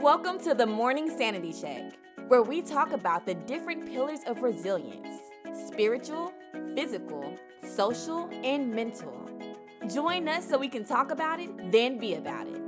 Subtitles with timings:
[0.00, 1.92] Welcome to the Morning Sanity Check,
[2.28, 5.20] where we talk about the different pillars of resilience
[5.68, 6.32] spiritual,
[6.74, 7.36] physical,
[7.68, 9.28] social, and mental.
[9.92, 12.62] Join us so we can talk about it, then be about it.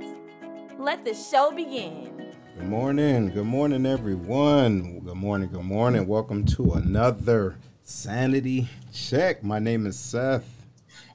[0.77, 2.35] Let the show begin.
[2.55, 3.31] Good morning.
[3.31, 4.99] Good morning, everyone.
[4.99, 5.49] Good morning.
[5.49, 6.05] Good morning.
[6.05, 9.43] Welcome to another Sanity Check.
[9.43, 10.67] My name is Seth.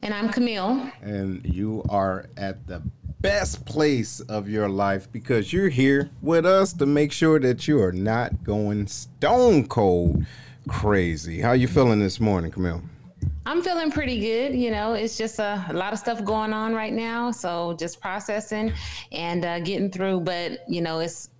[0.02, 0.90] And I'm Camille.
[1.00, 2.82] And you are at the
[3.20, 7.82] best place of your life because you're here with us to make sure that you
[7.82, 10.24] are not going stone cold
[10.68, 11.40] crazy.
[11.40, 12.82] How you feeling this morning, Camille?
[13.44, 14.54] I'm feeling pretty good.
[14.54, 17.30] You know, it's just a, a, lot of stuff going on right now.
[17.30, 18.72] So just processing
[19.10, 20.20] and uh, getting through.
[20.20, 21.30] But, you know, it's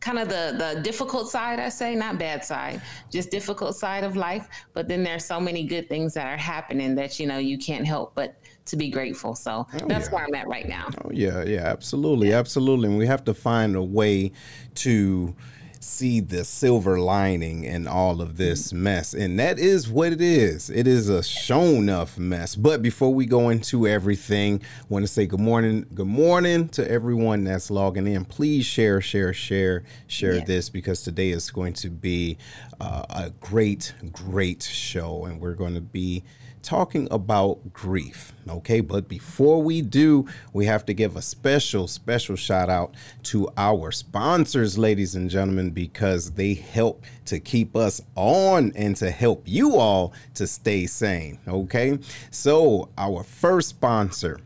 [0.00, 4.16] kind of the, the difficult side, I say, not bad side, just difficult side of
[4.16, 4.48] life.
[4.72, 7.86] But then there's so many good things that are happening that, you know, you can't
[7.86, 8.39] help but
[8.70, 9.34] to be grateful.
[9.34, 10.14] So oh, that's yeah.
[10.14, 10.88] where I'm at right now.
[11.04, 12.32] Oh, yeah, yeah, absolutely.
[12.32, 12.88] Absolutely.
[12.88, 14.32] And we have to find a way
[14.76, 15.34] to
[15.82, 19.14] see the silver lining in all of this mess.
[19.14, 20.68] And that is what it is.
[20.68, 22.54] It is a show enough mess.
[22.54, 25.86] But before we go into everything, I want to say good morning.
[25.94, 28.26] Good morning to everyone that's logging in.
[28.26, 30.44] Please share, share, share, share yeah.
[30.44, 32.36] this because today is going to be
[32.78, 35.24] uh, a great, great show.
[35.24, 36.24] And we're going to be
[36.62, 38.32] talking about grief.
[38.48, 42.94] Okay, but before we do, we have to give a special, special shout out
[43.24, 49.10] to our sponsors, ladies and gentlemen, because they help to keep us on and to
[49.10, 51.38] help you all to stay sane.
[51.46, 51.98] Okay,
[52.30, 54.40] so our first sponsor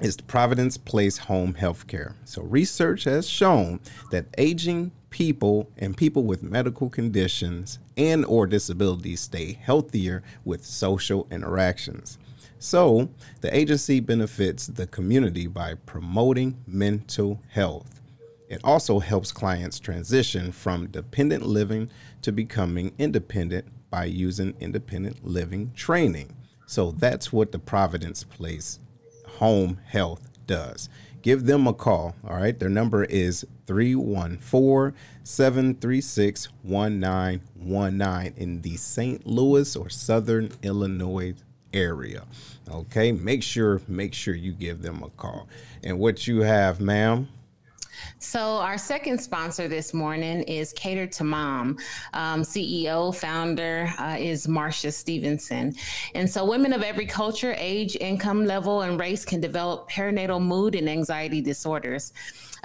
[0.00, 2.14] is Providence Place Home Healthcare.
[2.24, 9.20] So research has shown that aging people and people with medical conditions and or disabilities
[9.20, 12.18] stay healthier with social interactions.
[12.58, 13.10] So,
[13.42, 18.00] the agency benefits the community by promoting mental health.
[18.48, 21.90] It also helps clients transition from dependent living
[22.22, 26.34] to becoming independent by using independent living training.
[26.66, 28.78] So that's what the Providence Place
[29.38, 30.88] Home Health does
[31.26, 32.14] give them a call.
[32.24, 32.56] All right.
[32.56, 39.26] Their number is 314 736 1919 in the St.
[39.26, 41.34] Louis or Southern Illinois
[41.74, 42.22] area.
[42.70, 43.10] Okay.
[43.10, 45.48] Make sure, make sure you give them a call.
[45.82, 47.26] And what you have, ma'am?
[48.18, 51.78] So, our second sponsor this morning is Cater to Mom.
[52.12, 55.74] Um, CEO, founder uh, is Marcia Stevenson.
[56.14, 60.74] And so, women of every culture, age, income level, and race can develop perinatal mood
[60.74, 62.12] and anxiety disorders.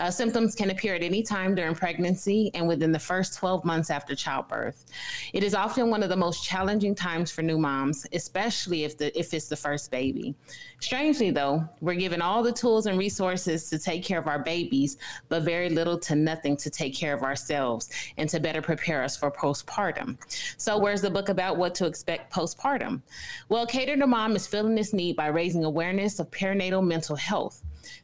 [0.02, 3.92] Uh, symptoms can appear at any time during pregnancy and within the first 12 months
[3.92, 4.86] after childbirth.
[5.32, 9.18] It is often one of the most challenging times for new moms, especially if the
[9.18, 10.34] if it's the first baby.
[10.80, 14.98] Strangely, though, we're given all the tools and resources to take care of our babies,
[15.30, 19.16] but very little to nothing to take care of ourselves and to better prepare us
[19.16, 20.18] for postpartum.
[20.58, 23.04] So, where's the book about what to expect postpartum?
[23.50, 27.62] Well, Cater to Mom is filling this need by raising awareness of perinatal mental health.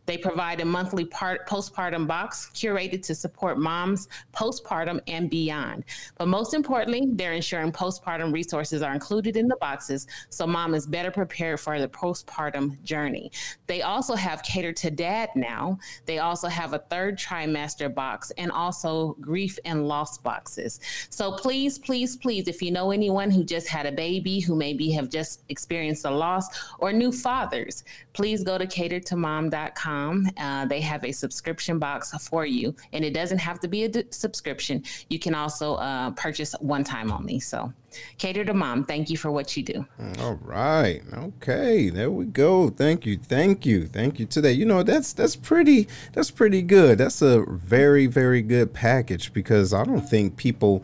[0.08, 5.84] They provide a monthly part, postpartum box curated to support moms postpartum and beyond.
[6.18, 10.88] But most importantly, they're ensuring postpartum resources are included in the boxes so mom is
[10.88, 13.32] better prepared for the postpartum journey.
[13.68, 15.78] They also have catered to dad now.
[16.06, 20.80] They also have a third trimester box and also grief and loss boxes.
[21.10, 24.90] So please, please, please, if you know anyone who just had a baby, who maybe
[24.92, 26.48] have just experienced a loss,
[26.80, 29.97] or new fathers, please go to catertomom.com
[30.38, 33.90] uh, they have a subscription box for you, and it doesn't have to be a
[33.90, 34.84] d- subscription.
[35.10, 37.40] You can also uh, purchase one time only.
[37.40, 37.72] So,
[38.18, 38.84] cater to mom.
[38.84, 39.86] Thank you for what you do.
[40.20, 41.02] All right.
[41.14, 41.90] Okay.
[41.90, 42.70] There we go.
[42.70, 43.18] Thank you.
[43.18, 43.88] Thank you.
[43.88, 44.52] Thank you today.
[44.52, 46.98] You know that's that's pretty that's pretty good.
[46.98, 50.84] That's a very very good package because I don't think people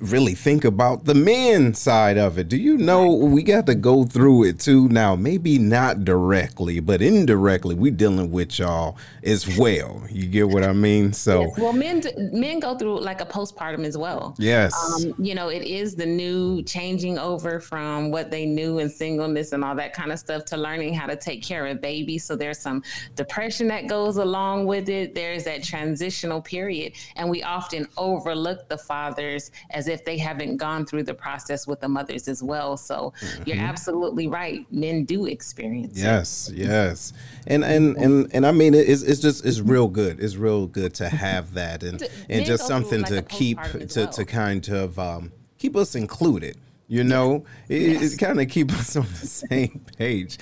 [0.00, 2.48] really think about the men side of it.
[2.48, 4.88] Do you know we got to go through it too?
[4.88, 10.02] Now, maybe not directly, but indirectly, we dealing with y'all as well.
[10.10, 11.12] You get what I mean?
[11.12, 11.58] So, yes.
[11.58, 12.02] well, men
[12.32, 14.34] men go through like a postpartum as well.
[14.38, 18.88] Yes, um, you know, it is the new changing over from what they knew in
[18.88, 22.24] singleness and all that kind of stuff to learning how to take care of babies.
[22.24, 22.82] So there's some
[23.14, 25.14] depression that goes along with it.
[25.14, 30.56] There's that transitional period, and we often overlook the fathers as as if they haven't
[30.56, 32.76] gone through the process with the mothers as well.
[32.76, 33.42] So mm-hmm.
[33.46, 34.66] you're absolutely right.
[34.72, 36.56] Men do experience yes, it.
[36.56, 37.12] Yes,
[37.46, 40.20] And and and and I mean it's it's just it's real good.
[40.20, 44.08] It's real good to have that and and just something like to keep to well.
[44.08, 46.56] to kind of um, keep us included
[46.88, 48.14] you know it, yes.
[48.14, 50.38] it kind of keep us on the same page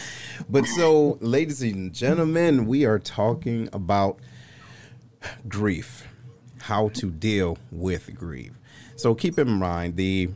[0.47, 4.19] but so ladies and gentlemen we are talking about
[5.49, 6.07] grief
[6.65, 8.53] how to deal with grief.
[8.97, 10.31] So keep in mind the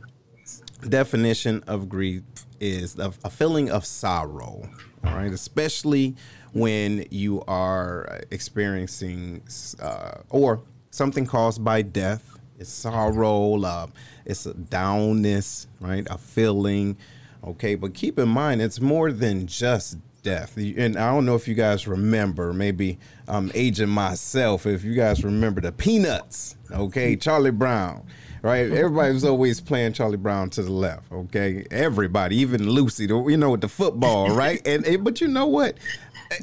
[0.87, 2.23] definition of grief
[2.59, 4.69] is a, a feeling of sorrow,
[5.03, 6.15] all right, especially
[6.53, 9.41] when you are experiencing
[9.81, 10.61] uh, or
[10.91, 12.37] something caused by death.
[12.57, 13.87] It's sorrow, uh,
[14.25, 16.05] it's a downness, right?
[16.09, 16.97] A feeling.
[17.41, 20.57] Okay, but keep in mind, it's more than just death.
[20.57, 25.23] And I don't know if you guys remember, maybe I'm aging myself, if you guys
[25.23, 28.05] remember the Peanuts, okay, Charlie Brown,
[28.41, 28.71] right?
[28.71, 31.65] Everybody was always playing Charlie Brown to the left, okay?
[31.71, 34.65] Everybody, even Lucy, you know, with the football, right?
[34.67, 35.77] and, but you know what?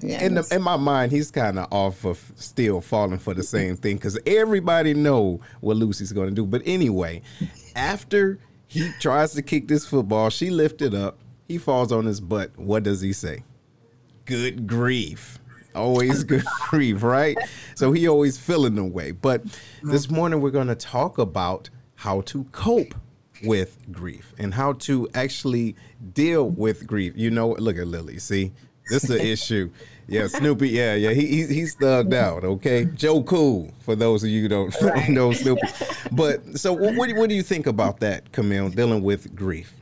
[0.03, 0.23] Yes.
[0.23, 3.77] In, the, in my mind, he's kind of off of still falling for the same
[3.77, 6.45] thing because everybody know what Lucy's going to do.
[6.45, 7.23] But anyway,
[7.77, 11.19] after he tries to kick this football, she lifted up.
[11.47, 12.59] He falls on his butt.
[12.59, 13.45] What does he say?
[14.27, 15.39] good grief.
[15.75, 17.39] Always good grief, right?
[17.75, 19.13] So he always feeling the way.
[19.13, 19.45] But
[19.83, 22.95] this morning we're going to talk about how to cope
[23.43, 25.77] with grief and how to actually
[26.15, 27.13] deal with grief.
[27.17, 28.19] You know, look at Lily.
[28.19, 28.53] See,
[28.89, 29.71] this is the issue.
[30.09, 30.69] Yeah, Snoopy.
[30.69, 31.11] Yeah, yeah.
[31.11, 32.45] He, he he's thugged out.
[32.45, 33.73] Okay, Joe Cool.
[33.81, 35.09] For those of you who don't right.
[35.09, 35.67] know Snoopy,
[36.13, 38.69] but so what, what do you think about that, Camille?
[38.69, 39.73] Dealing with grief.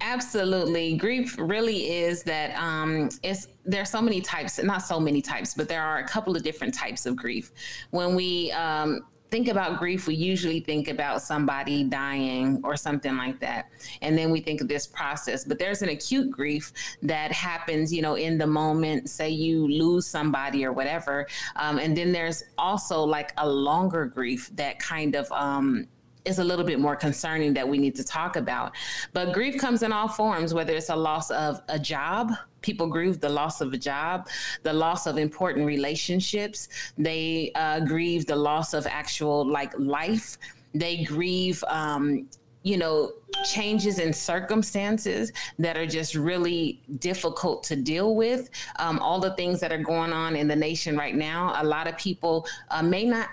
[0.00, 0.96] Absolutely.
[0.96, 5.54] Grief really is that um, it's there are so many types, not so many types,
[5.54, 7.52] but there are a couple of different types of grief.
[7.90, 9.00] When we um,
[9.30, 13.70] think about grief, we usually think about somebody dying or something like that.
[14.02, 15.44] And then we think of this process.
[15.44, 16.72] But there's an acute grief
[17.02, 21.26] that happens, you know, in the moment, say you lose somebody or whatever.
[21.56, 25.86] Um, and then there's also like a longer grief that kind of um,
[26.24, 28.72] is a little bit more concerning that we need to talk about.
[29.12, 32.32] But grief comes in all forms, whether it's a loss of a job,
[32.62, 34.28] people grieve the loss of a job,
[34.62, 36.68] the loss of important relationships.
[36.96, 40.38] They uh, grieve the loss of actual like life.
[40.74, 42.28] They grieve, um,
[42.62, 43.12] you know,
[43.50, 48.50] changes in circumstances that are just really difficult to deal with.
[48.78, 51.86] Um, all the things that are going on in the nation right now, a lot
[51.86, 53.28] of people uh, may not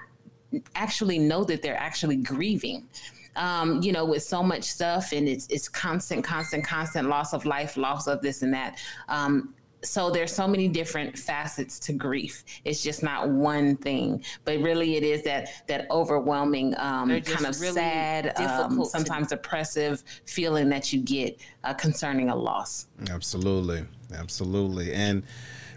[0.75, 2.87] actually know that they're actually grieving.
[3.35, 7.45] Um, you know, with so much stuff and it's it's constant, constant, constant loss of
[7.45, 8.79] life, loss of this and that.
[9.09, 9.53] Um,
[9.85, 12.43] so there's so many different facets to grief.
[12.65, 17.59] It's just not one thing, but really it is that that overwhelming, um, kind of
[17.61, 22.87] really sad, um, sometimes to- oppressive feeling that you get uh, concerning a loss.
[23.09, 25.23] Absolutely, absolutely, and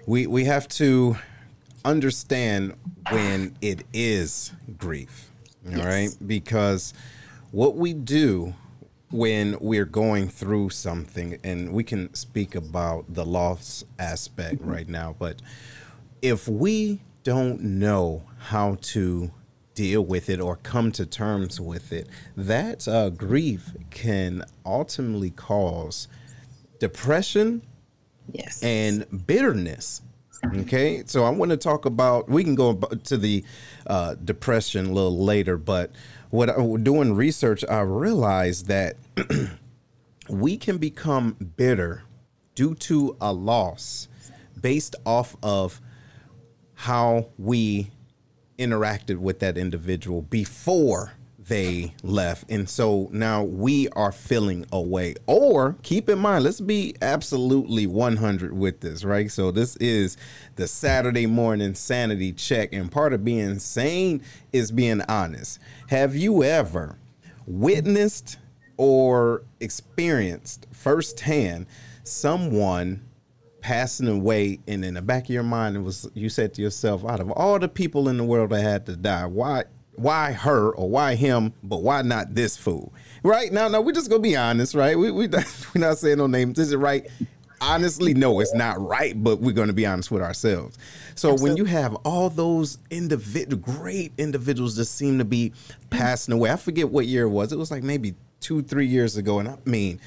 [0.06, 1.16] we we have to
[1.84, 2.75] understand
[3.11, 5.31] when it is grief,
[5.66, 5.87] all yes.
[5.87, 6.28] right?
[6.28, 6.94] Because
[7.50, 8.55] what we do
[9.11, 14.71] when we're going through something, and we can speak about the loss aspect mm-hmm.
[14.71, 15.41] right now, but
[16.21, 19.31] if we don't know how to
[19.75, 26.09] deal with it or come to terms with it, that uh, grief can ultimately cause
[26.79, 27.62] depression
[28.33, 28.62] yes.
[28.62, 30.03] and bitterness
[30.45, 32.29] Okay, so I want to talk about.
[32.29, 33.45] We can go to the
[33.87, 35.91] uh, depression a little later, but
[36.30, 38.96] what I, doing research, I realized that
[40.28, 42.02] we can become bitter
[42.54, 44.08] due to a loss
[44.60, 45.80] based off of
[46.75, 47.90] how we
[48.58, 51.12] interacted with that individual before
[51.49, 52.50] they left.
[52.50, 55.14] And so now we are feeling away.
[55.26, 59.31] Or keep in mind, let's be absolutely 100 with this, right?
[59.31, 60.17] So this is
[60.57, 62.73] the Saturday morning sanity check.
[62.73, 65.59] And part of being sane is being honest.
[65.88, 66.99] Have you ever
[67.47, 68.38] witnessed
[68.76, 71.67] or experienced firsthand
[72.05, 73.05] someone
[73.61, 77.05] passing away and in the back of your mind it was you said to yourself
[77.05, 79.64] out of all the people in the world that had to die why
[79.99, 82.93] why her or why him, but why not this fool?
[83.23, 84.99] Right now, no, we're just gonna be honest, right?
[84.99, 85.43] We we we're
[85.76, 86.59] not saying no names.
[86.59, 87.07] Is it right?
[87.61, 90.78] Honestly, no, it's not right, but we're gonna be honest with ourselves.
[91.14, 91.50] So Absolutely.
[91.50, 95.52] when you have all those individual great individuals that seem to be
[95.90, 97.52] passing away, I forget what year it was.
[97.52, 100.00] It was like maybe two, three years ago, and I mean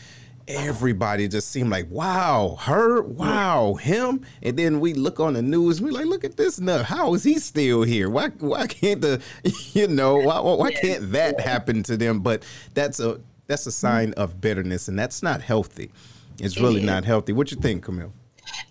[0.56, 4.26] everybody just seemed like, wow, her, wow, him.
[4.42, 6.86] And then we look on the news, we like, look at this nut.
[6.86, 8.10] How is he still here?
[8.10, 9.22] Why why can't the
[9.74, 12.20] you know, why why can't that happen to them?
[12.20, 12.44] But
[12.74, 15.92] that's a that's a sign of bitterness and that's not healthy.
[16.40, 17.34] It's really not healthy.
[17.34, 18.14] What you think, Camille?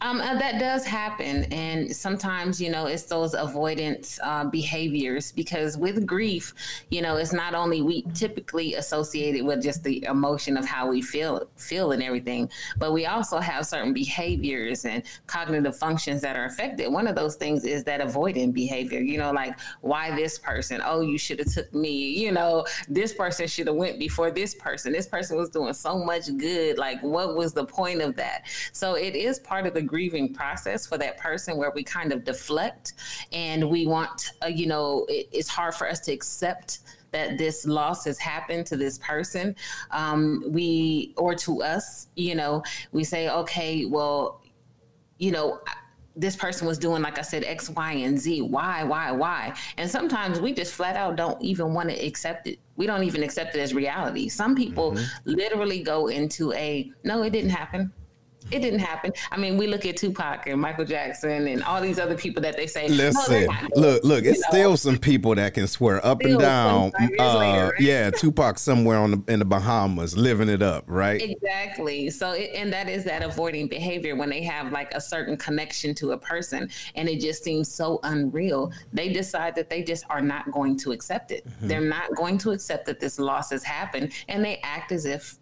[0.01, 1.45] Um, uh, that does happen.
[1.53, 6.55] And sometimes, you know, it's those avoidance uh, behaviors because with grief,
[6.91, 11.03] you know, it's not only we typically associated with just the emotion of how we
[11.03, 16.45] feel, feel and everything, but we also have certain behaviors and cognitive functions that are
[16.45, 16.91] affected.
[16.91, 20.81] One of those things is that avoidant behavior, you know, like why this person?
[20.85, 24.55] Oh, you should have took me, you know, this person should have went before this
[24.55, 24.93] person.
[24.93, 26.79] This person was doing so much good.
[26.79, 28.47] Like what was the point of that?
[28.73, 32.25] So it is part of the grieving process for that person where we kind of
[32.25, 32.95] deflect
[33.33, 36.81] and we want, uh, you know, it, it's hard for us to accept
[37.13, 39.57] that this loss has happened to this person.
[39.91, 42.63] Um, we or to us you know
[42.93, 44.43] we say okay well
[45.19, 45.61] you know
[46.17, 48.43] this person was doing like i said x y and z.
[48.43, 49.55] Why why why?
[49.77, 52.59] And sometimes we just flat out don't even want to accept it.
[52.77, 54.29] We don't even accept it as reality.
[54.29, 55.31] Some people mm-hmm.
[55.31, 57.93] literally go into a no it didn't happen
[58.51, 59.13] it didn't happen.
[59.31, 62.57] I mean, we look at Tupac and Michael Jackson and all these other people that
[62.57, 62.89] they say.
[62.89, 66.93] Listen, no, look, look, it's still some people that can swear up still and down.
[67.19, 67.81] Uh, later, right?
[67.81, 71.21] Yeah, Tupac somewhere on the in the Bahamas living it up, right?
[71.21, 72.11] Exactly.
[72.11, 75.95] So, it, and that is that avoiding behavior when they have like a certain connection
[75.97, 78.73] to a person, and it just seems so unreal.
[78.93, 81.47] They decide that they just are not going to accept it.
[81.47, 81.69] Mm-hmm.
[81.69, 85.40] They're not going to accept that this loss has happened, and they act as if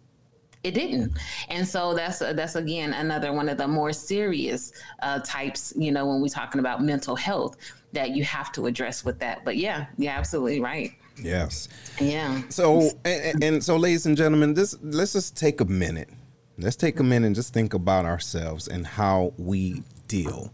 [0.63, 1.13] it didn't.
[1.49, 6.05] And so that's that's again another one of the more serious uh, types you know
[6.05, 7.57] when we're talking about mental health
[7.91, 9.45] that you have to address with that.
[9.45, 10.91] But yeah you're absolutely right.
[11.21, 11.69] Yes.
[11.99, 12.41] Yeah.
[12.49, 16.09] So and, and so ladies and gentlemen this let's just take a minute.
[16.57, 20.51] Let's take a minute and just think about ourselves and how we deal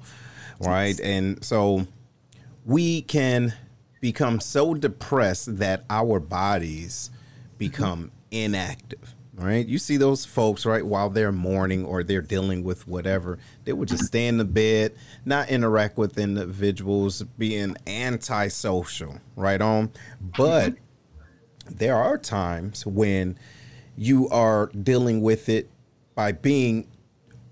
[0.60, 1.00] right?
[1.00, 1.88] And so
[2.66, 3.54] we can
[4.02, 7.10] become so depressed that our bodies
[7.58, 9.66] become inactive right?
[9.66, 13.90] You see those folks, right, while they're mourning or they're dealing with whatever, they would
[13.90, 14.94] just stay in the bed,
[15.26, 19.92] not interact with individuals, being antisocial, right on.
[20.22, 20.76] But
[21.70, 23.38] there are times when
[23.98, 25.70] you are dealing with it
[26.16, 26.88] by being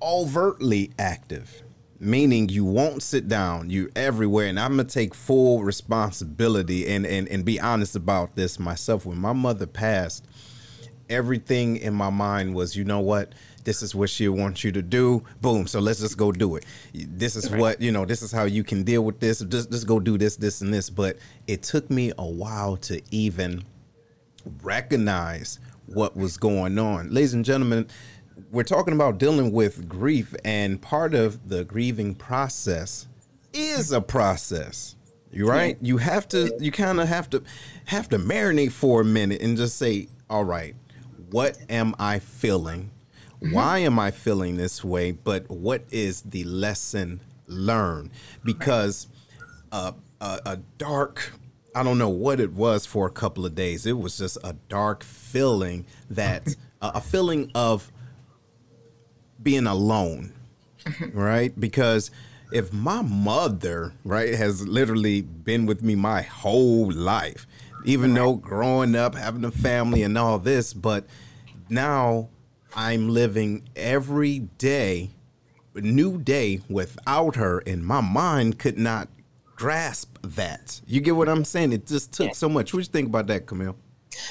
[0.02, 1.63] overtly active
[2.00, 7.30] meaning you won't sit down you're everywhere and i'm gonna take full responsibility and, and
[7.30, 10.25] and be honest about this myself when my mother passed
[11.10, 13.33] everything in my mind was, you know what?
[13.63, 15.24] This is what she wants you to do.
[15.41, 15.67] Boom.
[15.67, 16.65] So let's just go do it.
[16.93, 17.60] This is right.
[17.60, 19.39] what, you know, this is how you can deal with this.
[19.39, 20.89] Just, just go do this, this, and this.
[20.89, 21.17] But
[21.48, 23.63] it took me a while to even
[24.62, 27.13] recognize what was going on.
[27.13, 27.88] Ladies and gentlemen,
[28.51, 33.07] we're talking about dealing with grief, and part of the grieving process
[33.53, 34.95] is a process.
[35.31, 35.77] You right?
[35.81, 37.43] You have to you kind of have to
[37.86, 40.75] have to marinate for a minute and just say, all right,
[41.34, 42.92] what am I feeling?
[43.42, 43.56] Mm-hmm.
[43.56, 45.12] Why am I feeling this way?
[45.12, 48.12] But what is the lesson learned?
[48.44, 49.08] Because
[49.72, 51.34] uh, a, a dark,
[51.74, 53.88] I don't know what it was for a couple of days.
[53.88, 57.92] It was just a dark feeling that, uh, a feeling of
[59.42, 60.34] being alone,
[60.86, 61.18] mm-hmm.
[61.18, 61.60] right?
[61.60, 62.12] Because
[62.52, 67.48] if my mother, right, has literally been with me my whole life,
[67.86, 71.08] even though growing up, having a family and all this, but
[71.70, 72.29] now
[72.75, 75.12] I'm living every day,
[75.75, 79.10] new day without her, and my mind could not
[79.55, 80.82] grasp that.
[80.88, 81.74] You get what I'm saying?
[81.74, 82.34] It just took yeah.
[82.34, 82.74] so much.
[82.74, 83.77] What do you think about that, Camille?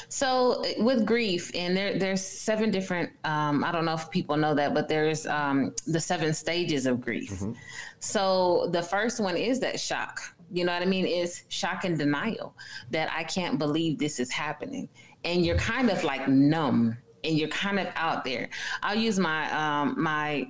[0.08, 3.10] So with grief, and there there's seven different.
[3.24, 7.00] Um, I don't know if people know that, but there's um, the seven stages of
[7.00, 7.32] grief.
[7.32, 7.52] Mm-hmm.
[7.98, 10.20] So the first one is that shock.
[10.52, 11.06] You know what I mean?
[11.06, 12.54] Is shock and denial
[12.90, 14.88] that I can't believe this is happening,
[15.24, 18.48] and you're kind of like numb and you're kind of out there.
[18.82, 20.48] I'll use my um, my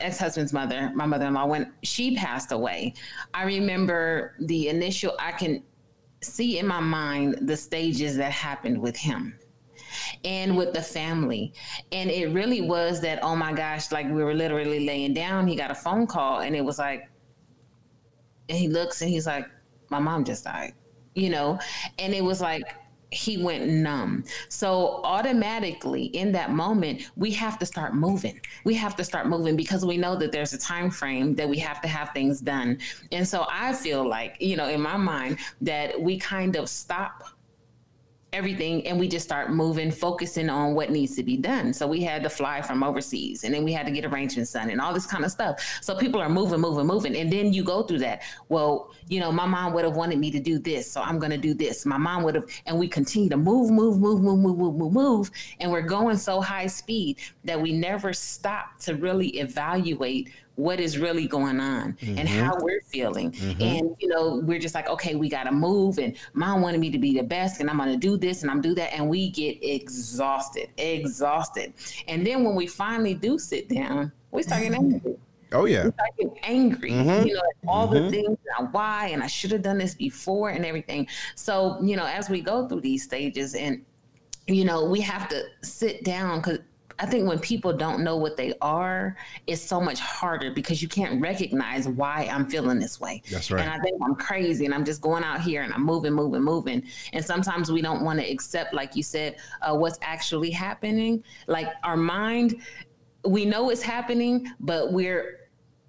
[0.00, 2.94] ex-husband's mother, my mother-in-law, when she passed away.
[3.34, 5.14] I remember the initial.
[5.18, 5.62] I can
[6.22, 9.38] see in my mind the stages that happened with him
[10.24, 11.52] and with the family.
[11.90, 15.46] And it really was that, oh my gosh, like we were literally laying down.
[15.46, 17.08] He got a phone call and it was like,
[18.48, 19.46] and he looks and he's like,
[19.90, 20.72] my mom just died,
[21.14, 21.58] you know?
[21.98, 22.62] And it was like,
[23.12, 24.24] he went numb.
[24.48, 28.40] So automatically in that moment, we have to start moving.
[28.64, 31.58] We have to start moving because we know that there's a time frame that we
[31.58, 32.78] have to have things done.
[33.10, 37.24] And so I feel like, you know, in my mind that we kind of stop
[38.32, 41.72] everything and we just start moving focusing on what needs to be done.
[41.72, 44.70] So we had to fly from overseas and then we had to get arrangements done
[44.70, 45.60] and all this kind of stuff.
[45.82, 48.22] So people are moving moving moving and then you go through that.
[48.48, 51.30] Well you know my mom would have wanted me to do this so i'm going
[51.30, 51.84] to do this.
[51.84, 54.92] My mom would have and we continue to move move move move move move move
[54.92, 60.80] move and we're going so high speed that we never stop to really evaluate what
[60.80, 62.18] is really going on mm-hmm.
[62.18, 63.32] and how we're feeling.
[63.32, 63.62] Mm-hmm.
[63.62, 65.98] And, you know, we're just like, okay, we got to move.
[65.98, 68.50] And mom wanted me to be the best and I'm going to do this and
[68.50, 68.92] I'm do that.
[68.92, 71.72] And we get exhausted, exhausted.
[72.06, 75.16] And then when we finally do sit down, we start getting angry.
[75.52, 75.84] Oh yeah.
[75.84, 76.90] We start getting angry.
[76.90, 77.26] Mm-hmm.
[77.26, 78.04] You know, all mm-hmm.
[78.04, 81.06] the things and why and I should have done this before and everything.
[81.34, 83.84] So, you know, as we go through these stages and
[84.48, 86.58] you know, we have to sit down because
[86.98, 90.88] I think when people don't know what they are, it's so much harder because you
[90.88, 93.22] can't recognize why I'm feeling this way.
[93.30, 93.62] That's right.
[93.62, 96.42] And I think I'm crazy and I'm just going out here and I'm moving, moving,
[96.42, 96.82] moving.
[97.12, 101.22] And sometimes we don't want to accept, like you said, uh, what's actually happening.
[101.46, 102.60] Like our mind,
[103.24, 105.41] we know it's happening, but we're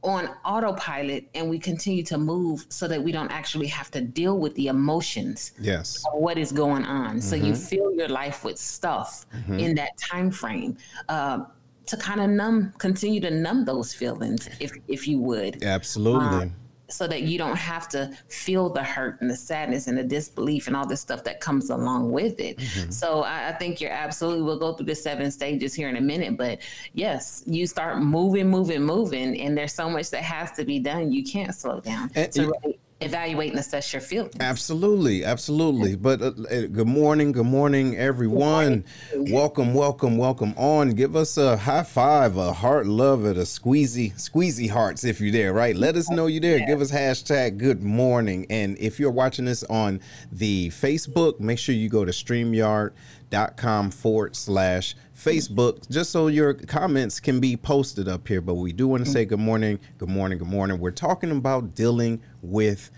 [0.03, 4.38] on autopilot and we continue to move so that we don't actually have to deal
[4.38, 7.19] with the emotions yes of what is going on mm-hmm.
[7.19, 7.62] so you mm-hmm.
[7.62, 9.60] fill your life with stuff mm-hmm.
[9.60, 10.77] in that time frame
[11.10, 11.39] uh,
[11.86, 16.55] to kind of numb continue to numb those feelings if if you would absolutely um,
[16.94, 20.68] so that you don't have to feel the hurt and the sadness and the disbelief
[20.68, 22.58] and all this stuff that comes along with it.
[22.58, 22.92] Mm-hmm.
[22.92, 26.02] So I, I, think you're absolutely, we'll go through the seven stages here in a
[26.02, 26.60] minute, but
[26.94, 31.12] yes, you start moving, moving, moving, and there's so much that has to be done.
[31.12, 32.12] You can't slow down.
[32.16, 32.54] And, to
[33.02, 34.34] evaluate and assess your feelings.
[34.40, 35.96] Absolutely, absolutely.
[35.96, 38.86] But uh, uh, good morning, good morning, everyone.
[39.10, 39.34] Good morning.
[39.34, 40.92] Welcome, welcome, welcome on.
[40.92, 45.32] Give us a high five, a heart love it, a squeezy, squeezy hearts if you're
[45.32, 45.76] there, right?
[45.76, 46.60] Let us know you're there.
[46.60, 46.68] Yeah.
[46.68, 48.46] Give us hashtag good morning.
[48.50, 50.00] And if you're watching this on
[50.32, 57.20] the Facebook, make sure you go to StreamYard.com forward slash Facebook just so your comments
[57.20, 58.42] can be posted up here.
[58.42, 60.80] But we do want to say good morning, good morning, good morning.
[60.80, 62.92] We're talking about dealing with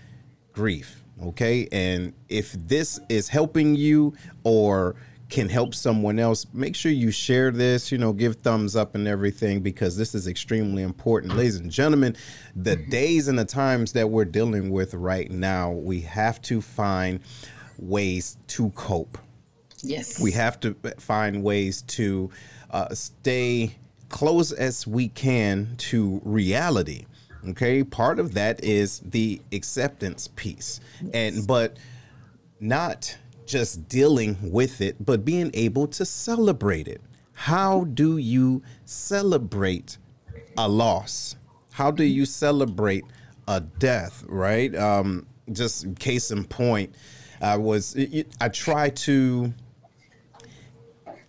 [0.52, 1.02] grief.
[1.22, 1.68] Okay.
[1.70, 4.96] And if this is helping you or
[5.28, 9.08] can help someone else, make sure you share this, you know, give thumbs up and
[9.08, 11.34] everything because this is extremely important.
[11.34, 12.16] Ladies and gentlemen,
[12.54, 12.90] the mm-hmm.
[12.90, 17.20] days and the times that we're dealing with right now, we have to find
[17.78, 19.18] ways to cope
[19.82, 20.20] Yes.
[20.20, 22.30] We have to find ways to
[22.70, 23.76] uh, stay
[24.08, 27.06] close as we can to reality.
[27.48, 27.84] Okay.
[27.84, 30.80] Part of that is the acceptance piece.
[31.02, 31.10] Yes.
[31.14, 31.76] And, but
[32.60, 33.16] not
[33.46, 37.00] just dealing with it, but being able to celebrate it.
[37.32, 39.98] How do you celebrate
[40.56, 41.36] a loss?
[41.72, 43.04] How do you celebrate
[43.46, 44.74] a death, right?
[44.74, 46.94] Um, just case in point,
[47.40, 47.96] I was,
[48.40, 49.52] I try to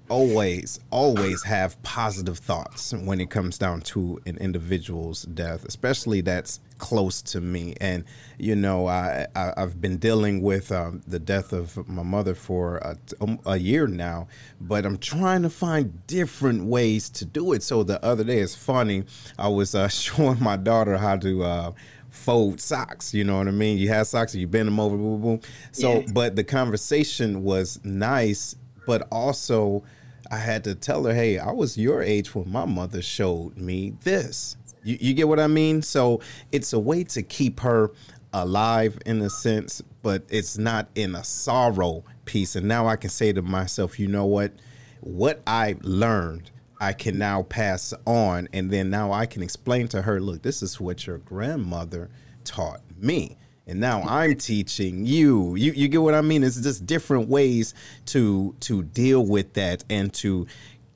[0.09, 6.59] always always have positive thoughts when it comes down to an individual's death especially that's
[6.77, 8.03] close to me and
[8.37, 12.77] you know i, I have been dealing with um, the death of my mother for
[12.77, 14.27] a, um, a, year now
[14.61, 18.55] but i'm trying to find different ways to do it so the other day it's
[18.55, 19.03] funny
[19.37, 21.71] i was uh, showing my daughter how to uh,
[22.09, 23.13] fold socks.
[23.13, 23.77] You know what I mean?
[23.77, 25.41] You have socks, you bend them over, boom, boom.
[25.71, 26.05] So, yeah.
[26.13, 29.83] but the conversation was nice, but also
[30.31, 33.93] I had to tell her, hey, I was your age when my mother showed me
[34.03, 34.57] this.
[34.83, 35.81] You, you get what I mean?
[35.81, 37.91] So it's a way to keep her
[38.33, 42.55] alive in a sense, but it's not in a sorrow piece.
[42.55, 44.53] And now I can say to myself, you know what?
[45.01, 48.47] What I learned, I can now pass on.
[48.53, 52.09] And then now I can explain to her, look, this is what your grandmother
[52.43, 53.37] taught me
[53.67, 55.55] and now I'm teaching you.
[55.55, 56.43] You you get what I mean?
[56.43, 57.73] It's just different ways
[58.07, 60.47] to to deal with that and to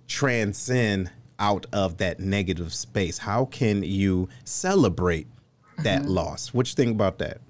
[0.07, 3.17] transcend out of that negative space.
[3.17, 5.27] How can you celebrate
[5.79, 6.11] that mm-hmm.
[6.11, 6.53] loss?
[6.53, 7.41] What you think about that?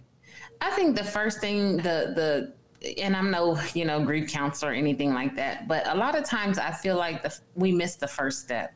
[0.61, 2.53] I think the first thing the the
[2.97, 6.23] and I'm no, you know, grief counselor or anything like that, but a lot of
[6.23, 8.73] times I feel like the, we miss the first step.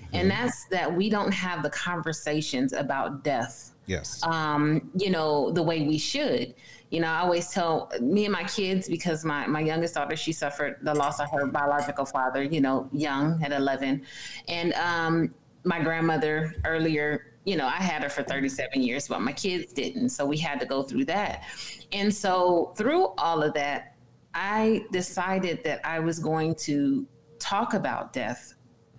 [0.00, 0.16] Mm-hmm.
[0.16, 4.22] And that's that we don't have the conversations about death Yes.
[4.22, 6.54] Um, you know, the way we should.
[6.90, 10.32] You know, I always tell me and my kids because my my youngest daughter she
[10.32, 12.42] suffered the loss of her biological father.
[12.42, 14.02] You know, young at eleven,
[14.46, 17.24] and um, my grandmother earlier.
[17.44, 20.10] You know, I had her for 37 years, but my kids didn't.
[20.10, 21.44] So we had to go through that.
[21.92, 23.94] And so through all of that,
[24.34, 27.06] I decided that I was going to
[27.38, 28.52] talk about death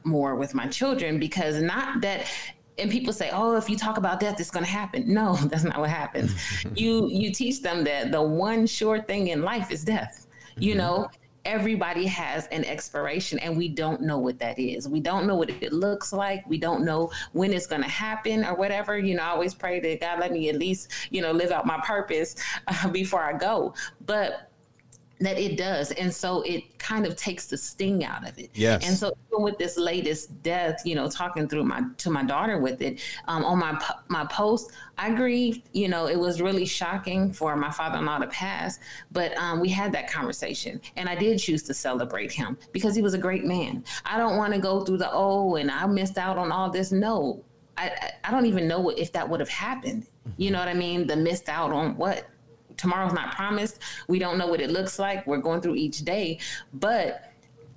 [0.03, 2.25] more with my children because not that
[2.79, 5.63] and people say, "Oh, if you talk about death, it's going to happen." No, that's
[5.63, 6.33] not what happens.
[6.75, 10.27] you you teach them that the one sure thing in life is death.
[10.57, 10.79] You mm-hmm.
[10.79, 11.09] know,
[11.45, 14.87] everybody has an expiration and we don't know what that is.
[14.87, 16.47] We don't know what it looks like.
[16.47, 18.97] We don't know when it's going to happen or whatever.
[18.97, 21.65] You know, I always pray that God let me at least, you know, live out
[21.65, 22.35] my purpose
[22.67, 23.73] uh, before I go.
[24.05, 24.48] But
[25.19, 28.87] that it does and so it kind of takes the sting out of it yes
[28.87, 32.59] and so even with this latest death you know talking through my to my daughter
[32.59, 33.77] with it um, on my
[34.07, 38.79] my post i grieved you know it was really shocking for my father-in-law to pass
[39.11, 43.01] but um, we had that conversation and i did choose to celebrate him because he
[43.01, 46.17] was a great man i don't want to go through the oh and i missed
[46.17, 47.43] out on all this no
[47.77, 50.05] I, I don't even know if that would have happened.
[50.35, 51.07] You know what I mean?
[51.07, 52.27] The missed out on what?
[52.79, 53.81] Tomorrow's not promised.
[54.07, 55.27] We don't know what it looks like.
[55.27, 56.39] We're going through each day,
[56.73, 57.29] but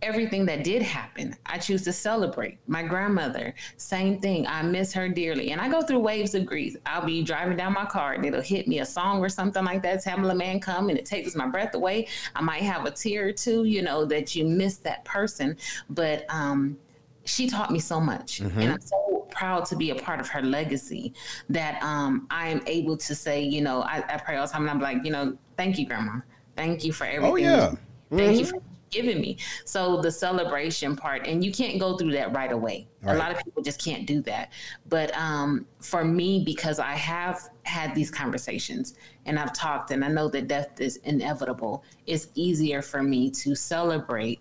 [0.02, 2.58] everything that did happen, I choose to celebrate.
[2.66, 4.46] My grandmother, same thing.
[4.46, 5.52] I miss her dearly.
[5.52, 6.76] And I go through waves of grief.
[6.86, 9.82] I'll be driving down my car and it'll hit me a song or something like
[9.82, 10.04] that.
[10.04, 12.08] Tamela Mann come and it takes my breath away.
[12.34, 15.56] I might have a tear or two, you know, that you miss that person.
[15.88, 16.76] But um,
[17.24, 18.40] she taught me so much.
[18.40, 18.58] Mm-hmm.
[18.58, 19.01] And I'm so
[19.42, 21.12] proud to be a part of her legacy
[21.48, 24.62] that um, I am able to say, you know, I, I, pray all the time
[24.62, 26.20] and I'm like, you know, thank you, Grandma.
[26.54, 27.32] Thank you for everything.
[27.32, 27.66] Oh, yeah.
[27.66, 28.16] Mm-hmm.
[28.18, 29.38] Thank you for giving me.
[29.64, 32.86] So the celebration part, and you can't go through that right away.
[33.02, 33.16] Right.
[33.16, 34.52] A lot of people just can't do that.
[34.88, 38.94] But um, for me, because I have had these conversations
[39.26, 43.56] and I've talked and I know that death is inevitable, it's easier for me to
[43.56, 44.38] celebrate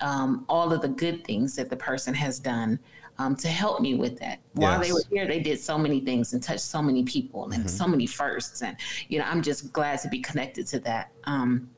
[0.00, 2.78] um, all of the good things that the person has done
[3.18, 4.40] um, to help me with that.
[4.54, 4.86] While yes.
[4.86, 7.68] they were here, they did so many things and touched so many people and mm-hmm.
[7.68, 8.62] so many firsts.
[8.62, 8.76] And,
[9.08, 11.10] you know, I'm just glad to be connected to that.
[11.24, 11.70] Um,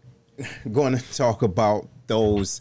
[0.72, 2.60] going to talk about those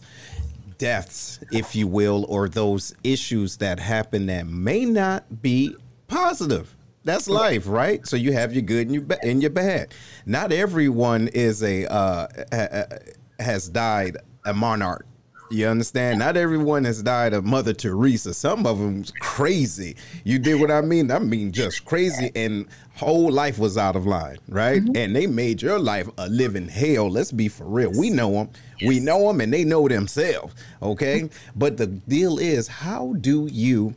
[0.78, 5.74] deaths, if you will, or those issues that happen that may not be
[6.06, 8.06] positive that's life, right?
[8.06, 9.94] So you have your good and your ba- and your bad.
[10.26, 12.98] Not everyone is a uh, ha-
[13.38, 15.06] has died a monarch.
[15.50, 16.20] You understand?
[16.20, 18.32] Not everyone has died a Mother Teresa.
[18.32, 19.96] Some of them crazy.
[20.22, 21.10] You did what I mean?
[21.10, 24.80] I mean just crazy and whole life was out of line, right?
[24.80, 24.96] Mm-hmm.
[24.96, 27.10] And they made your life a living hell.
[27.10, 27.90] Let's be for real.
[27.90, 28.50] We know them.
[28.86, 31.28] We know them and they know themselves, okay?
[31.56, 33.96] but the deal is how do you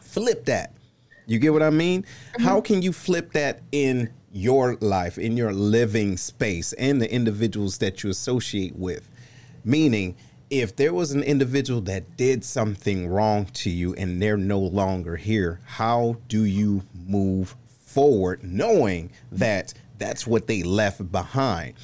[0.00, 0.74] flip that?
[1.26, 2.02] You get what I mean?
[2.02, 2.42] Mm-hmm.
[2.42, 7.78] How can you flip that in your life, in your living space, and the individuals
[7.78, 9.08] that you associate with?
[9.64, 10.16] Meaning,
[10.50, 15.16] if there was an individual that did something wrong to you and they're no longer
[15.16, 21.74] here, how do you move forward knowing that that's what they left behind?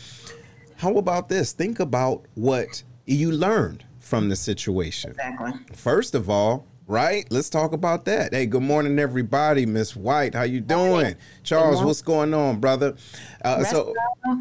[0.77, 1.53] How about this?
[1.53, 5.11] Think about what you learned from the situation.
[5.13, 5.53] Exactly.
[5.75, 7.27] First of all, right?
[7.31, 8.33] Let's talk about that.
[8.33, 9.67] Hey, good morning, everybody.
[9.67, 11.15] Miss White, how you doing?
[11.45, 12.97] Charles, what's going on, brother?
[13.45, 13.95] Uh, so,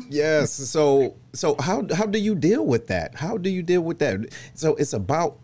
[0.10, 0.51] yes.
[0.53, 3.15] So, so how how do you deal with that?
[3.15, 4.33] How do you deal with that?
[4.53, 5.38] So it's about,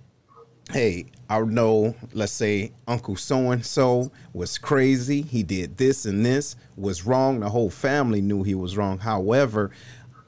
[0.71, 1.93] hey, I know.
[2.13, 5.21] Let's say Uncle so and so was crazy.
[5.21, 7.41] He did this and this was wrong.
[7.41, 8.99] The whole family knew he was wrong.
[8.99, 9.71] However,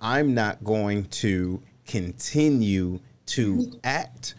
[0.01, 4.35] I'm not going to continue to act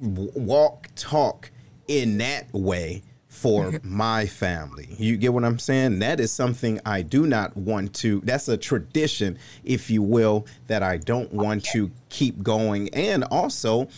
[0.00, 1.50] walk, talk
[1.88, 4.88] in that way for my family.
[4.96, 5.98] You get what I'm saying?
[5.98, 8.20] That is something I do not want to.
[8.24, 12.88] That's a tradition, if you will, that I don't want to keep going.
[12.94, 13.88] And also,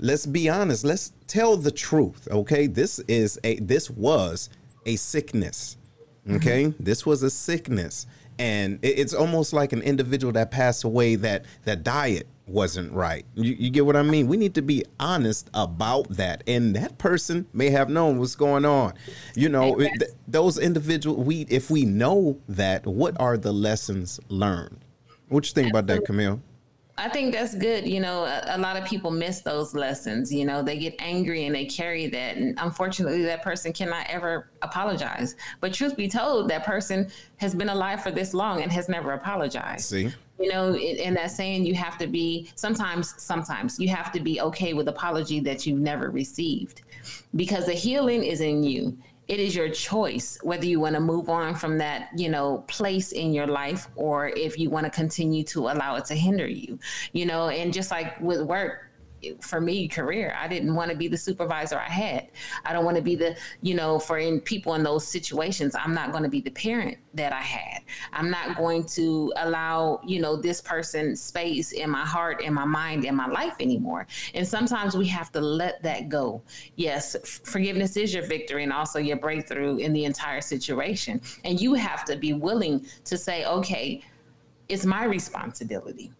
[0.00, 0.84] let's be honest.
[0.84, 2.26] Let's tell the truth.
[2.30, 4.48] Okay, this is a this was
[4.86, 5.76] a sickness.
[6.26, 6.36] Mm-hmm.
[6.36, 6.82] Okay, mm-hmm.
[6.82, 8.06] this was a sickness,
[8.38, 13.24] and it's almost like an individual that passed away that that diet wasn't right.
[13.34, 14.28] You, you, get what I mean?
[14.28, 16.42] We need to be honest about that.
[16.46, 18.94] And that person may have known what's going on.
[19.34, 24.84] You know, th- those individuals, we if we know that, what are the lessons learned?
[25.28, 26.40] What you think about that, Camille?
[26.98, 27.86] I think that's good.
[27.86, 30.34] You know, a, a, lot of people miss those lessons.
[30.34, 32.36] You know, they get angry and they carry that.
[32.36, 35.36] And unfortunately, that person cannot ever apologize.
[35.60, 39.12] But truth be told, that person has been alive for this long and has never
[39.12, 39.84] apologized.
[39.84, 40.12] See?
[40.38, 44.40] You know, in that saying, you have to be sometimes, sometimes you have to be
[44.40, 46.82] okay with apology that you've never received
[47.34, 48.96] because the healing is in you.
[49.26, 53.12] It is your choice whether you want to move on from that you know place
[53.12, 56.78] in your life or if you want to continue to allow it to hinder you
[57.12, 58.87] you know and just like with work
[59.40, 62.28] for me career i didn't want to be the supervisor i had.
[62.64, 65.94] I don't want to be the you know for in people in those situations i'm
[65.94, 67.82] not going to be the parent that i had.
[68.12, 72.64] I'm not going to allow you know this person space in my heart in my
[72.64, 74.06] mind in my life anymore.
[74.34, 76.42] And sometimes we have to let that go.
[76.76, 81.20] Yes forgiveness is your victory and also your breakthrough in the entire situation.
[81.44, 84.02] And you have to be willing to say okay
[84.68, 86.12] it's my responsibility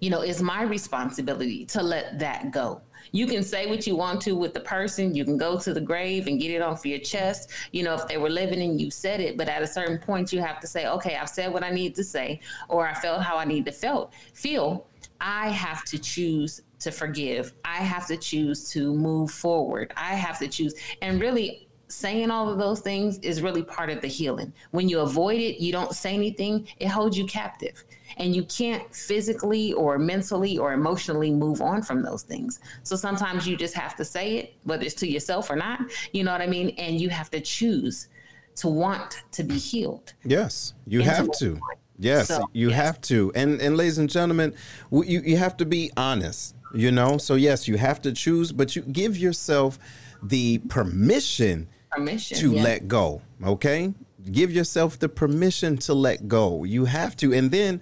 [0.00, 2.80] you know, it's my responsibility to let that go.
[3.12, 5.14] You can say what you want to with the person.
[5.14, 7.50] You can go to the grave and get it off your chest.
[7.72, 10.32] You know, if they were living and you said it, but at a certain point,
[10.32, 13.22] you have to say, okay, I've said what I need to say, or I felt
[13.22, 14.86] how I need to felt feel.
[15.20, 17.54] I have to choose to forgive.
[17.64, 19.92] I have to choose to move forward.
[19.96, 20.74] I have to choose.
[21.02, 24.52] And really, saying all of those things is really part of the healing.
[24.72, 27.82] When you avoid it, you don't say anything, it holds you captive
[28.18, 32.60] and you can't physically or mentally or emotionally move on from those things.
[32.82, 35.80] So sometimes you just have to say it, whether it's to yourself or not,
[36.12, 36.70] you know what I mean?
[36.78, 38.08] And you have to choose
[38.56, 40.14] to want to be healed.
[40.24, 41.60] Yes, you have to.
[41.98, 42.76] Yes, so, you yes.
[42.76, 43.32] have to.
[43.34, 44.54] And and ladies and gentlemen,
[44.90, 47.18] you you have to be honest, you know?
[47.18, 49.78] So yes, you have to choose, but you give yourself
[50.22, 52.62] the permission, permission to yeah.
[52.62, 53.94] let go, okay?
[54.30, 56.64] Give yourself the permission to let go.
[56.64, 57.32] You have to.
[57.32, 57.80] And then,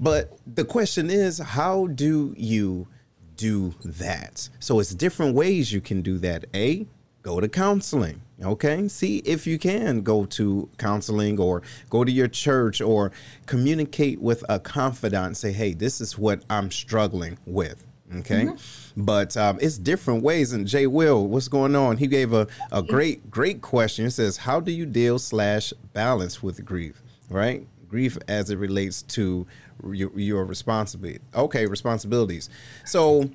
[0.00, 2.88] but the question is, how do you
[3.36, 4.48] do that?
[4.60, 6.46] So it's different ways you can do that.
[6.54, 6.86] A,
[7.22, 8.22] go to counseling.
[8.42, 8.86] Okay.
[8.88, 13.12] See if you can go to counseling or go to your church or
[13.46, 15.36] communicate with a confidant.
[15.36, 17.84] Say, hey, this is what I'm struggling with.
[18.18, 18.44] Okay.
[18.44, 19.04] Mm-hmm.
[19.04, 20.52] But um, it's different ways.
[20.52, 21.96] And Jay Will, what's going on?
[21.96, 24.06] He gave a, a great, great question.
[24.06, 27.02] It says, How do you deal slash balance with grief?
[27.28, 27.66] Right?
[27.88, 29.46] Grief as it relates to
[29.92, 31.20] your, your responsibility.
[31.34, 32.48] Okay, responsibilities.
[32.84, 33.28] So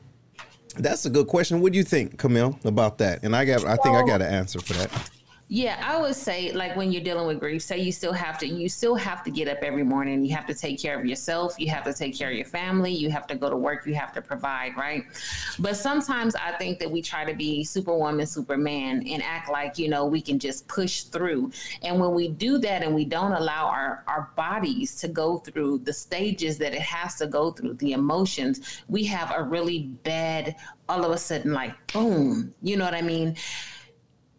[0.78, 1.62] that's a good question.
[1.62, 3.24] What do you think, Camille, about that?
[3.24, 5.10] And I got I think I got an answer for that.
[5.54, 8.48] Yeah, I would say like when you're dealing with grief, say you still have to
[8.48, 10.24] you still have to get up every morning.
[10.24, 12.94] You have to take care of yourself, you have to take care of your family,
[12.94, 15.04] you have to go to work, you have to provide, right?
[15.60, 19.90] But sometimes I think that we try to be superwoman, superman and act like, you
[19.90, 21.52] know, we can just push through.
[21.84, 25.80] And when we do that and we don't allow our our bodies to go through
[25.80, 30.56] the stages that it has to go through, the emotions, we have a really bad
[30.88, 33.36] all of a sudden like boom, you know what I mean?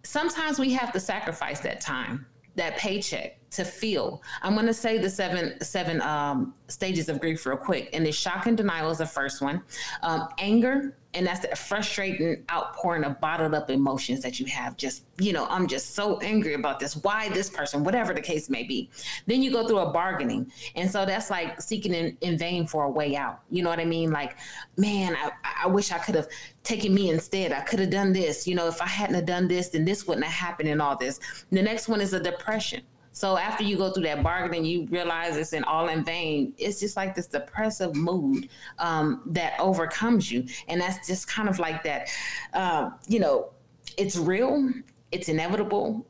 [0.03, 4.23] Sometimes we have to sacrifice that time, that paycheck to feel.
[4.43, 7.91] I'm going to say the seven seven um, stages of grief real quick.
[7.93, 9.63] And the shock and denial is the first one.
[10.03, 14.77] Um, anger, and that's the frustrating outpouring of bottled up emotions that you have.
[14.77, 16.97] Just you know, I'm just so angry about this.
[16.97, 17.85] Why this person?
[17.85, 18.91] Whatever the case may be.
[19.27, 22.85] Then you go through a bargaining, and so that's like seeking in, in vain for
[22.85, 23.41] a way out.
[23.51, 24.11] You know what I mean?
[24.11, 24.37] Like,
[24.77, 25.31] man, I,
[25.65, 26.29] I wish I could have
[26.63, 27.53] taken me instead.
[27.53, 28.47] I could have done this.
[28.47, 30.97] You know, if I hadn't have done this, then this wouldn't have happened, and all
[30.97, 31.21] this.
[31.51, 35.37] The next one is a depression so after you go through that bargaining, you realize
[35.37, 36.55] it's in all in vain.
[36.57, 38.49] It's just like this depressive mood
[38.79, 42.09] um, that overcomes you, and that's just kind of like that.
[42.55, 43.51] Uh, you know,
[43.99, 44.71] it's real,
[45.13, 46.07] it's inevitable,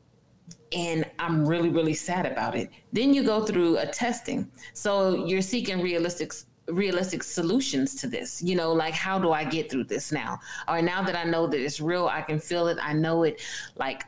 [0.72, 2.70] and I'm really, really sad about it.
[2.92, 4.50] Then you go through a testing.
[4.72, 6.32] So you're seeking realistic
[6.68, 10.38] realistic solutions to this you know like how do i get through this now
[10.68, 13.42] or now that i know that it's real i can feel it i know it
[13.74, 14.04] like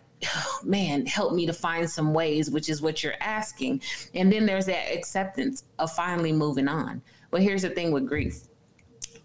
[0.64, 3.82] man, help me to find some ways, which is what you're asking.
[4.14, 7.02] And then there's that acceptance of finally moving on.
[7.30, 8.44] But here's the thing with grief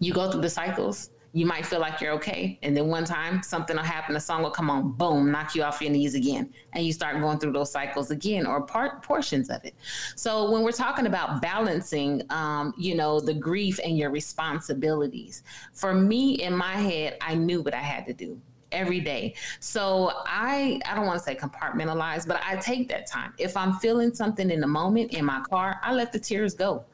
[0.00, 1.10] you go through the cycles.
[1.32, 2.58] You might feel like you're okay.
[2.62, 5.62] And then one time something will happen, a song will come on, boom, knock you
[5.62, 6.52] off your knees again.
[6.72, 9.76] And you start going through those cycles again or part portions of it.
[10.16, 15.94] So when we're talking about balancing, um, you know, the grief and your responsibilities, for
[15.94, 18.40] me in my head, I knew what I had to do
[18.72, 19.34] every day.
[19.60, 23.34] So I I don't want to say compartmentalize, but I take that time.
[23.38, 26.84] If I'm feeling something in the moment in my car, I let the tears go.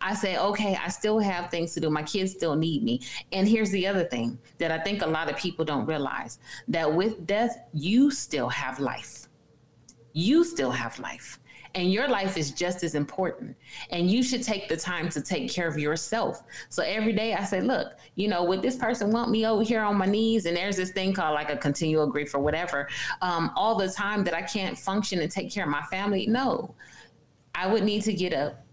[0.00, 1.90] I say, okay, I still have things to do.
[1.90, 3.00] My kids still need me.
[3.32, 6.92] And here's the other thing that I think a lot of people don't realize that
[6.92, 9.28] with death, you still have life.
[10.12, 11.40] You still have life
[11.74, 13.56] and your life is just as important.
[13.90, 16.42] And you should take the time to take care of yourself.
[16.68, 19.82] So every day I say, look, you know, would this person want me over here
[19.82, 20.46] on my knees?
[20.46, 22.88] And there's this thing called like a continual grief or whatever,
[23.22, 26.26] um, all the time that I can't function and take care of my family.
[26.26, 26.74] No,
[27.54, 28.64] I would need to get up.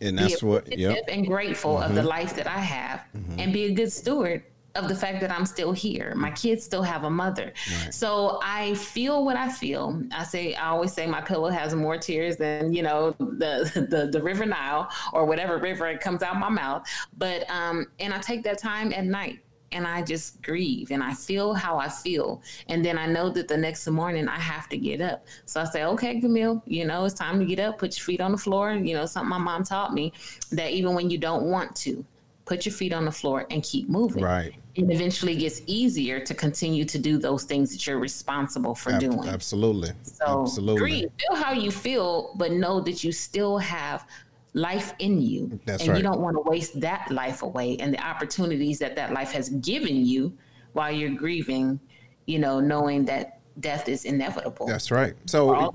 [0.00, 1.04] And that's what, yep.
[1.08, 1.84] and grateful mm-hmm.
[1.84, 2.08] of the mm-hmm.
[2.08, 3.40] life that I have mm-hmm.
[3.40, 4.42] and be a good steward
[4.74, 6.14] of the fact that I'm still here.
[6.16, 7.52] My kids still have a mother.
[7.82, 7.94] Right.
[7.94, 10.02] So I feel what I feel.
[10.12, 14.08] I say I always say my pillow has more tears than, you know, the the,
[14.10, 16.86] the river Nile or whatever river it comes out my mouth.
[17.16, 21.14] But um and I take that time at night and I just grieve and I
[21.14, 22.42] feel how I feel.
[22.68, 25.26] And then I know that the next morning I have to get up.
[25.46, 28.20] So I say, okay, Camille, you know, it's time to get up, put your feet
[28.20, 28.72] on the floor.
[28.72, 30.12] You know, something my mom taught me
[30.52, 32.04] that even when you don't want to,
[32.44, 34.22] put your feet on the floor and keep moving.
[34.22, 38.92] Right it eventually gets easier to continue to do those things that you're responsible for
[38.92, 39.28] Ab- doing.
[39.28, 39.92] Absolutely.
[40.02, 40.80] So absolutely.
[40.80, 44.06] Grieve, feel how you feel, but know that you still have
[44.54, 45.60] life in you.
[45.64, 45.96] That's and right.
[45.98, 49.48] you don't want to waste that life away and the opportunities that that life has
[49.48, 50.36] given you
[50.72, 51.78] while you're grieving,
[52.26, 54.66] you know, knowing that death is inevitable.
[54.66, 55.14] That's right.
[55.26, 55.72] So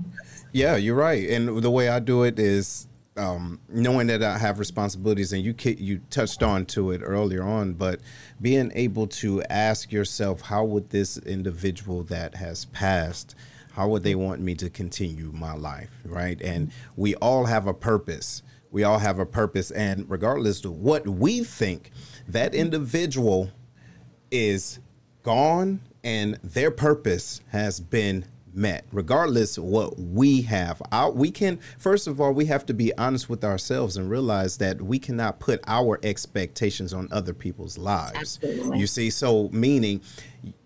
[0.52, 1.28] yeah, you're right.
[1.30, 2.86] And the way I do it is
[3.20, 7.74] um, knowing that I have responsibilities, and you you touched on to it earlier on,
[7.74, 8.00] but
[8.40, 13.34] being able to ask yourself, how would this individual that has passed,
[13.72, 16.40] how would they want me to continue my life, right?
[16.40, 18.42] And we all have a purpose.
[18.70, 21.90] We all have a purpose, and regardless of what we think,
[22.26, 23.50] that individual
[24.30, 24.78] is
[25.22, 32.06] gone, and their purpose has been met regardless what we have our, we can first
[32.06, 35.60] of all we have to be honest with ourselves and realize that we cannot put
[35.66, 38.78] our expectations on other people's lives Absolutely.
[38.78, 40.00] you see so meaning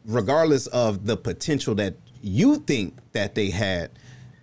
[0.07, 3.91] regardless of the potential that you think that they had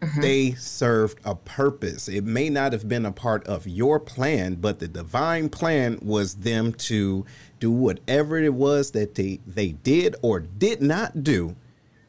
[0.02, 0.22] mm-hmm.
[0.22, 4.80] they served a purpose it may not have been a part of your plan but
[4.80, 7.26] the divine plan was them to
[7.60, 11.56] do whatever it was that they they did or did not do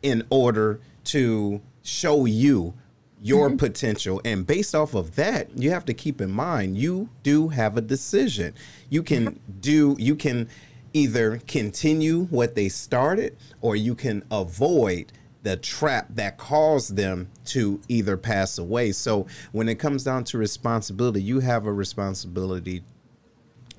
[0.02, 2.74] in order to show you
[3.20, 3.56] your mm-hmm.
[3.56, 4.20] potential.
[4.24, 7.80] And based off of that, you have to keep in mind you do have a
[7.80, 8.54] decision.
[8.90, 10.48] You can do, you can
[10.92, 15.12] either continue what they started or you can avoid
[15.42, 18.92] the trap that caused them to either pass away.
[18.92, 22.82] So when it comes down to responsibility, you have a responsibility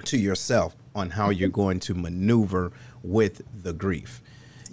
[0.06, 1.56] to yourself on how you're mm-hmm.
[1.62, 4.22] going to maneuver with the grief.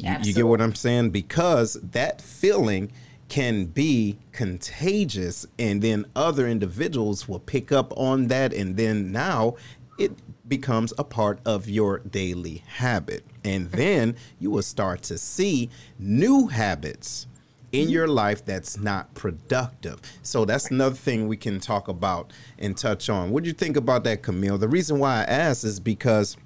[0.01, 1.11] You, you get what I'm saying?
[1.11, 2.93] Because that feeling
[3.29, 9.55] can be contagious and then other individuals will pick up on that and then now
[9.99, 10.13] it
[10.49, 13.77] becomes a part of your daily habit and mm-hmm.
[13.77, 17.29] then you will start to see new habits
[17.73, 17.93] in mm-hmm.
[17.93, 20.01] your life that's not productive.
[20.23, 23.31] So that's another thing we can talk about and touch on.
[23.31, 24.59] What do you think about that, Camille?
[24.59, 26.37] The reason why I ask is because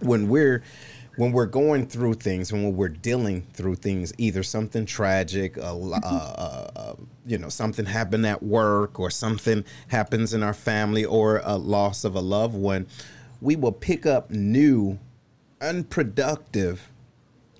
[0.00, 0.62] when we're
[1.16, 6.70] when we're going through things, when we're dealing through things, either something tragic, uh, uh,
[6.76, 6.94] uh,
[7.26, 12.04] you know, something happened at work, or something happens in our family, or a loss
[12.04, 12.86] of a loved one,
[13.40, 14.98] we will pick up new,
[15.60, 16.90] unproductive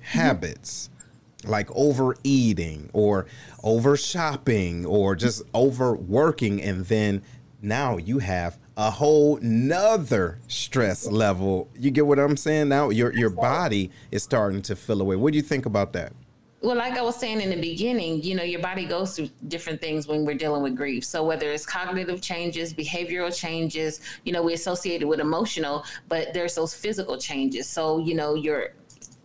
[0.01, 0.89] habits.
[0.89, 0.97] Mm-hmm.
[1.43, 3.25] Like overeating or
[3.65, 7.23] over shopping or just overworking, and then
[7.63, 11.69] now you have a whole nother stress level.
[11.79, 12.71] You get what I'm saying?
[12.71, 15.17] Now your your body is starting to fill away.
[15.17, 16.15] What do you think about that?
[16.63, 19.83] Well, like I was saying in the beginning, you know, your body goes through different
[19.83, 21.05] things when we're dealing with grief.
[21.05, 26.33] So whether it's cognitive changes, behavioral changes, you know, we associate it with emotional, but
[26.33, 27.69] there's those physical changes.
[27.69, 28.71] So, you know, your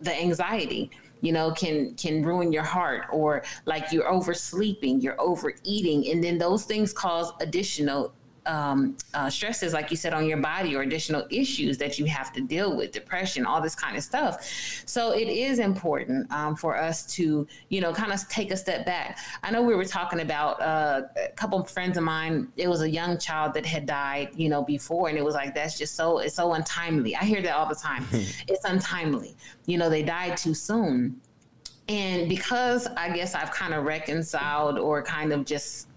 [0.02, 0.90] the anxiety,
[1.22, 6.36] you know can can ruin your heart or like you're oversleeping you're overeating and then
[6.36, 8.12] those things cause additional
[8.46, 12.32] um, uh, stresses, like you said, on your body or additional issues that you have
[12.32, 14.46] to deal with, depression, all this kind of stuff.
[14.86, 18.86] So it is important um, for us to, you know, kind of take a step
[18.86, 19.18] back.
[19.42, 22.48] I know we were talking about uh, a couple of friends of mine.
[22.56, 25.54] It was a young child that had died, you know, before, and it was like
[25.54, 27.16] that's just so it's so untimely.
[27.16, 28.06] I hear that all the time.
[28.12, 29.36] it's untimely.
[29.66, 31.20] You know, they died too soon.
[31.88, 35.88] And because I guess I've kind of reconciled or kind of just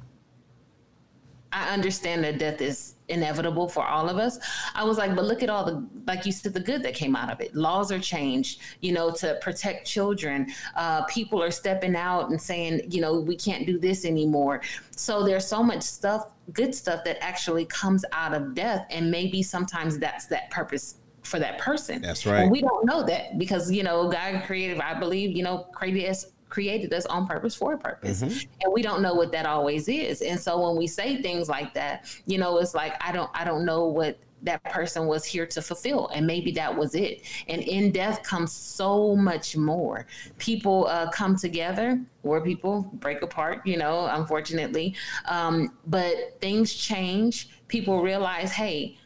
[1.52, 4.38] I understand that death is inevitable for all of us.
[4.76, 7.16] I was like, but look at all the, like you said, the good that came
[7.16, 7.56] out of it.
[7.56, 10.48] Laws are changed, you know, to protect children.
[10.76, 14.62] Uh, people are stepping out and saying, you know, we can't do this anymore.
[14.92, 18.86] So there's so much stuff, good stuff that actually comes out of death.
[18.92, 22.02] And maybe sometimes that's that purpose for that person.
[22.02, 22.42] That's right.
[22.42, 26.10] And we don't know that because, you know, God created, I believe, you know, created
[26.10, 28.22] us created us on purpose for a purpose.
[28.22, 28.50] Mm-hmm.
[28.62, 30.22] And we don't know what that always is.
[30.22, 33.44] And so when we say things like that, you know, it's like I don't I
[33.44, 37.62] don't know what that person was here to fulfill and maybe that was it and
[37.62, 40.06] in death comes so much more
[40.38, 47.50] people uh, come together or people break apart you know unfortunately um, but things change
[47.68, 48.98] people realize hey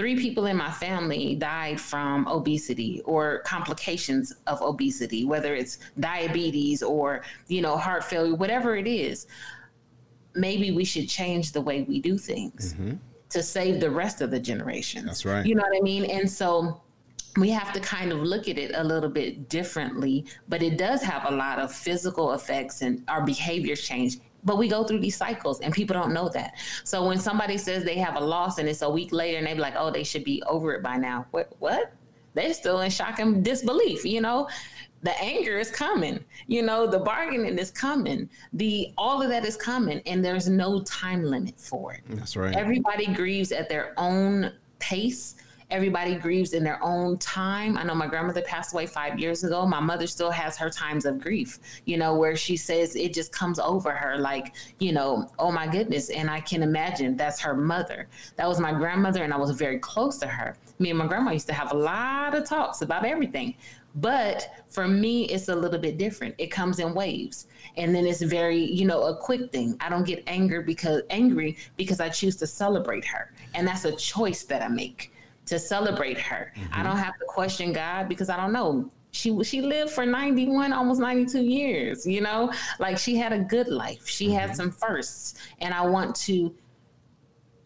[0.00, 6.82] three people in my family died from obesity or complications of obesity, whether it's diabetes
[6.82, 9.26] or, you know, heart failure, whatever it is.
[10.34, 12.92] Maybe we should change the way we do things mm-hmm.
[13.28, 15.04] to save the rest of the generations.
[15.04, 15.44] That's right.
[15.44, 16.06] You know what I mean?
[16.06, 16.80] And so
[17.36, 21.02] we have to kind of look at it a little bit differently, but it does
[21.02, 25.16] have a lot of physical effects and our behaviors change but we go through these
[25.16, 26.54] cycles and people don't know that.
[26.84, 29.54] So when somebody says they have a loss and it's a week later and they
[29.54, 31.26] be like, oh, they should be over it by now.
[31.30, 31.52] What?
[31.58, 31.92] What?
[32.34, 34.48] They're still in shock and disbelief, you know?
[35.02, 39.56] The anger is coming, you know, the bargaining is coming, the all of that is
[39.56, 42.02] coming, and there's no time limit for it.
[42.10, 42.54] That's right.
[42.54, 45.36] Everybody grieves at their own pace
[45.70, 47.78] everybody grieves in their own time.
[47.78, 49.66] I know my grandmother passed away five years ago.
[49.66, 53.32] My mother still has her times of grief, you know, where she says it just
[53.32, 56.10] comes over her like, you know, oh my goodness.
[56.10, 58.08] And I can imagine that's her mother.
[58.36, 60.56] That was my grandmother, and I was very close to her.
[60.78, 63.54] Me and my grandma used to have a lot of talks about everything.
[63.96, 66.36] But for me, it's a little bit different.
[66.38, 67.48] It comes in waves.
[67.76, 69.76] And then it's very, you know, a quick thing.
[69.80, 73.32] I don't get angry because angry because I choose to celebrate her.
[73.54, 75.12] And that's a choice that I make
[75.50, 76.52] to celebrate her.
[76.56, 76.80] Mm-hmm.
[76.80, 78.90] I don't have to question God because I don't know.
[79.12, 82.52] She she lived for 91 almost 92 years, you know?
[82.78, 84.06] Like she had a good life.
[84.08, 84.36] She mm-hmm.
[84.36, 86.54] had some firsts and I want to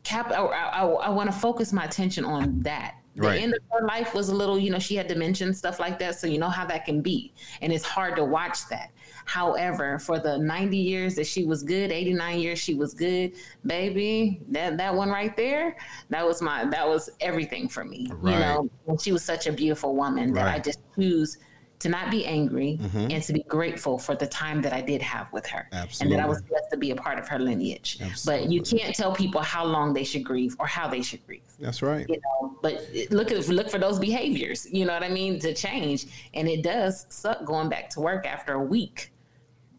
[0.03, 3.41] cap I, I, I want to focus my attention on that the right.
[3.41, 6.19] end of her life was a little, you know, she had dementia stuff like that.
[6.19, 7.33] So you know how that can be.
[7.61, 8.91] And it's hard to watch that.
[9.25, 13.33] However, for the 90 years that she was good, 89 years she was good,
[13.67, 15.77] baby, that that one right there,
[16.11, 18.11] that was my that was everything for me.
[18.13, 18.35] Right.
[18.35, 20.45] You know, she was such a beautiful woman right.
[20.45, 21.39] that I just choose
[21.81, 23.11] to not be angry mm-hmm.
[23.11, 25.69] and to be grateful for the time that I did have with her.
[25.73, 26.15] Absolutely.
[26.15, 27.99] And that I was blessed to be a part of her lineage.
[28.01, 28.47] Absolutely.
[28.47, 31.43] But you can't tell people how long they should grieve or how they should grieve.
[31.59, 32.07] That's right.
[32.09, 35.53] You know, but look at look for those behaviors, you know what I mean, to
[35.53, 36.07] change.
[36.33, 39.13] And it does suck going back to work after a week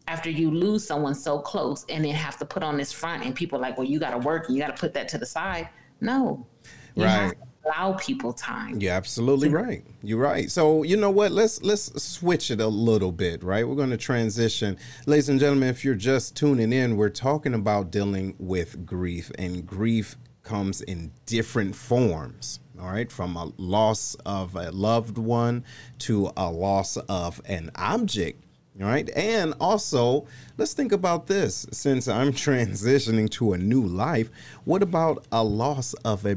[0.08, 3.34] after you lose someone so close and then have to put on this front and
[3.34, 5.26] people like, well, you got to work and you got to put that to the
[5.26, 5.68] side.
[6.00, 6.46] No.
[6.94, 7.34] You right
[7.66, 8.80] allow people time.
[8.80, 9.84] You're absolutely right.
[10.02, 10.50] You're right.
[10.50, 11.32] So you know what?
[11.32, 13.66] Let's let's switch it a little bit, right?
[13.66, 15.68] We're going to transition, ladies and gentlemen.
[15.68, 21.12] If you're just tuning in, we're talking about dealing with grief, and grief comes in
[21.26, 22.60] different forms.
[22.80, 25.64] All right, from a loss of a loved one
[26.00, 28.45] to a loss of an object
[28.80, 29.08] all right.
[29.16, 30.26] And also,
[30.58, 31.66] let's think about this.
[31.72, 34.30] Since I'm transitioning to a new life,
[34.64, 36.36] what about a loss of a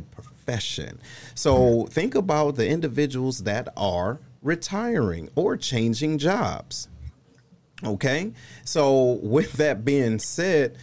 [0.49, 0.99] profession.
[1.35, 1.89] So mm-hmm.
[1.89, 6.87] think about the individuals that are retiring or changing jobs.
[7.83, 8.31] Okay.
[8.65, 10.77] So with that being said,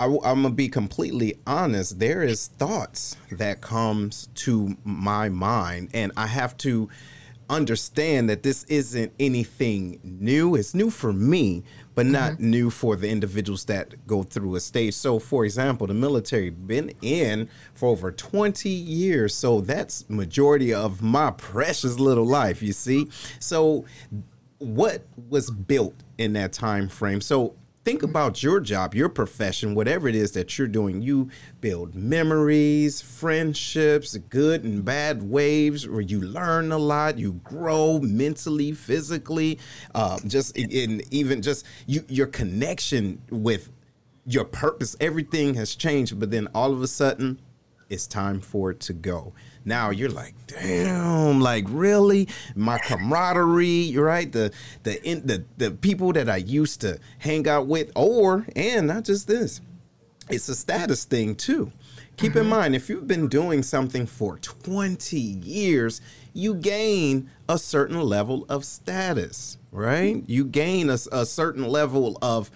[0.00, 1.98] I, am gonna be completely honest.
[1.98, 6.88] There is thoughts that comes to my mind, and I have to
[7.48, 10.54] understand that this isn't anything new.
[10.54, 12.50] It's new for me, but not mm-hmm.
[12.50, 14.94] new for the individuals that go through a stage.
[14.94, 21.02] So, for example, the military been in for over 20 years, so that's majority of
[21.02, 23.08] my precious little life, you see.
[23.38, 23.84] So,
[24.58, 27.20] what was built in that time frame?
[27.20, 27.54] So,
[27.84, 31.02] think about your job, your profession, whatever it is that you're doing.
[31.02, 37.98] You build memories, friendships, good and bad waves, where you learn a lot, you grow
[38.00, 39.58] mentally, physically,
[39.94, 43.70] uh, just in even just you, your connection with
[44.26, 44.94] your purpose.
[45.00, 47.40] Everything has changed, but then all of a sudden,
[47.88, 49.32] it's time for it to go.
[49.64, 52.28] Now you're like, damn, like really?
[52.54, 54.30] My camaraderie, right?
[54.30, 58.86] The the in, the the people that I used to hang out with, or and
[58.86, 59.60] not just this,
[60.28, 61.72] it's a status thing too.
[62.16, 62.40] Keep mm-hmm.
[62.40, 66.00] in mind, if you've been doing something for 20 years,
[66.32, 70.24] you gain a certain level of status, right?
[70.26, 72.50] You gain a, a certain level of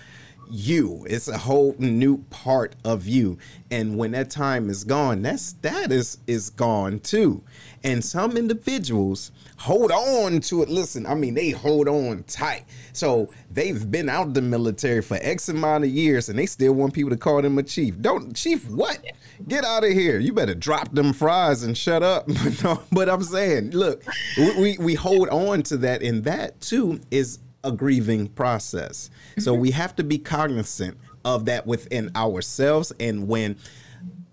[0.53, 1.07] you.
[1.09, 3.39] It's a whole new part of you.
[3.71, 7.43] And when that time is gone, that status is gone too.
[7.83, 10.69] And some individuals hold on to it.
[10.69, 12.65] Listen, I mean, they hold on tight.
[12.93, 16.93] So they've been out the military for X amount of years and they still want
[16.93, 18.01] people to call them a chief.
[18.01, 19.03] Don't, chief, what?
[19.49, 20.19] Get out of here.
[20.19, 22.29] You better drop them fries and shut up.
[22.63, 24.05] no, but I'm saying, look,
[24.37, 26.03] we, we hold on to that.
[26.03, 29.11] And that too is a grieving process.
[29.39, 29.63] So mm-hmm.
[29.63, 32.93] we have to be cognizant of that within ourselves.
[32.99, 33.57] And when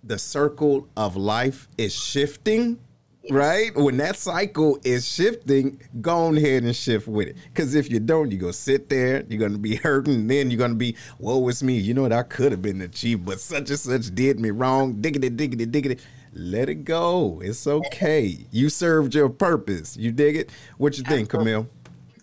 [0.04, 2.80] the circle of life is shifting,
[3.24, 3.32] yes.
[3.32, 3.76] right?
[3.76, 7.38] When that cycle is shifting, go on ahead and shift with it.
[7.54, 10.30] Because if you don't, you're going to sit there, you're going to be hurting, and
[10.30, 11.78] then you're going to be, woe, it's me.
[11.78, 12.14] You know what?
[12.14, 15.02] I could have been the chief, but such and such did me wrong.
[15.02, 16.02] Diggity, diggity, diggity.
[16.34, 17.42] Let it go.
[17.44, 18.46] It's okay.
[18.52, 19.98] You served your purpose.
[19.98, 20.52] You dig it?
[20.78, 21.68] What you think, Camille?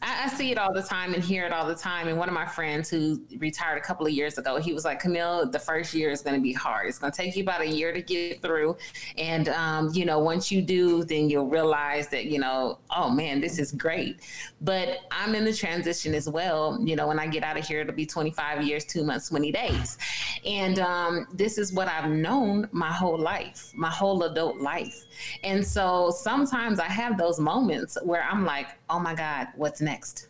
[0.06, 2.06] I, I, see it all the time and hear it all the time.
[2.06, 5.00] And one of my friends who retired a couple of years ago, he was like,
[5.00, 6.86] Camille, the first year is going to be hard.
[6.86, 8.76] It's going to take you about a year to get through.
[9.18, 13.40] And, um, you know, once you do, then you'll realize that, you know, oh man,
[13.40, 14.20] this is great.
[14.60, 16.78] But I'm in the transition as well.
[16.80, 19.50] You know, when I get out of here, it'll be 25 years, two months, 20
[19.50, 19.98] days.
[20.44, 25.04] And um, this is what I've known my whole life, my whole adult life.
[25.42, 30.28] And so sometimes I have those moments where I'm like, oh my God, what's next?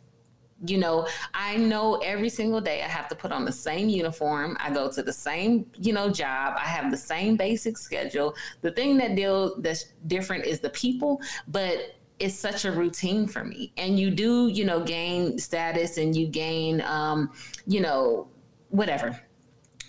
[0.64, 4.56] You know, I know every single day I have to put on the same uniform.
[4.58, 6.54] I go to the same, you know, job.
[6.56, 8.34] I have the same basic schedule.
[8.62, 13.44] The thing that deal that's different is the people, but it's such a routine for
[13.44, 13.72] me.
[13.76, 17.30] And you do, you know, gain status and you gain um,
[17.66, 18.28] you know,
[18.70, 19.20] whatever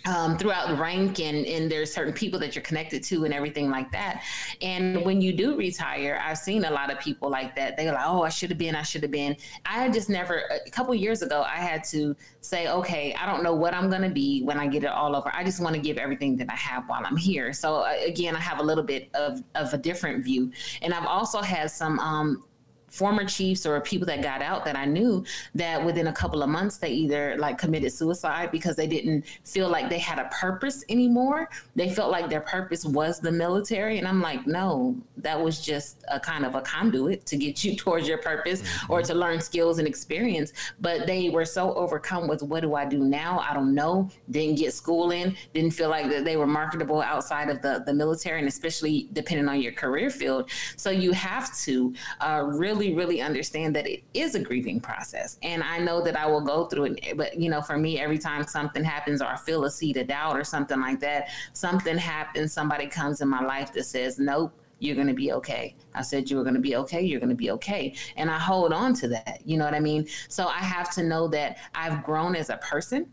[0.08, 3.92] um, throughout rank and, and there's certain people that you're connected to and everything like
[3.92, 4.22] that.
[4.62, 7.76] And when you do retire, I've seen a lot of people like that.
[7.76, 9.36] They're like, oh, I should have been, I should have been.
[9.66, 13.54] I just never, a couple years ago, I had to say, okay, I don't know
[13.54, 15.30] what I'm going to be when I get it all over.
[15.34, 17.52] I just want to give everything that I have while I'm here.
[17.52, 20.50] So uh, again, I have a little bit of, of a different view.
[20.80, 22.44] And I've also had some um,
[22.88, 25.24] former chiefs or people that got out that I knew
[25.54, 29.68] that within a couple of months they either like committed suicide because they didn't feel
[29.68, 31.48] like they had a purpose anymore.
[31.76, 33.98] They felt like their purpose was the military.
[33.98, 37.76] And I'm like, no, that was just a kind of a conduit to get you
[37.82, 38.92] towards your purpose mm-hmm.
[38.92, 40.52] or to learn skills and experience.
[40.80, 43.40] But they were so overcome with what do I do now?
[43.40, 44.10] I don't know.
[44.30, 48.38] Didn't get schooling, didn't feel like that they were marketable outside of the, the military
[48.38, 50.50] and especially depending on your career field.
[50.76, 55.36] So you have to uh, really really, really understand that it is a grieving process.
[55.42, 57.16] And I know that I will go through it.
[57.16, 60.06] But, you know, for me, every time something happens or I feel a seed of
[60.06, 64.52] doubt or something like that, something happens, somebody comes in my life that says, nope
[64.80, 65.74] you're going to be okay.
[65.92, 67.02] I said you were going to be okay.
[67.02, 67.96] You're going to be okay.
[68.16, 69.40] And I hold on to that.
[69.44, 70.06] You know what I mean?
[70.28, 73.08] So I have to know that I've grown as a person.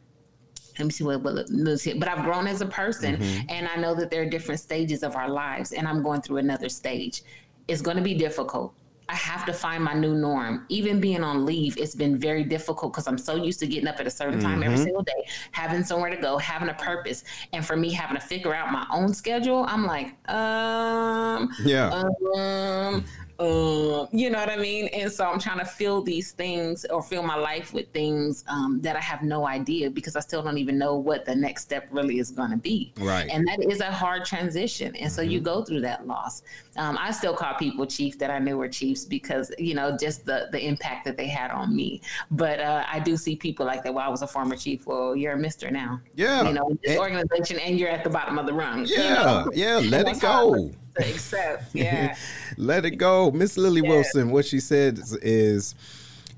[0.78, 3.46] Let me see what, what but I've grown as a person mm-hmm.
[3.50, 6.38] and I know that there are different stages of our lives and I'm going through
[6.38, 7.24] another stage.
[7.68, 8.76] It's going to be difficult.
[9.08, 10.66] I have to find my new norm.
[10.70, 14.00] Even being on leave, it's been very difficult because I'm so used to getting up
[14.00, 14.64] at a certain time mm-hmm.
[14.64, 17.24] every single day, having somewhere to go, having a purpose.
[17.54, 22.04] And for me, having to figure out my own schedule, I'm like, um, yeah.
[22.36, 23.06] Um,
[23.38, 24.88] um, you know what I mean?
[24.88, 28.80] And so I'm trying to fill these things or fill my life with things um,
[28.82, 31.88] that I have no idea because I still don't even know what the next step
[31.92, 32.94] really is going to be.
[32.98, 33.30] Right.
[33.30, 34.96] And that is a hard transition.
[34.96, 35.32] And so mm-hmm.
[35.32, 36.44] you go through that loss.
[36.78, 40.26] Um, I still call people chief that I knew were chiefs because, you know, just
[40.26, 42.02] the, the impact that they had on me.
[42.32, 43.94] But uh, I do see people like that.
[43.94, 44.88] Well, I was a former chief.
[44.88, 46.00] Well, you're a mister now.
[46.16, 46.48] Yeah.
[46.48, 48.86] You know, this and, organization and you're at the bottom of the rung.
[48.86, 48.98] Yeah.
[48.98, 49.52] You know?
[49.54, 49.76] Yeah.
[49.90, 51.64] Let it go to accept.
[51.76, 52.16] Yeah.
[52.58, 53.32] Let it go.
[53.32, 53.90] Miss Lily yeah.
[53.90, 55.76] Wilson, what she said is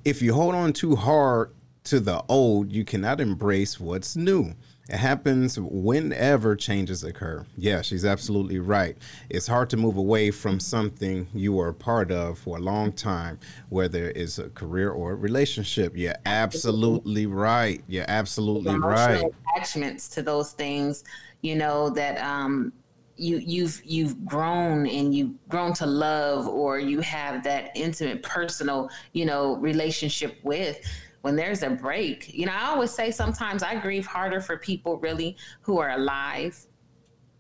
[0.03, 1.51] if you hold on too hard
[1.86, 4.53] to the old, you cannot embrace what's new.
[4.89, 7.45] It happens whenever changes occur.
[7.58, 8.97] Yeah, she's absolutely right.
[9.30, 12.93] It's hard to move away from something you were a part of for a long
[12.93, 13.38] time,
[13.68, 15.97] whether it's a career or a relationship.
[15.97, 17.84] You're absolutely right.
[17.88, 19.26] You're absolutely right.
[19.55, 21.03] Attachments to those things,
[21.41, 22.72] you know, that um,
[23.18, 28.89] you you've you've grown and you've grown to love or you have that intimate personal
[29.13, 30.80] you know relationship with
[31.22, 34.97] when there's a break you know i always say sometimes i grieve harder for people
[34.99, 36.68] really who are alive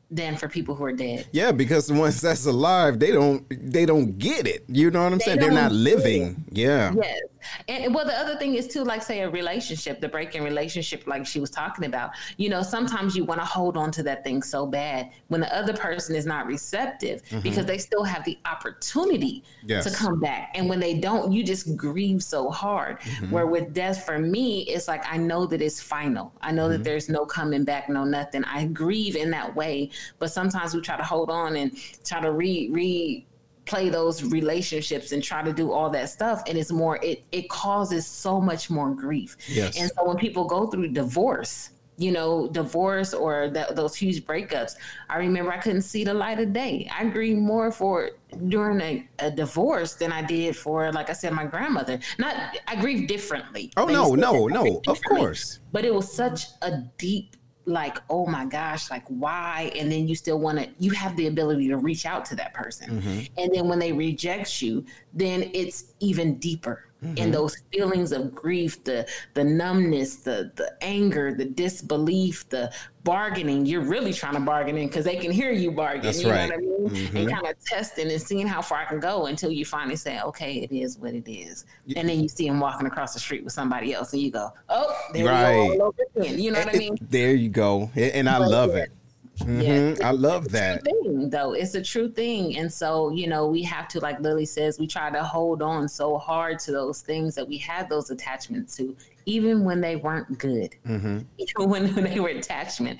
[0.09, 1.27] than for people who are dead.
[1.31, 4.63] Yeah, because the ones that's alive, they don't they don't get it.
[4.67, 5.39] You know what I'm they saying?
[5.39, 6.45] They're not living.
[6.51, 6.93] Yeah.
[6.95, 7.19] Yes.
[7.67, 11.25] And well, the other thing is too, like say a relationship, the breaking relationship, like
[11.25, 12.11] she was talking about.
[12.37, 15.55] You know, sometimes you want to hold on to that thing so bad when the
[15.55, 17.41] other person is not receptive mm-hmm.
[17.41, 19.83] because they still have the opportunity yes.
[19.83, 22.99] to come back, and when they don't, you just grieve so hard.
[22.99, 23.31] Mm-hmm.
[23.31, 26.33] Where with death, for me, it's like I know that it's final.
[26.41, 26.73] I know mm-hmm.
[26.73, 28.43] that there's no coming back, no nothing.
[28.45, 31.71] I grieve in that way, but sometimes we try to hold on and
[32.03, 33.25] try to re re
[33.67, 36.43] play those relationships and try to do all that stuff.
[36.47, 39.37] And it's more it it causes so much more grief.
[39.47, 39.79] Yes.
[39.79, 44.75] and so when people go through divorce you know divorce or the, those huge breakups
[45.09, 46.87] i remember i couldn't see the light of day.
[46.95, 48.11] I grieved more for
[48.47, 51.99] during a, a divorce than i did for like i said my grandmother.
[52.19, 53.71] Not i grieve differently.
[53.77, 54.81] Oh no no no.
[54.87, 55.59] of course.
[55.71, 57.35] But it was such a deep
[57.67, 59.71] like oh my gosh like why?
[59.75, 62.53] And then you still want to you have the ability to reach out to that
[62.53, 63.01] person.
[63.01, 63.19] Mm-hmm.
[63.37, 67.23] and then when they reject you then it's even deeper Mm-hmm.
[67.23, 72.73] And those feelings of grief, the the numbness, the the anger, the disbelief, the
[73.03, 76.01] bargaining, you're really trying to bargain in because they can hear you bargain.
[76.01, 76.49] That's you right.
[76.49, 77.07] know what I mean?
[77.07, 77.17] Mm-hmm.
[77.17, 80.19] And kind of testing and seeing how far I can go until you finally say,
[80.21, 81.65] okay, it is what it is.
[81.85, 81.99] Yeah.
[81.99, 84.51] And then you see him walking across the street with somebody else and you go,
[84.69, 85.51] oh, there right.
[85.51, 86.39] we go all over again.
[86.39, 86.97] You know what I mean?
[86.99, 87.89] There you go.
[87.95, 88.83] And I but, love yeah.
[88.83, 88.91] it.
[89.39, 89.61] Mm-hmm.
[89.61, 90.83] Yes, I love that.
[90.83, 94.45] Thing, though it's a true thing, and so you know we have to, like Lily
[94.45, 98.09] says, we try to hold on so hard to those things that we had those
[98.09, 101.19] attachments to, even when they weren't good, mm-hmm.
[101.37, 102.99] even when, when, they were attachment.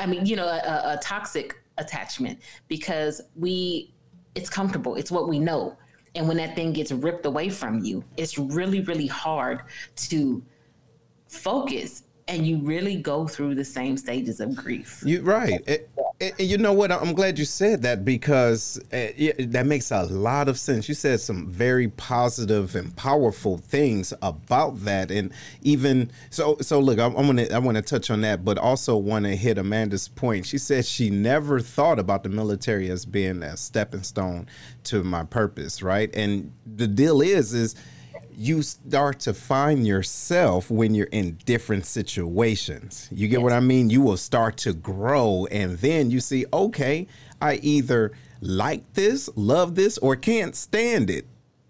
[0.00, 3.92] I mean, you know, a, a toxic attachment because we,
[4.34, 5.76] it's comfortable, it's what we know,
[6.16, 9.62] and when that thing gets ripped away from you, it's really, really hard
[9.96, 10.42] to
[11.28, 15.02] focus and you really go through the same stages of grief.
[15.06, 15.62] You right.
[15.66, 15.88] It,
[16.38, 16.90] you know what?
[16.90, 20.88] I'm glad you said that because it, uh, that makes a lot of sense.
[20.88, 25.30] You said some very positive and powerful things about that, and
[25.62, 26.56] even so.
[26.62, 29.36] So look, I'm, I'm gonna I want to touch on that, but also want to
[29.36, 30.46] hit Amanda's point.
[30.46, 34.46] She said she never thought about the military as being a stepping stone
[34.84, 36.14] to my purpose, right?
[36.16, 37.74] And the deal is, is
[38.36, 43.08] you start to find yourself when you're in different situations.
[43.10, 43.42] You get yes.
[43.42, 43.88] what I mean?
[43.88, 47.06] You will start to grow, and then you see, okay,
[47.40, 51.26] I either like this, love this, or can't stand it.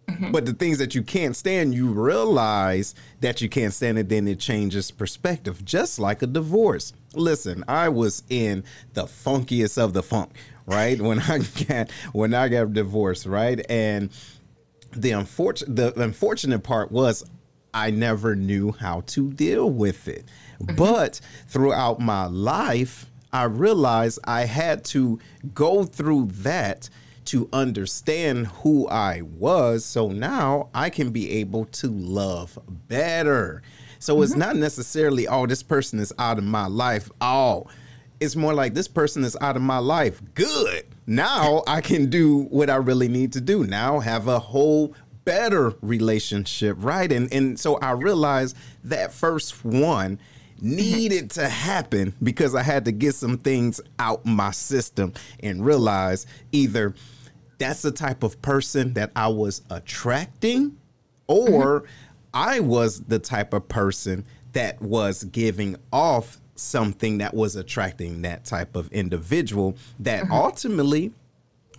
[0.09, 0.33] Mm-hmm.
[0.33, 4.29] But the things that you can't stand, you realize that you can't stand it, then
[4.29, 6.93] it changes perspective, just like a divorce.
[7.15, 8.65] Listen, I was in
[8.95, 10.33] the funkiest of the funk,
[10.67, 11.01] right?
[11.01, 13.65] when I got when I got divorced, right?
[13.69, 14.11] And
[15.01, 17.25] the unfortunate the unfortunate part was
[17.73, 20.25] I never knew how to deal with it.
[20.61, 20.77] Mm-hmm.
[20.77, 25.19] But throughout my life, I realized I had to
[25.53, 26.89] go through that
[27.27, 29.85] to understand who I was.
[29.85, 33.63] So now I can be able to love better.
[33.99, 34.23] So mm-hmm.
[34.23, 37.11] it's not necessarily, oh, this person is out of my life.
[37.21, 37.67] Oh,
[38.21, 40.23] it's more like this person is out of my life.
[40.35, 40.87] Good.
[41.07, 43.65] Now I can do what I really need to do.
[43.65, 44.95] Now have a whole
[45.25, 47.11] better relationship, right?
[47.13, 50.19] And and so I realized that first one
[50.61, 56.27] needed to happen because I had to get some things out my system and realize
[56.51, 56.95] either
[57.59, 60.77] that's the type of person that I was attracting
[61.27, 61.87] or mm-hmm.
[62.35, 68.45] I was the type of person that was giving off something that was attracting that
[68.45, 70.33] type of individual that mm-hmm.
[70.33, 71.13] ultimately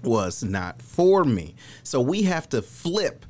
[0.04, 1.56] was not for me.
[1.84, 3.26] So we have to flip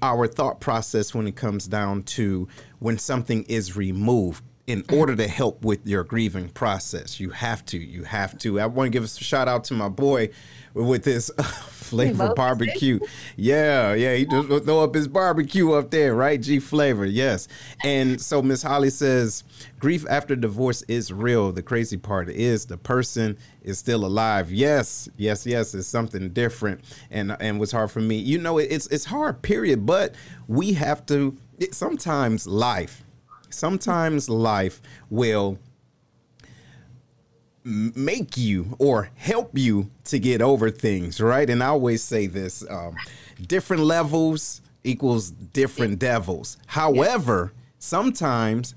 [0.00, 2.46] our thought process when it comes down to
[2.78, 7.18] when something is removed in order to help with your grieving process.
[7.18, 8.60] You have to, you have to.
[8.60, 10.30] I want to give a shout out to my boy
[10.72, 13.00] with this flavor barbecue.
[13.36, 16.40] Yeah, yeah, he just throw up his barbecue up there, right?
[16.40, 17.48] G flavor, yes.
[17.82, 19.42] And so Miss Holly says,
[19.80, 21.50] grief after divorce is real.
[21.50, 24.52] The crazy part is the person is still alive.
[24.52, 25.74] Yes, yes, yes.
[25.74, 29.42] It's something different, and and was hard for me, you know, it's it's hard.
[29.42, 29.84] Period.
[29.86, 30.14] But
[30.46, 31.36] we have to.
[31.58, 33.01] It, sometimes life,
[33.52, 34.80] sometimes life
[35.10, 35.58] will
[37.64, 41.48] make you or help you to get over things, right?
[41.48, 42.96] And I always say this um,
[43.46, 46.56] different levels equals different devils.
[46.66, 48.74] However, sometimes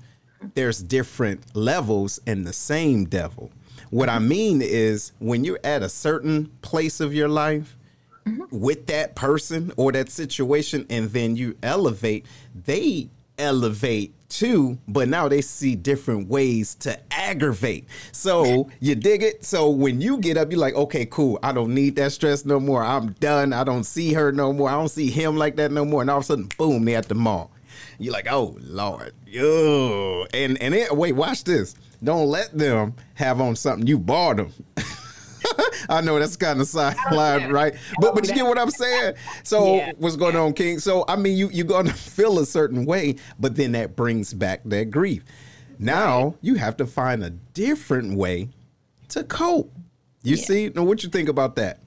[0.54, 3.50] there's different levels in the same devil.
[3.90, 7.76] What I mean is when you're at a certain place of your life,
[8.26, 8.44] mm-hmm.
[8.50, 12.26] with that person or that situation and then you elevate
[12.64, 13.08] they
[13.38, 17.86] elevate too, but now they see different ways to aggravate.
[18.12, 19.44] So you dig it?
[19.44, 21.38] So when you get up, you're like, okay, cool.
[21.42, 22.82] I don't need that stress no more.
[22.82, 23.52] I'm done.
[23.52, 24.68] I don't see her no more.
[24.68, 26.00] I don't see him like that no more.
[26.00, 27.50] And all of a sudden, boom, they at the mall.
[27.98, 31.74] You're like, oh Lord, yo, and and it, wait, watch this.
[32.02, 34.52] Don't let them have on something you bought them.
[35.88, 37.74] I know that's kind of sideline, oh, right?
[37.74, 39.14] Oh, but but you get what I'm saying.
[39.42, 39.92] So yeah.
[39.98, 40.78] what's going on, King?
[40.78, 44.62] So I mean, you you're gonna feel a certain way, but then that brings back
[44.66, 45.24] that grief.
[45.78, 46.34] Now right.
[46.40, 48.48] you have to find a different way
[49.08, 49.72] to cope.
[50.22, 50.44] You yeah.
[50.44, 50.68] see?
[50.74, 51.80] Now what you think about that?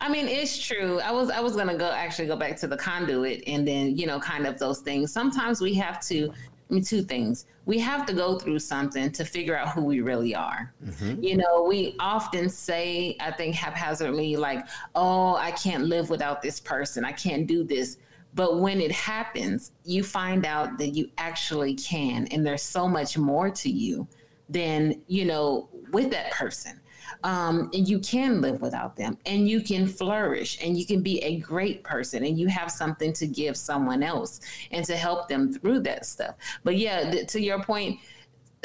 [0.00, 1.00] I mean, it's true.
[1.00, 4.06] I was I was gonna go actually go back to the conduit and then you
[4.06, 5.12] know kind of those things.
[5.12, 6.32] Sometimes we have to
[6.70, 7.46] I mean, two things.
[7.66, 10.72] We have to go through something to figure out who we really are.
[10.84, 11.22] Mm-hmm.
[11.22, 16.60] You know, we often say, I think haphazardly, like, oh, I can't live without this
[16.60, 17.04] person.
[17.04, 17.98] I can't do this.
[18.34, 22.26] But when it happens, you find out that you actually can.
[22.28, 24.08] And there's so much more to you
[24.48, 26.80] than, you know, with that person.
[27.24, 31.18] Um, and you can live without them and you can flourish and you can be
[31.24, 35.52] a great person and you have something to give someone else and to help them
[35.52, 37.98] through that stuff but yeah th- to your point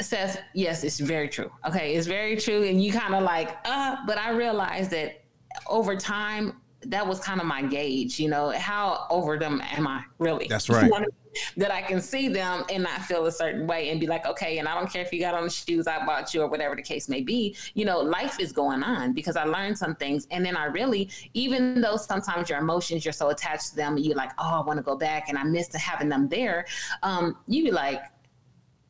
[0.00, 1.50] Seth, yes, it's very true.
[1.66, 2.62] Okay, it's very true.
[2.62, 5.24] And you kind of like, uh, but I realized that
[5.66, 6.54] over time,
[6.86, 10.46] that was kind of my gauge, you know, how over them am I really?
[10.48, 10.90] That's right.
[11.56, 14.58] that I can see them and not feel a certain way and be like, okay,
[14.58, 16.74] and I don't care if you got on the shoes I bought you or whatever
[16.74, 17.56] the case may be.
[17.74, 20.26] You know, life is going on because I learned some things.
[20.30, 24.16] And then I really, even though sometimes your emotions, you're so attached to them, you're
[24.16, 26.66] like, oh, I want to go back and I miss having them there.
[27.02, 28.02] Um, you be like,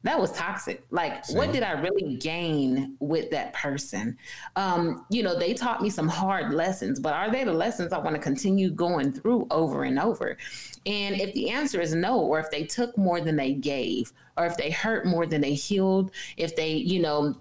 [0.02, 0.82] that was toxic.
[0.90, 1.36] Like, Same.
[1.36, 4.16] what did I really gain with that person?
[4.56, 7.98] Um, you know, they taught me some hard lessons, but are they the lessons I
[7.98, 10.38] want to continue going through over and over?
[10.86, 14.46] And if the answer is no, or if they took more than they gave, or
[14.46, 17.36] if they hurt more than they healed, if they, you know,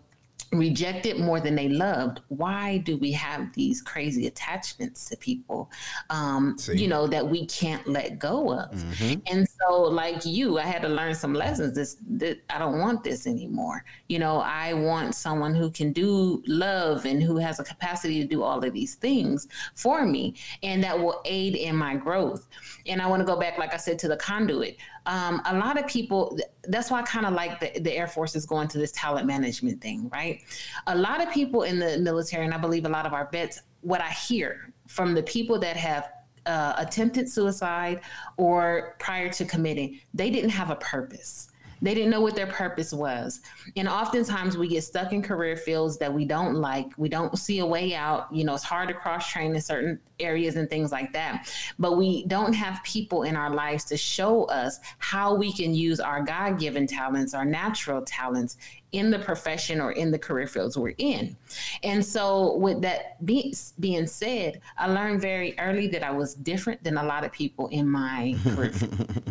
[0.51, 5.69] rejected more than they loved why do we have these crazy attachments to people
[6.09, 8.71] um, you know that we can't let go of?
[8.71, 9.19] Mm-hmm.
[9.31, 11.75] and so like you i had to learn some lessons.
[11.75, 13.83] This, this i don't want this anymore.
[14.07, 18.27] You know i want someone who can do love and who has a capacity to
[18.27, 20.33] do all of these things for me
[20.63, 22.47] and that will aid in my growth.
[22.87, 24.77] And i want to go back like i said to the conduit
[25.09, 28.35] um, a lot of people that's why i kind of like the, the air force
[28.35, 30.41] is going to this talent management thing right
[30.87, 33.61] a lot of people in the military and i believe a lot of our vets
[33.81, 36.09] what i hear from the people that have
[36.45, 38.01] uh, attempted suicide
[38.37, 41.49] or prior to committing they didn't have a purpose
[41.81, 43.39] they didn't know what their purpose was.
[43.77, 46.87] And oftentimes we get stuck in career fields that we don't like.
[46.97, 48.27] We don't see a way out.
[48.33, 51.51] You know, it's hard to cross train in certain areas and things like that.
[51.77, 55.99] But we don't have people in our lives to show us how we can use
[55.99, 58.57] our God given talents, our natural talents
[58.91, 61.35] in the profession or in the career fields we're in.
[61.83, 66.83] And so, with that be, being said, I learned very early that I was different
[66.83, 68.71] than a lot of people in my career.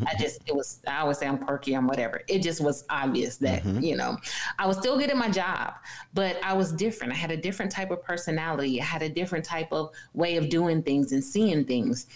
[0.07, 2.23] I just, it was, I always say I'm quirky, I'm whatever.
[2.29, 3.81] It just was obvious that, mm-hmm.
[3.81, 4.17] you know,
[4.59, 5.75] I was still good at my job,
[6.15, 7.13] but I was different.
[7.13, 10.49] I had a different type of personality, I had a different type of way of
[10.49, 12.07] doing things and seeing things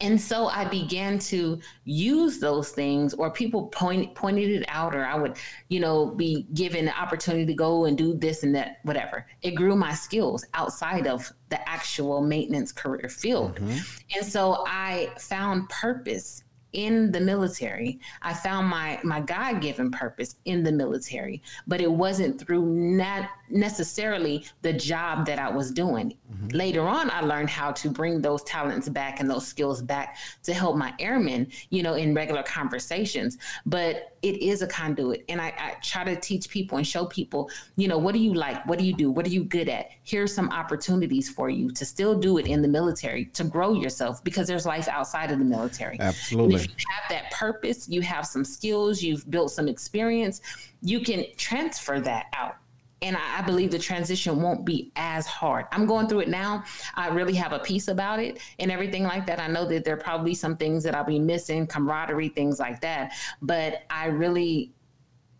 [0.00, 5.06] and so I began to use those things, or people point, pointed it out, or
[5.06, 5.36] I would,
[5.68, 9.24] you know, be given the opportunity to go and do this and that, whatever.
[9.42, 13.56] It grew my skills outside of the actual maintenance career field.
[13.56, 13.78] Mm-hmm.
[14.16, 16.42] And so I found purpose
[16.74, 18.00] in the military.
[18.20, 23.30] I found my my God given purpose in the military, but it wasn't through not
[23.48, 26.14] necessarily the job that I was doing.
[26.32, 26.48] Mm-hmm.
[26.48, 30.54] Later on, I learned how to bring those talents back and those skills back to
[30.54, 33.38] help my airmen, you know, in regular conversations.
[33.66, 37.50] But it is a conduit, and I, I try to teach people and show people,
[37.76, 38.64] you know, what do you like?
[38.66, 39.10] What do you do?
[39.10, 39.90] What are you good at?
[40.02, 44.24] Here's some opportunities for you to still do it in the military to grow yourself
[44.24, 45.98] because there's life outside of the military.
[46.00, 50.40] Absolutely If you have that purpose, you have some skills, you've built some experience,
[50.80, 52.56] you can transfer that out.
[53.04, 55.66] And I, I believe the transition won't be as hard.
[55.70, 56.64] I'm going through it now.
[56.94, 59.38] I really have a peace about it and everything like that.
[59.38, 62.80] I know that there are probably some things that I'll be missing, camaraderie, things like
[62.80, 63.12] that.
[63.42, 64.72] But I really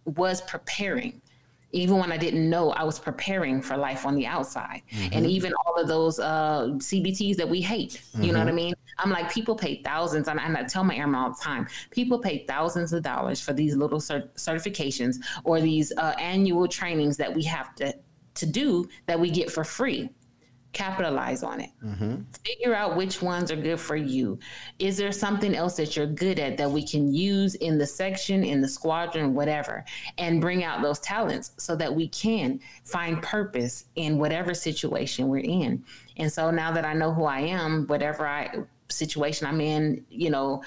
[0.04, 1.22] was preparing
[1.74, 4.82] even when I didn't know, I was preparing for life on the outside.
[4.90, 5.08] Mm-hmm.
[5.12, 8.22] And even all of those uh, CBTs that we hate, mm-hmm.
[8.22, 8.56] you know what I mm-hmm.
[8.56, 8.74] mean?
[8.98, 12.44] I'm like, people pay thousands, and I tell my airmen all the time, people pay
[12.46, 17.42] thousands of dollars for these little cert- certifications or these uh, annual trainings that we
[17.42, 17.92] have to,
[18.34, 20.10] to do that we get for free
[20.74, 21.70] capitalize on it.
[21.82, 22.22] Mm-hmm.
[22.44, 24.38] Figure out which ones are good for you.
[24.78, 28.44] Is there something else that you're good at that we can use in the section,
[28.44, 29.84] in the squadron, whatever,
[30.18, 35.38] and bring out those talents so that we can find purpose in whatever situation we're
[35.38, 35.82] in.
[36.16, 38.50] And so now that I know who I am, whatever I
[38.88, 40.62] situation I'm in, you know,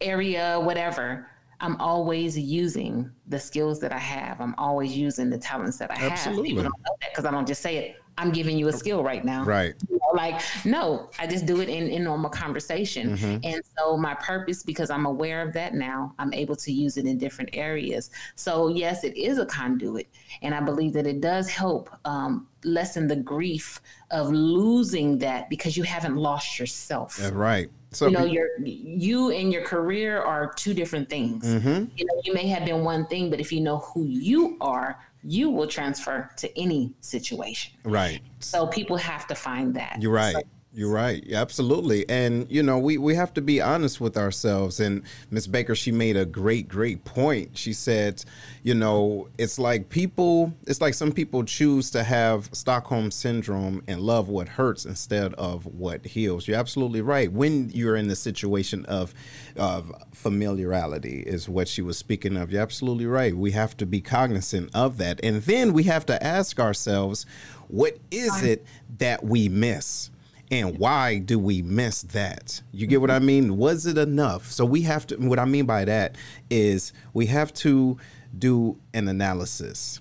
[0.00, 1.28] area, whatever.
[1.60, 4.40] I'm always using the skills that I have.
[4.40, 6.50] I'm always using the talents that I Absolutely.
[6.50, 6.56] have.
[6.56, 7.96] People don't know that because I don't just say it.
[8.18, 9.44] I'm giving you a skill right now.
[9.44, 9.74] Right.
[9.88, 13.16] You know, like, no, I just do it in, in normal conversation.
[13.16, 13.44] Mm-hmm.
[13.44, 17.06] And so my purpose, because I'm aware of that now, I'm able to use it
[17.06, 18.10] in different areas.
[18.34, 20.08] So yes, it is a conduit.
[20.42, 25.76] And I believe that it does help um, lessen the grief of losing that because
[25.76, 27.16] you haven't lost yourself.
[27.16, 27.70] That's right.
[27.90, 31.46] So you know, your you and your career are two different things.
[31.46, 31.84] Mm-hmm.
[31.96, 34.98] You know, you may have been one thing, but if you know who you are,
[35.22, 37.72] you will transfer to any situation.
[37.84, 38.20] Right.
[38.40, 39.98] So people have to find that.
[40.00, 40.34] You're right.
[40.34, 40.42] So
[40.74, 41.24] You're right.
[41.32, 42.06] Absolutely.
[42.10, 44.80] And, you know, we, we have to be honest with ourselves.
[44.80, 47.56] And Miss Baker, she made a great, great point.
[47.56, 48.22] She said,
[48.62, 54.02] you know, it's like people, it's like some people choose to have Stockholm syndrome and
[54.02, 56.46] love what hurts instead of what heals.
[56.46, 57.32] You're absolutely right.
[57.32, 59.14] When you're in the situation of,
[59.56, 62.52] of familiarity, is what she was speaking of.
[62.52, 63.34] You're absolutely right.
[63.34, 65.18] We have to be cognizant of that.
[65.24, 67.24] And then we have to ask ourselves,
[67.68, 68.66] what is it
[68.98, 70.10] that we miss?
[70.50, 72.62] And why do we miss that?
[72.72, 73.56] You get what i mean?
[73.56, 74.50] Was it enough?
[74.50, 76.16] So we have to what i mean by that
[76.50, 77.98] is we have to
[78.38, 80.00] do an analysis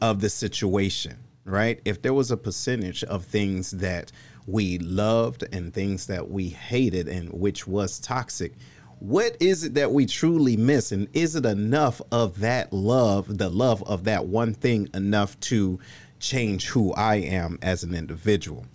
[0.00, 1.16] of the situation
[1.46, 1.80] right?
[1.84, 4.12] If there was a percentage of things that
[4.46, 8.54] we loved and things that we hated and which was toxic
[9.00, 10.92] what is it that we truly miss?
[10.92, 15.78] And is it enough of that love the love of that one thing enough to
[16.18, 18.66] change who i am as an individual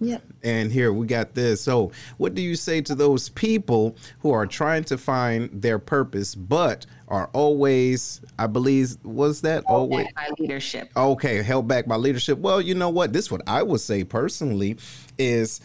[0.00, 0.22] Yep.
[0.42, 1.60] And here we got this.
[1.60, 6.34] So, what do you say to those people who are trying to find their purpose,
[6.34, 10.90] but are always, I believe, was that held always by leadership?
[10.96, 12.38] okay held back by leadership?
[12.38, 13.12] Well, you know what?
[13.12, 14.78] This what I would say personally
[15.18, 15.60] is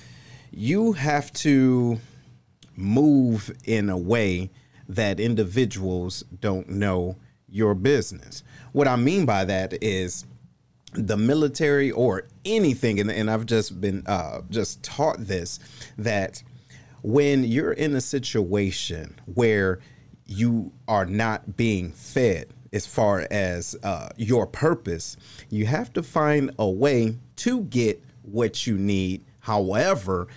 [0.51, 1.97] you have to
[2.75, 4.49] move in a way
[4.89, 7.15] that individuals don't know
[7.47, 8.43] your business.
[8.73, 10.25] What I mean by that is
[10.97, 15.59] the military or anything and, and i've just been uh, just taught this
[15.97, 16.41] that
[17.01, 19.79] when you're in a situation where
[20.25, 25.15] you are not being fed as far as uh, your purpose
[25.49, 29.23] you have to find a way to get what you need.
[29.41, 30.27] However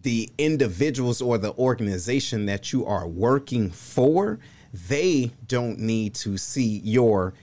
[0.00, 4.38] the individuals or the organization that you are working for
[4.72, 7.34] they don't need to see your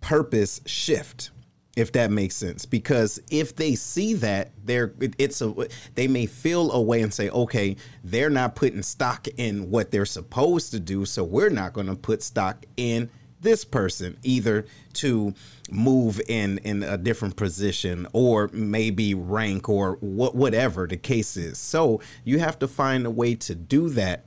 [0.00, 1.30] purpose shift
[1.76, 2.64] if that makes sense.
[2.64, 5.54] Because if they see that they're it's a
[5.94, 10.06] they may feel a way and say okay they're not putting stock in what they're
[10.06, 13.10] supposed to do so we're not going to put stock in
[13.40, 15.34] this person either to
[15.70, 21.58] move in in a different position or maybe rank or what whatever the case is.
[21.58, 24.24] So you have to find a way to do that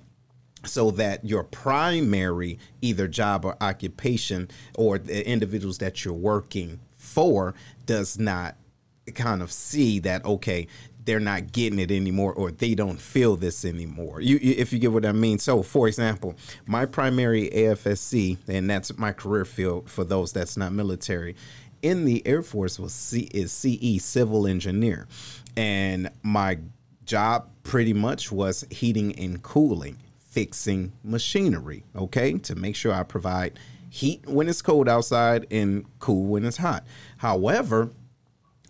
[0.66, 6.80] so that your primary either job or occupation or the individuals that you're working
[7.10, 7.54] for
[7.86, 8.56] does not
[9.16, 10.68] kind of see that okay
[11.06, 14.22] they're not getting it anymore or they don't feel this anymore.
[14.22, 15.40] You, you, if you get what i mean.
[15.40, 16.36] So for example
[16.68, 21.36] my primary afsc and that's my career field for those that's not military
[21.82, 25.08] in the air force was C, is ce civil engineer.
[25.56, 26.60] And my
[27.06, 33.60] job pretty much was heating and cooling fixing machinery okay to make sure i provide
[33.90, 36.86] heat when it's cold outside and cool when it's hot.
[37.18, 37.90] However,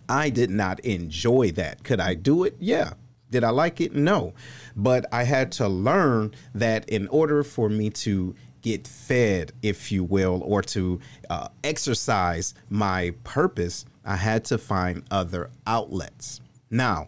[0.07, 1.83] I did not enjoy that.
[1.83, 2.55] Could I do it?
[2.59, 2.93] Yeah.
[3.29, 3.93] Did I like it?
[3.93, 4.33] No.
[4.75, 10.03] But I had to learn that in order for me to get fed, if you
[10.03, 10.99] will, or to
[11.29, 16.41] uh, exercise my purpose, I had to find other outlets.
[16.71, 17.07] Now,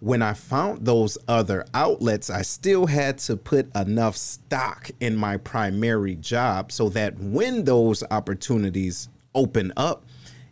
[0.00, 5.36] when I found those other outlets, I still had to put enough stock in my
[5.38, 10.04] primary job so that when those opportunities open up,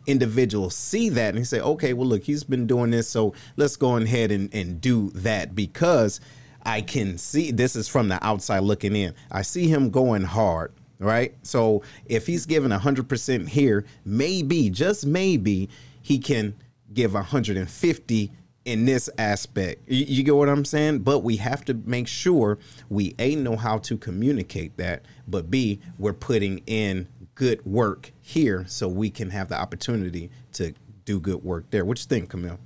[0.05, 3.97] individuals see that and say, okay, well, look, he's been doing this, so let's go
[3.97, 6.19] ahead and, and do that because
[6.63, 9.13] I can see this is from the outside looking in.
[9.31, 11.33] I see him going hard, right?
[11.43, 15.69] So if he's giving 100% here, maybe, just maybe,
[16.01, 16.55] he can
[16.93, 18.31] give 150
[18.67, 19.81] in this aspect.
[19.87, 20.99] You, you, get what I'm saying?
[20.99, 22.59] But we have to make sure
[22.89, 28.65] we A, know how to communicate that, but B, we're putting in good work here
[28.67, 30.73] so we can have the opportunity to
[31.05, 31.85] do good work there.
[31.85, 32.59] What you think, Camille?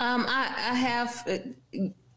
[0.00, 1.26] Um, I, I have,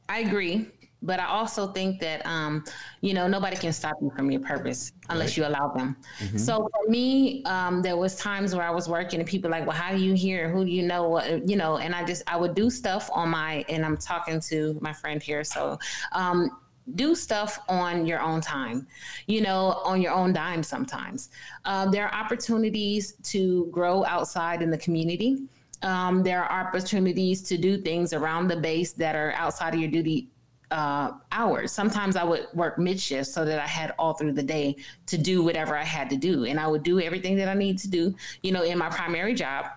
[0.10, 0.68] I agree.
[1.04, 2.64] But I also think that, um,
[3.02, 5.38] you know, nobody can stop you from your purpose unless right.
[5.38, 5.96] you allow them.
[6.20, 6.38] Mm-hmm.
[6.38, 9.76] So for me, um, there was times where I was working and people like, well,
[9.76, 10.50] how do you hear?
[10.50, 11.10] Who do you know?
[11.10, 14.40] What, you know, and I just, I would do stuff on my, and I'm talking
[14.42, 15.44] to my friend here.
[15.44, 15.80] So,
[16.12, 16.52] um,
[16.96, 18.88] do stuff on your own time,
[19.28, 21.30] you know, on your own dime sometimes.
[21.64, 25.44] Uh, there are opportunities to grow outside in the community.
[25.84, 29.90] Um, there are opportunities to do things around the base that are outside of your
[29.90, 30.31] duty
[30.72, 31.72] uh, hours.
[31.72, 35.18] Sometimes I would work mid shift so that I had all through the day to
[35.18, 36.46] do whatever I had to do.
[36.46, 39.34] And I would do everything that I need to do, you know, in my primary
[39.34, 39.68] job.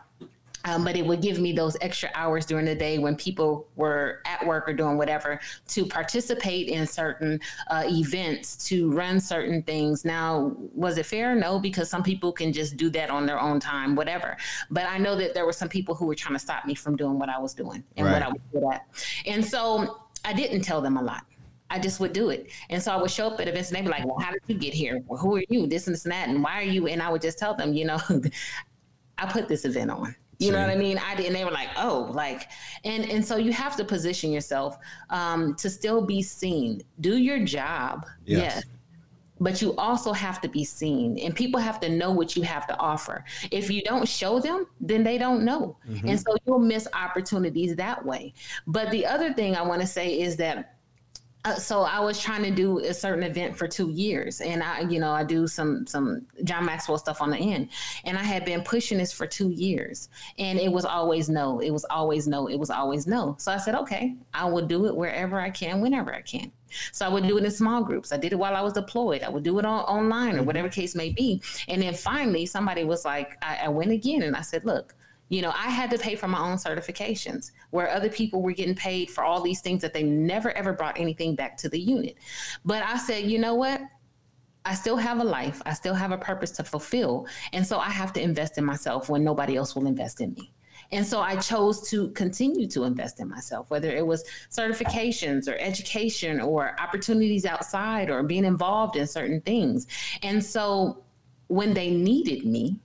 [0.67, 4.23] Um, but it would give me those extra hours during the day when people were
[4.25, 5.39] at work or doing whatever
[5.69, 7.39] to participate in certain
[7.71, 10.07] uh, events, to run certain things.
[10.07, 11.35] Now, was it fair?
[11.35, 14.39] No, because some people can just do that on their own time, whatever.
[14.71, 16.97] But I know that there were some people who were trying to stop me from
[16.97, 18.15] doing what I was doing and right.
[18.15, 18.87] what I was good at.
[19.27, 21.25] And so I didn't tell them a lot.
[21.71, 22.51] I just would do it.
[22.71, 24.43] And so I would show up at events and they'd be like, Well, how did
[24.47, 25.03] you get here?
[25.07, 25.67] Well, who are you?
[25.67, 26.29] This and this and that.
[26.29, 26.87] And why are you?
[26.87, 27.99] And I would just tell them, you know,
[29.19, 30.15] I put this event on.
[30.39, 30.99] You know what I mean?
[30.99, 32.49] I did, and they were like, "Oh, like,"
[32.85, 34.77] and and so you have to position yourself
[35.11, 36.83] um, to still be seen.
[37.01, 38.57] Do your job, yes.
[38.57, 38.65] yes,
[39.41, 42.67] but you also have to be seen, and people have to know what you have
[42.69, 43.25] to offer.
[43.51, 46.09] If you don't show them, then they don't know, mm-hmm.
[46.09, 48.33] and so you'll miss opportunities that way.
[48.67, 50.75] But the other thing I want to say is that
[51.45, 54.81] uh, so I was trying to do a certain event for two years, and I,
[54.81, 57.69] you know, I do some some John Maxwell stuff on the end,
[58.05, 60.09] and I had been pushing this for two years,
[60.39, 63.37] and it was always no, it was always no, it was always no.
[63.39, 66.51] So I said, okay, I will do it wherever I can, whenever I can.
[66.93, 68.13] So I would do it in small groups.
[68.13, 69.23] I did it while I was deployed.
[69.23, 70.47] I would do it on, online or mm-hmm.
[70.47, 71.43] whatever case may be.
[71.69, 74.95] And then finally, somebody was like, I, I went again, and I said, look,
[75.29, 78.75] you know, I had to pay for my own certifications where other people were getting
[78.75, 82.17] paid for all these things that they never ever brought anything back to the unit.
[82.65, 83.81] But I said, you know what?
[84.67, 85.61] I still have a life.
[85.67, 87.27] I still have a purpose to fulfill.
[87.53, 90.54] And so I have to invest in myself when nobody else will invest in me.
[90.93, 95.57] And so I chose to continue to invest in myself, whether it was certifications or
[95.59, 99.87] education or opportunities outside or being involved in certain things.
[100.23, 101.03] And so
[101.49, 102.81] when they needed me,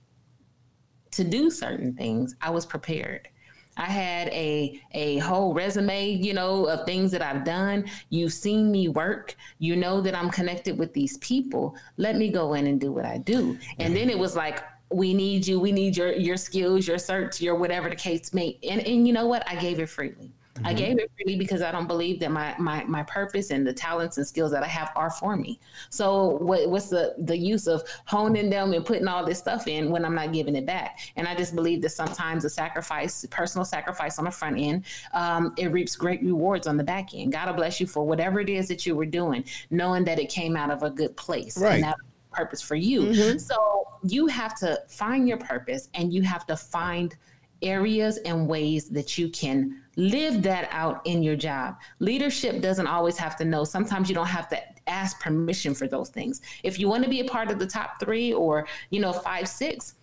[1.12, 3.28] to do certain things, I was prepared.
[3.76, 7.86] I had a a whole resume, you know, of things that I've done.
[8.10, 9.36] You've seen me work.
[9.58, 11.76] You know that I'm connected with these people.
[11.96, 13.58] Let me go in and do what I do.
[13.78, 15.60] And then it was like, we need you.
[15.60, 18.58] We need your your skills, your certs, your whatever the case may.
[18.62, 19.48] And and you know what?
[19.48, 20.32] I gave it freely.
[20.54, 20.66] Mm-hmm.
[20.66, 23.72] I gave it freely because I don't believe that my, my my purpose and the
[23.72, 25.60] talents and skills that I have are for me.
[25.90, 29.90] So what, what's the the use of honing them and putting all this stuff in
[29.90, 30.98] when I'm not giving it back?
[31.14, 35.54] And I just believe that sometimes the sacrifice, personal sacrifice on the front end, um,
[35.56, 37.32] it reaps great rewards on the back end.
[37.32, 40.56] God bless you for whatever it is that you were doing, knowing that it came
[40.56, 41.56] out of a good place.
[41.56, 41.84] Right
[42.30, 43.02] purpose for you.
[43.02, 43.38] Mm-hmm.
[43.38, 47.16] So you have to find your purpose and you have to find
[47.62, 51.76] areas and ways that you can live that out in your job.
[51.98, 53.64] Leadership doesn't always have to know.
[53.64, 56.40] Sometimes you don't have to ask permission for those things.
[56.62, 59.46] If you want to be a part of the top 3 or, you know, 5
[59.46, 59.94] 6,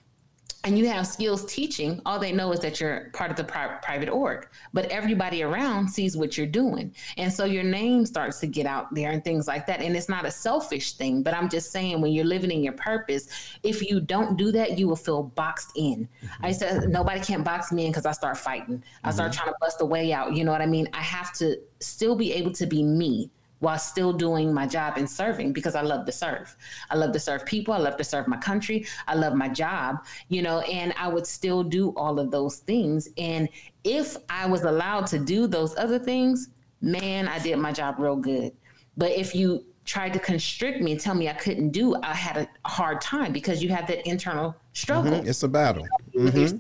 [0.64, 3.78] and you have skills teaching, all they know is that you're part of the pri-
[3.82, 4.47] private org.
[4.74, 6.93] But everybody around sees what you're doing.
[7.18, 9.82] And so your name starts to get out there and things like that.
[9.82, 12.74] And it's not a selfish thing, but I'm just saying when you're living in your
[12.74, 13.30] purpose,
[13.64, 16.10] if you don't do that, you will feel boxed in.
[16.24, 16.45] Mm-hmm.
[16.45, 18.84] I said, nobody can't box me in because I start fighting.
[19.03, 19.41] I start mm-hmm.
[19.41, 20.36] trying to bust a way out.
[20.36, 20.89] You know what I mean?
[20.93, 23.30] I have to still be able to be me
[23.60, 26.55] while still doing my job and serving because I love to serve.
[26.89, 27.74] I love to serve people.
[27.74, 28.86] I love to serve my country.
[29.08, 33.10] I love my job, you know, and I would still do all of those things.
[33.18, 33.49] And
[33.84, 36.49] if I was allowed to do those other things,
[36.82, 38.53] man, I did my job real good.
[38.95, 42.38] But if you tried to constrict me and tell me I couldn't do, I had
[42.38, 45.14] a hard time because you have that internal struggle.
[45.14, 45.28] Mm-hmm.
[45.28, 45.88] It's a battle.
[46.16, 46.58] Mm-hmm.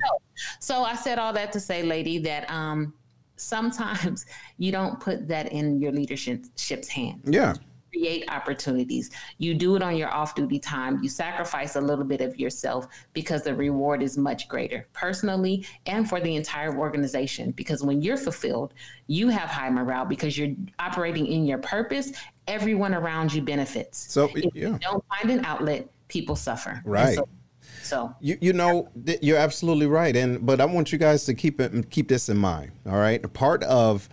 [0.59, 2.93] So I said all that to say, lady, that um,
[3.37, 4.25] sometimes
[4.57, 7.21] you don't put that in your leadership's hand.
[7.25, 7.55] Yeah.
[7.93, 9.09] Create opportunities.
[9.37, 10.99] You do it on your off duty time.
[11.01, 16.07] You sacrifice a little bit of yourself because the reward is much greater, personally and
[16.07, 17.51] for the entire organization.
[17.51, 18.73] Because when you're fulfilled,
[19.07, 22.11] you have high morale because you're operating in your purpose.
[22.47, 24.11] Everyone around you benefits.
[24.11, 24.69] So, if yeah.
[24.71, 26.81] you don't find an outlet, people suffer.
[26.85, 27.15] Right.
[27.15, 27.27] So
[27.87, 28.89] so you you know
[29.21, 32.37] you're absolutely right, and but I want you guys to keep it keep this in
[32.37, 32.71] mind.
[32.85, 34.09] All right, part of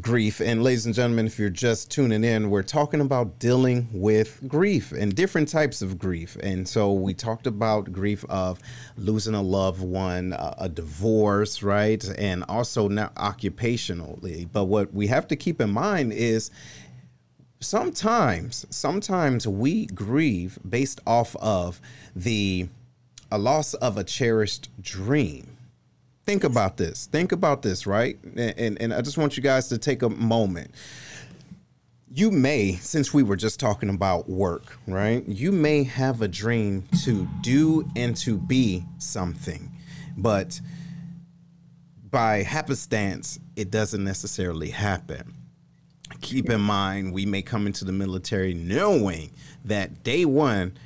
[0.00, 4.40] grief, and ladies and gentlemen, if you're just tuning in, we're talking about dealing with
[4.48, 6.36] grief and different types of grief.
[6.42, 8.58] And so we talked about grief of
[8.96, 14.48] losing a loved one, a, a divorce, right, and also now occupationally.
[14.50, 16.50] But what we have to keep in mind is
[17.60, 21.80] sometimes sometimes we grieve based off of
[22.16, 22.68] the
[23.32, 25.56] a loss of a cherished dream.
[26.24, 27.06] Think about this.
[27.06, 28.18] Think about this, right?
[28.22, 30.70] And, and, and I just want you guys to take a moment.
[32.14, 35.26] You may, since we were just talking about work, right?
[35.26, 39.72] You may have a dream to do and to be something,
[40.14, 40.60] but
[42.10, 45.32] by happenstance, it doesn't necessarily happen.
[46.20, 49.30] Keep in mind, we may come into the military knowing
[49.64, 50.76] that day one,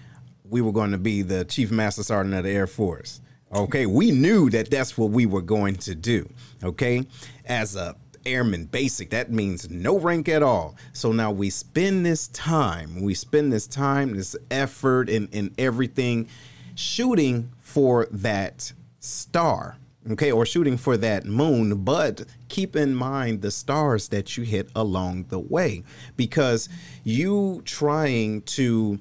[0.49, 3.21] we were going to be the chief master sergeant of the Air Force.
[3.55, 6.29] Okay, we knew that that's what we were going to do.
[6.63, 7.07] Okay,
[7.45, 12.27] as a airman basic that means no rank at all so now we spend this
[12.29, 16.27] time we spend this time this effort and, and everything
[16.75, 19.77] shooting for that star
[20.11, 24.69] okay or shooting for that moon but keep in mind the stars that you hit
[24.75, 25.83] along the way
[26.17, 26.69] because
[27.05, 28.99] you trying to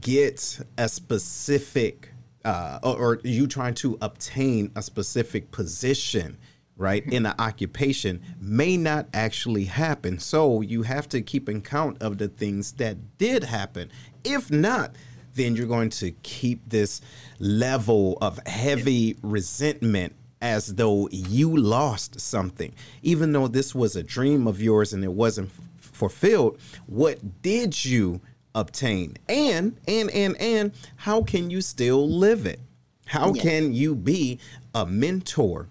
[0.00, 2.12] get a specific
[2.44, 6.38] uh, or, or you trying to obtain a specific position
[6.76, 10.18] right in an occupation may not actually happen.
[10.18, 13.90] So you have to keep in count of the things that did happen.
[14.24, 14.94] If not
[15.36, 17.00] then you're going to keep this
[17.38, 22.74] level of heavy resentment as though you lost something.
[23.02, 27.84] Even though this was a dream of yours and it wasn't f- fulfilled what did
[27.84, 28.20] you
[28.56, 29.16] obtain.
[29.28, 32.58] And and and and how can you still live it?
[33.06, 33.42] How yeah.
[33.42, 34.40] can you be
[34.74, 35.68] a mentor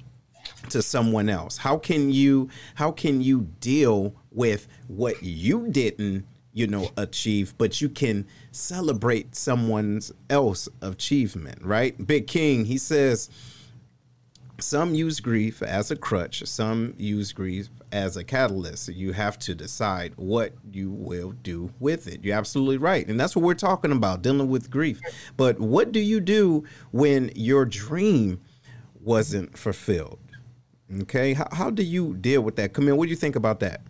[0.69, 1.57] to someone else?
[1.57, 7.81] How can you how can you deal with what you didn't you know achieve but
[7.81, 12.07] you can celebrate someone's else achievement right?
[12.07, 13.29] Big king he says
[14.57, 19.55] some use grief as a crutch some use grief as a catalyst you have to
[19.55, 23.91] decide what you will do with it you're absolutely right and that's what we're talking
[23.91, 24.99] about dealing with grief
[25.37, 28.39] but what do you do when your dream
[28.99, 30.19] wasn't fulfilled
[31.01, 32.73] Okay, how, how do you deal with that?
[32.73, 33.81] Come in, what do you think about that?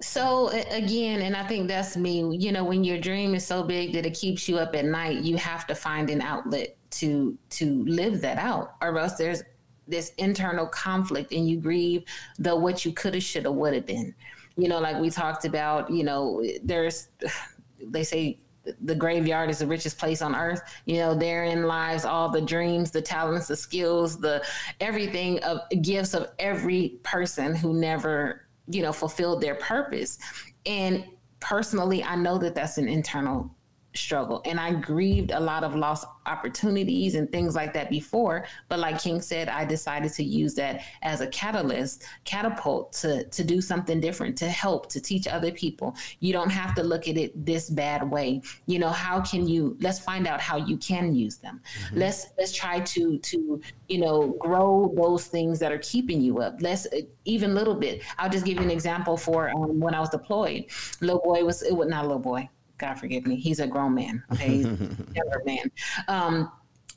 [0.00, 2.36] So again, and I think that's me.
[2.36, 5.22] You know, when your dream is so big that it keeps you up at night,
[5.22, 9.42] you have to find an outlet to to live that out, or else there's
[9.88, 12.04] this internal conflict, and you grieve
[12.38, 14.14] the what you could have, should have, would have been.
[14.56, 15.90] You know, like we talked about.
[15.90, 17.08] You know, there's
[17.80, 18.38] they say
[18.80, 20.60] the graveyard is the richest place on earth.
[20.86, 24.44] You know, therein lies all the dreams, the talents, the skills, the
[24.80, 30.18] everything of gifts of every person who never, you know, fulfilled their purpose.
[30.64, 31.04] And
[31.40, 33.55] personally, I know that that's an internal
[33.96, 34.42] struggle.
[34.44, 38.46] And I grieved a lot of lost opportunities and things like that before.
[38.68, 43.44] But like King said, I decided to use that as a catalyst, catapult to, to
[43.44, 45.94] do something different, to help, to teach other people.
[46.20, 48.42] You don't have to look at it this bad way.
[48.66, 51.60] You know, how can you let's find out how you can use them.
[51.86, 51.98] Mm-hmm.
[51.98, 56.56] Let's let's try to to, you know, grow those things that are keeping you up.
[56.60, 56.86] Let's
[57.24, 58.02] even little bit.
[58.18, 60.66] I'll just give you an example for um, when I was deployed.
[61.00, 62.48] Little boy was it was not a little boy
[62.78, 64.22] God forgive me, he's a grown man.
[64.32, 65.70] Okay, he's a man.
[66.08, 66.50] Um,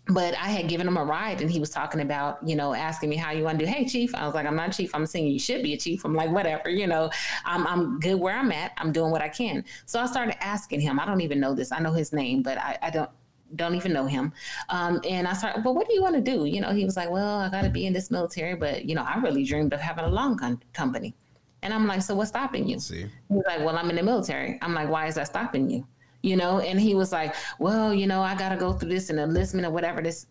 [0.09, 3.09] but I had given him a ride and he was talking about, you know, asking
[3.09, 3.71] me how you want to do.
[3.71, 4.15] Hey, chief.
[4.15, 4.93] I was like, I'm not a chief.
[4.95, 6.03] I'm saying you should be a chief.
[6.03, 7.11] I'm like, whatever, you know,
[7.45, 8.71] I'm, I'm good where I'm at.
[8.77, 9.63] I'm doing what I can.
[9.85, 10.99] So I started asking him.
[10.99, 11.71] I don't even know this.
[11.71, 13.09] I know his name, but I, I don't,
[13.55, 14.33] don't even know him.
[14.69, 16.45] Um, and I started, well, what do you want to do?
[16.45, 18.95] You know, he was like, well, I got to be in this military, but, you
[18.95, 21.15] know, I really dreamed of having a long gun company.
[21.61, 22.79] And I'm like, so what's stopping you?
[22.79, 23.05] See.
[23.29, 24.57] He's like, well, I'm in the military.
[24.61, 25.85] I'm like, why is that stopping you?
[26.21, 29.09] you know and he was like well you know i got to go through this
[29.09, 30.27] and enlistment or whatever this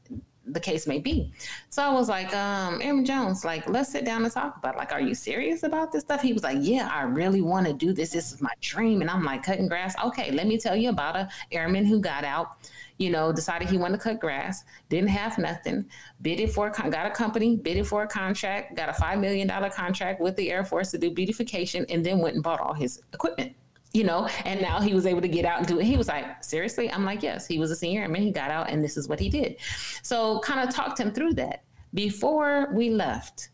[0.46, 1.30] the case may be
[1.68, 4.78] so i was like um aaron jones like let's sit down and talk about it.
[4.78, 7.72] like are you serious about this stuff he was like yeah i really want to
[7.72, 10.76] do this this is my dream and i'm like cutting grass okay let me tell
[10.76, 12.56] you about a airman who got out
[12.98, 15.86] you know, decided he wanted to cut grass, didn't have nothing,
[16.20, 20.36] bidded for, got a company, bidded for a contract, got a $5 million contract with
[20.36, 23.54] the Air Force to do beautification, and then went and bought all his equipment
[23.92, 25.84] you know, and now he was able to get out and do it.
[25.84, 26.90] He was like, seriously?
[26.92, 28.22] I'm like, yes, he was a senior airman.
[28.22, 29.56] He got out and this is what he did.
[30.02, 31.64] So kind of talked him through that.
[31.94, 33.48] Before we left,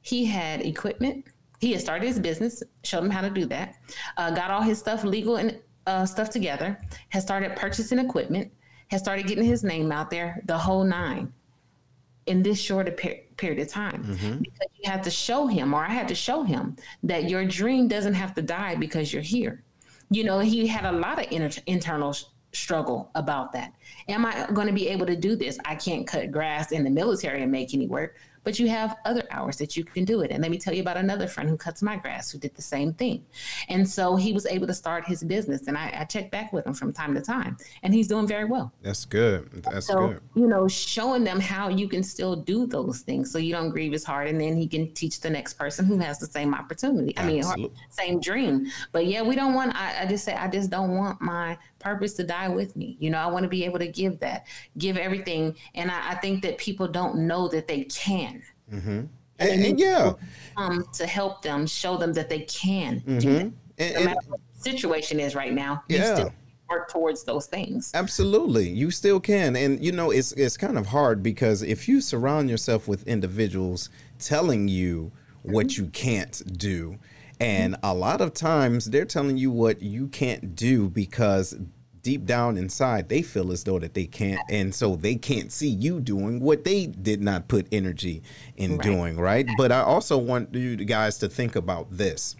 [0.00, 1.26] he had equipment.
[1.60, 3.76] He had started his business, showed him how to do that,
[4.16, 8.52] uh, got all his stuff legal and uh, stuff together, has started purchasing equipment,
[8.92, 11.32] has started getting his name out there, the whole nine
[12.26, 14.04] in this short a per- period of time.
[14.04, 14.38] Mm-hmm.
[14.38, 17.88] because you have to show him or i had to show him that your dream
[17.88, 19.64] doesn't have to die because you're here.
[20.10, 23.72] You know he had a lot of inter- internal sh- struggle about that.
[24.08, 25.58] Am i going to be able to do this?
[25.64, 29.24] I can't cut grass in the military and make any work but you have other
[29.30, 30.30] hours that you can do it.
[30.30, 32.62] And let me tell you about another friend who cuts my grass who did the
[32.62, 33.24] same thing.
[33.68, 35.66] And so he was able to start his business.
[35.68, 37.56] And I, I check back with him from time to time.
[37.82, 38.72] And he's doing very well.
[38.82, 39.50] That's good.
[39.64, 40.20] That's so, good.
[40.34, 43.92] You know, showing them how you can still do those things so you don't grieve
[43.94, 44.28] as hard.
[44.28, 47.16] And then he can teach the next person who has the same opportunity.
[47.16, 47.42] I mean,
[47.90, 48.66] same dream.
[48.92, 52.14] But yeah, we don't want, I, I just say, I just don't want my purpose
[52.14, 52.96] to die with me.
[53.00, 54.46] You know, I want to be able to give that,
[54.78, 55.56] give everything.
[55.74, 58.42] And I, I think that people don't know that they can.
[58.72, 59.04] Mm-hmm.
[59.38, 60.12] And, and, yeah,
[60.56, 63.00] um, to help them, show them that they can.
[63.00, 63.48] Mm-hmm.
[63.94, 65.82] No matter what the situation is right now.
[65.88, 66.28] Yeah.
[66.68, 67.90] work towards those things.
[67.94, 72.00] Absolutely, you still can, and you know it's it's kind of hard because if you
[72.00, 75.10] surround yourself with individuals telling you
[75.42, 76.98] what you can't do,
[77.42, 81.56] and a lot of times they're telling you what you can't do because
[82.02, 85.68] deep down inside they feel as though that they can't and so they can't see
[85.68, 88.22] you doing what they did not put energy
[88.56, 88.82] in right.
[88.82, 89.48] doing right?
[89.56, 92.36] But i also want you guys to think about this.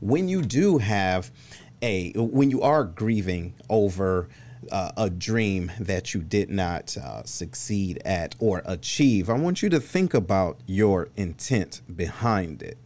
[0.00, 1.30] When you do have
[1.82, 4.28] a when you are grieving over
[4.72, 9.68] uh, a dream that you did not uh, succeed at or achieve, I want you
[9.70, 12.78] to think about your intent behind it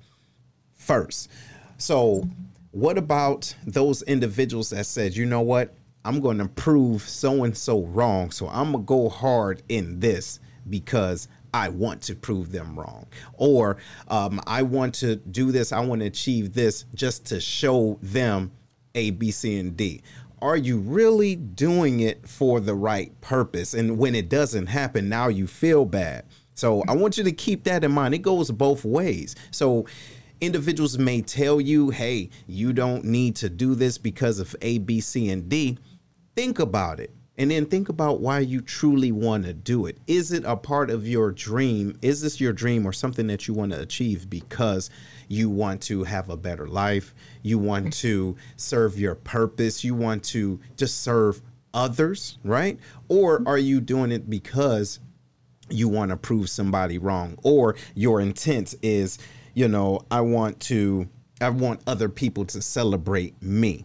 [0.85, 1.31] first.
[1.78, 2.28] So,
[2.70, 5.74] what about those individuals that said, you know what,
[6.05, 10.40] I'm going to prove so and so wrong, so I'm gonna go hard in this
[10.69, 13.77] because I want to prove them wrong, or
[14.09, 18.51] um, I want to do this, I want to achieve this just to show them
[18.94, 20.02] A, B, C, and D.
[20.43, 23.73] Are you really doing it for the right purpose?
[23.73, 26.24] And when it doesn't happen, now you feel bad.
[26.55, 28.15] So I want you to keep that in mind.
[28.15, 29.36] It goes both ways.
[29.51, 29.86] So
[30.47, 35.01] individuals may tell you, hey, you don't need to do this because of A, B,
[35.01, 35.79] C, and D.
[36.35, 39.99] Think about it and then think about why you truly want to do it.
[40.07, 41.99] Is it a part of your dream?
[42.01, 44.89] Is this your dream or something that you want to achieve because
[45.27, 47.12] you want to have a better life?
[47.43, 49.83] You want to serve your purpose?
[49.83, 51.43] You want to just serve
[51.73, 52.79] others, right?
[53.09, 55.01] Or are you doing it because
[55.69, 57.37] you want to prove somebody wrong?
[57.43, 59.19] Or your intent is,
[59.55, 61.09] you know, I want to
[61.40, 63.85] I want other people to celebrate me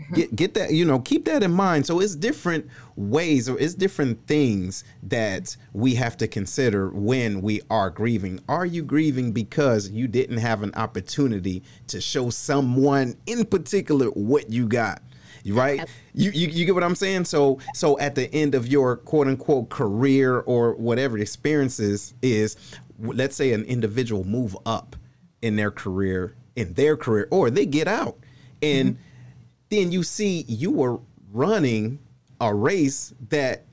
[0.00, 0.14] mm-hmm.
[0.14, 1.86] Get get that, you know, keep that in mind.
[1.86, 7.60] So it's different ways or it's different things that we have to consider when we
[7.70, 8.40] are grieving.
[8.48, 14.50] Are you grieving because you didn't have an opportunity to show someone in particular what
[14.50, 15.02] you got?
[15.46, 18.96] right you, you you get what i'm saying so so at the end of your
[18.96, 22.56] quote unquote career or whatever experiences is
[22.98, 24.96] let's say an individual move up
[25.42, 28.18] in their career in their career or they get out
[28.62, 29.02] and mm-hmm
[29.70, 30.98] then you see you were
[31.32, 31.98] running
[32.40, 33.64] a race that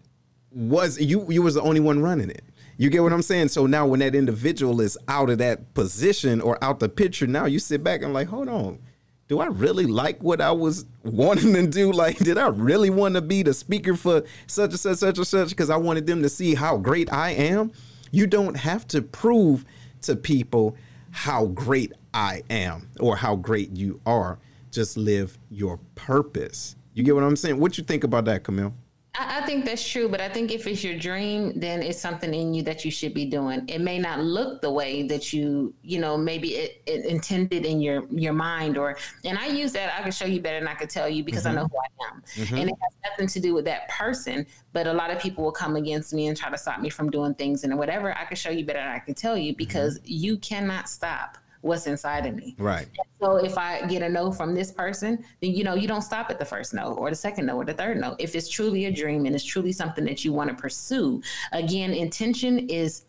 [0.52, 2.44] was you you was the only one running it.
[2.78, 3.50] You get what I'm saying?
[3.50, 7.46] So now when that individual is out of that position or out the picture, now
[7.46, 8.80] you sit back and like, hold on.
[9.28, 11.92] Do I really like what I was wanting to do?
[11.94, 15.26] Like, did I really want to be the speaker for such and such, such and
[15.26, 15.50] such?
[15.50, 17.72] Because I wanted them to see how great I am.
[18.12, 19.66] You don't have to prove
[20.02, 20.76] to people
[21.12, 24.40] how great I am or how great you are
[24.72, 26.76] just live your purpose.
[26.94, 27.60] You get what I'm saying?
[27.60, 28.74] What you think about that, Camille?
[29.18, 32.34] I, I think that's true, but I think if it's your dream, then it's something
[32.34, 33.64] in you that you should be doing.
[33.68, 37.82] It may not look the way that you, you know, maybe it, it intended in
[37.82, 39.94] your your mind, or and I use that.
[39.98, 41.58] I can show you better than I could tell you because mm-hmm.
[41.58, 42.56] I know who I am, mm-hmm.
[42.56, 44.46] and it has nothing to do with that person.
[44.74, 47.10] But a lot of people will come against me and try to stop me from
[47.10, 48.16] doing things and whatever.
[48.18, 50.08] I can show you better than I can tell you because mm-hmm.
[50.08, 52.56] you cannot stop what's inside of me.
[52.60, 52.86] Right.
[52.86, 56.04] And so if I get a no from this person, then you know you don't
[56.04, 58.16] stop at the first no or the second no or the third no.
[58.20, 61.22] If it's truly a dream and it's truly something that you want to pursue,
[61.52, 63.06] again, intention is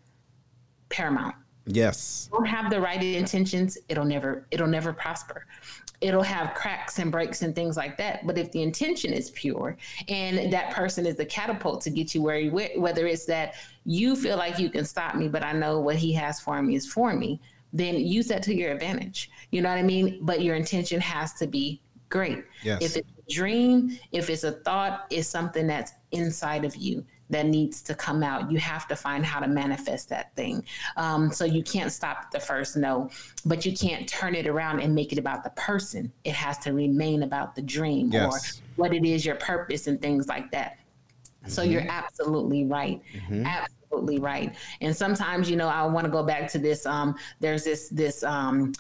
[0.89, 1.35] paramount.
[1.67, 2.29] Yes.
[2.33, 5.47] don't have the right intentions, it'll never it'll never prosper.
[6.01, 8.27] It'll have cracks and breaks and things like that.
[8.27, 9.77] But if the intention is pure
[10.09, 13.55] and that person is the catapult to get you where you whether it's that
[13.85, 16.75] you feel like you can stop me, but I know what he has for me
[16.75, 17.41] is for me
[17.77, 19.31] then use that to your advantage.
[19.51, 20.19] You know what I mean?
[20.23, 22.45] But your intention has to be great.
[22.63, 22.83] Yes.
[22.83, 27.47] If it's a dream, if it's a thought, it's something that's inside of you that
[27.47, 28.51] needs to come out.
[28.51, 30.65] You have to find how to manifest that thing.
[30.97, 33.11] Um, so you can't stop the first no,
[33.45, 36.13] but you can't turn it around and make it about the person.
[36.25, 38.61] It has to remain about the dream yes.
[38.61, 40.79] or what it is, your purpose, and things like that.
[41.49, 41.73] So mm-hmm.
[41.73, 43.03] you're absolutely right.
[43.13, 43.45] Mm-hmm.
[43.45, 44.55] Absolutely absolutely right.
[44.81, 46.87] And sometimes, you know, I want to go back to this.
[46.87, 48.73] Um, there's this this um,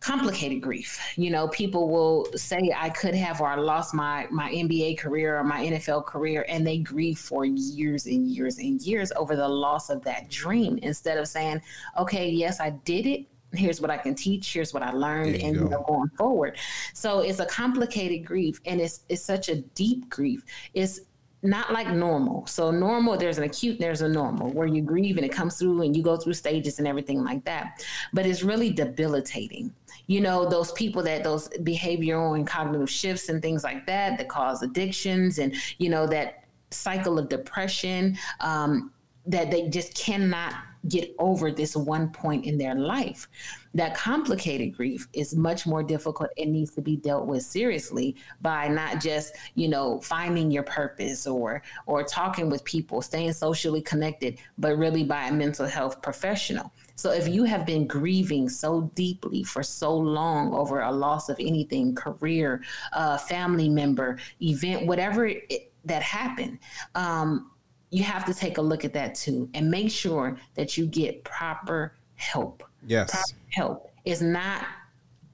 [0.00, 0.98] complicated grief.
[1.16, 5.38] You know, people will say I could have or I lost my my NBA career
[5.38, 9.48] or my NFL career and they grieve for years and years and years over the
[9.48, 11.60] loss of that dream instead of saying,
[11.98, 13.26] "Okay, yes, I did it.
[13.52, 16.56] Here's what I can teach, here's what I learned and you know, going forward."
[16.94, 20.44] So it's a complicated grief and it's it's such a deep grief.
[20.72, 21.00] It's
[21.42, 22.46] not like normal.
[22.46, 25.82] So normal, there's an acute, there's a normal where you grieve and it comes through
[25.82, 27.84] and you go through stages and everything like that.
[28.12, 29.72] But it's really debilitating.
[30.06, 34.28] You know, those people that those behavioral and cognitive shifts and things like that that
[34.28, 38.18] cause addictions and you know that cycle of depression.
[38.40, 38.92] Um,
[39.26, 40.54] that they just cannot
[40.88, 43.28] get over this one point in their life.
[43.74, 48.66] That complicated grief is much more difficult and needs to be dealt with seriously by
[48.66, 54.38] not just, you know, finding your purpose or or talking with people, staying socially connected,
[54.58, 56.72] but really by a mental health professional.
[56.96, 61.36] So if you have been grieving so deeply for so long over a loss of
[61.40, 62.62] anything, career,
[62.92, 66.58] uh, family member, event, whatever it, that happened,
[66.94, 67.50] um,
[67.90, 71.24] you have to take a look at that too and make sure that you get
[71.24, 72.62] proper help.
[72.86, 73.10] Yes.
[73.10, 73.92] Proper help.
[74.04, 74.64] It's not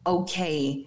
[0.07, 0.87] okay.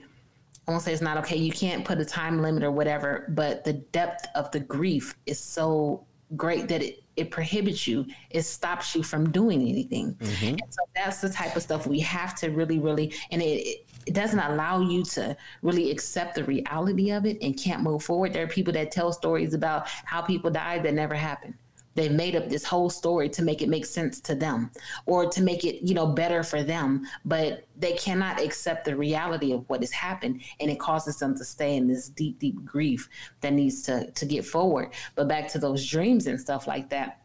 [0.68, 1.36] I won't say it's not okay.
[1.36, 5.40] You can't put a time limit or whatever, but the depth of the grief is
[5.40, 6.06] so
[6.36, 10.14] great that it, it prohibits you, it stops you from doing anything.
[10.16, 10.56] Mm-hmm.
[10.70, 14.40] so that's the type of stuff we have to really, really, and it, it doesn't
[14.40, 18.34] allow you to really accept the reality of it and can't move forward.
[18.34, 21.56] There are people that tell stories about how people died that never happened.
[21.96, 24.72] They've made up this whole story to make it make sense to them
[25.06, 29.52] or to make it, you know, better for them, but they cannot accept the reality
[29.52, 33.10] of what has happened and it causes them to stay in this deep deep grief
[33.42, 34.94] that needs to to get forward.
[35.16, 37.22] But back to those dreams and stuff like that,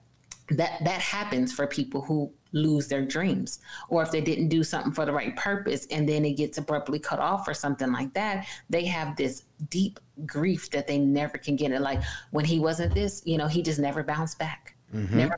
[0.48, 3.58] that that happens for people who lose their dreams
[3.88, 6.98] or if they didn't do something for the right purpose and then it gets abruptly
[6.98, 11.56] cut off or something like that they have this deep grief that they never can
[11.56, 11.72] get.
[11.72, 12.00] It like
[12.30, 15.18] when he wasn't this you know he just never bounced back mm-hmm.
[15.18, 15.36] never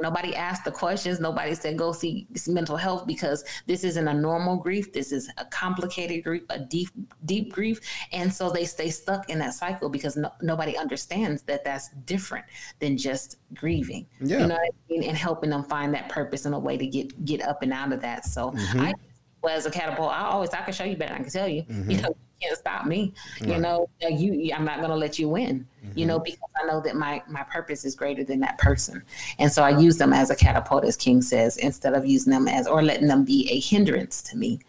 [0.00, 4.56] nobody asked the questions nobody said go see mental health because this isn't a normal
[4.56, 6.88] grief this is a complicated grief a deep
[7.24, 7.80] deep grief
[8.12, 12.44] and so they stay stuck in that cycle because no, nobody understands that that's different
[12.80, 14.40] than just grieving yeah.
[14.40, 15.04] you know I mean?
[15.04, 17.92] and helping them find that purpose and a way to get get up and out
[17.92, 18.80] of that so mm-hmm.
[18.80, 18.94] i
[19.42, 21.62] well, as a catapult i always i can show you better i can tell you
[21.64, 21.90] mm-hmm.
[21.90, 23.50] you know you can't stop me right.
[23.50, 25.98] you know you i'm not going to let you win mm-hmm.
[25.98, 29.02] you know because i know that my my purpose is greater than that person
[29.38, 32.48] and so i use them as a catapult as king says instead of using them
[32.48, 34.60] as or letting them be a hindrance to me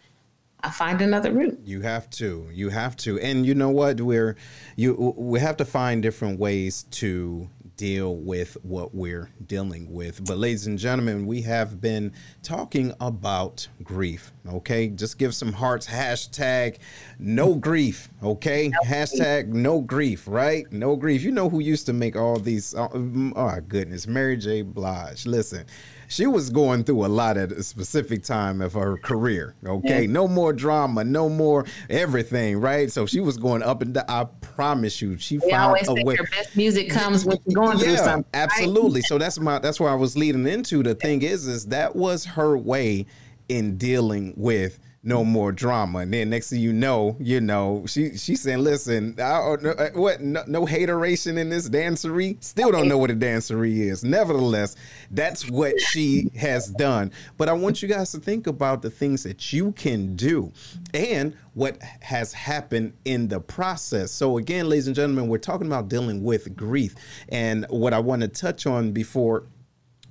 [0.62, 1.58] I find another route.
[1.64, 2.46] You have to.
[2.52, 3.18] You have to.
[3.20, 3.98] And you know what?
[3.98, 4.36] We're
[4.76, 7.48] you we have to find different ways to
[7.80, 10.22] deal with what we're dealing with.
[10.26, 14.32] But, ladies and gentlemen, we have been talking about grief.
[14.48, 15.86] Okay, just give some hearts.
[15.86, 16.78] Hashtag
[17.18, 18.08] no grief.
[18.22, 19.62] Okay, no hashtag grief.
[19.62, 20.24] no grief.
[20.26, 20.70] Right?
[20.72, 21.22] No grief.
[21.22, 22.74] You know who used to make all these?
[22.74, 22.90] Oh,
[23.36, 24.62] oh goodness, Mary J.
[24.62, 25.26] Blige.
[25.26, 25.66] Listen
[26.10, 29.54] she was going through a lot at a specific time of her career.
[29.64, 32.90] Okay, no more drama, no more everything, right?
[32.90, 34.04] So she was going up and down.
[34.08, 36.16] I promise you, she we found a way.
[36.16, 38.30] Your best music comes when you're going yeah, through something.
[38.34, 39.00] Absolutely.
[39.00, 39.08] Right?
[39.08, 40.82] So that's my that's where I was leading into.
[40.82, 43.06] The thing is, is that was her way
[43.50, 46.00] in dealing with no more drama.
[46.00, 50.20] And then next thing you know, you know, she she's saying, listen, I, uh, what
[50.20, 52.42] no, no hateration in this dancery.
[52.44, 54.04] Still don't know what a dancery is.
[54.04, 54.76] Nevertheless,
[55.10, 57.10] that's what she has done.
[57.38, 60.52] But I want you guys to think about the things that you can do
[60.94, 64.12] and what has happened in the process.
[64.12, 66.94] So again, ladies and gentlemen, we're talking about dealing with grief.
[67.30, 69.44] And what I want to touch on before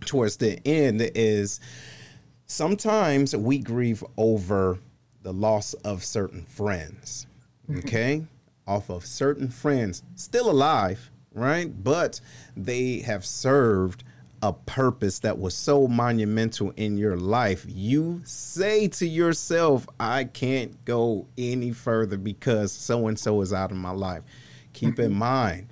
[0.02, 1.60] towards the end is
[2.50, 4.80] sometimes we grieve over
[5.22, 7.28] the loss of certain friends.
[7.70, 7.80] Mm-hmm.
[7.80, 8.26] Okay?
[8.68, 11.84] Off of certain friends, still alive, right?
[11.84, 12.20] But
[12.58, 14.04] they have served
[14.42, 17.66] a purpose that was so monumental in your life.
[17.68, 23.72] You say to yourself, I can't go any further because so and so is out
[23.72, 24.24] of my life.
[24.74, 25.20] Keep in mm-hmm.
[25.20, 25.68] mind,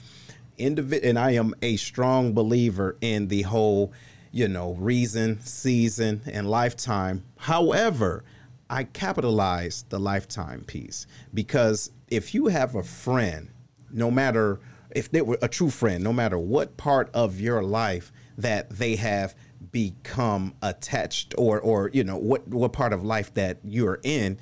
[0.59, 3.93] individ- and I am a strong believer in the whole
[4.38, 7.23] you know, reason, season, and lifetime.
[7.38, 8.23] However,
[8.69, 13.49] I capitalize the lifetime piece because if you have a friend,
[13.91, 14.59] no matter
[14.91, 18.95] if they were a true friend, no matter what part of your life that they
[18.97, 19.34] have
[19.72, 24.38] become attached or or you know what what part of life that you're in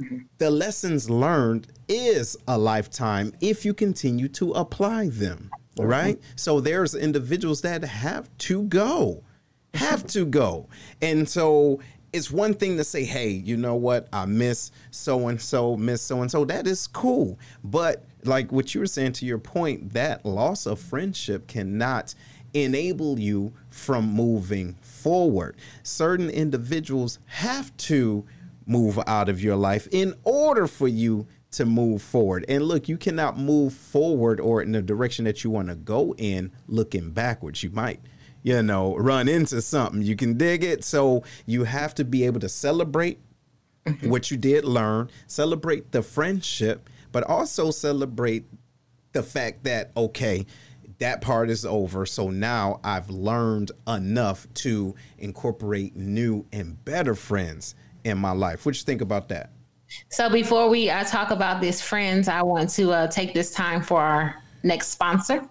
[0.00, 0.18] mm-hmm.
[0.38, 6.16] the lessons learned is a lifetime if you continue to apply them right?
[6.16, 6.36] Mm-hmm.
[6.36, 9.22] So there's individuals that have to go,
[9.74, 10.68] have to go.
[11.00, 11.80] And so
[12.12, 14.08] it's one thing to say, hey, you know what?
[14.12, 16.44] I miss so and so, miss so and so.
[16.44, 17.38] That is cool.
[17.64, 22.14] But like what you were saying to your point, that loss of friendship cannot
[22.54, 25.56] enable you from moving forward.
[25.82, 28.26] Certain individuals have to
[28.66, 32.44] move out of your life in order for you to move forward.
[32.48, 36.14] And look, you cannot move forward or in the direction that you want to go
[36.18, 37.62] in looking backwards.
[37.62, 38.00] You might,
[38.42, 40.02] you know, run into something.
[40.02, 40.84] You can dig it.
[40.84, 43.20] So you have to be able to celebrate
[43.86, 44.10] mm-hmm.
[44.10, 48.46] what you did learn, celebrate the friendship, but also celebrate
[49.12, 50.46] the fact that, okay,
[50.98, 52.06] that part is over.
[52.06, 57.74] So now I've learned enough to incorporate new and better friends
[58.04, 58.64] in my life.
[58.64, 59.51] What you think about that?
[60.08, 63.82] So before we uh, talk about this, friends, I want to uh, take this time
[63.82, 65.48] for our next sponsor,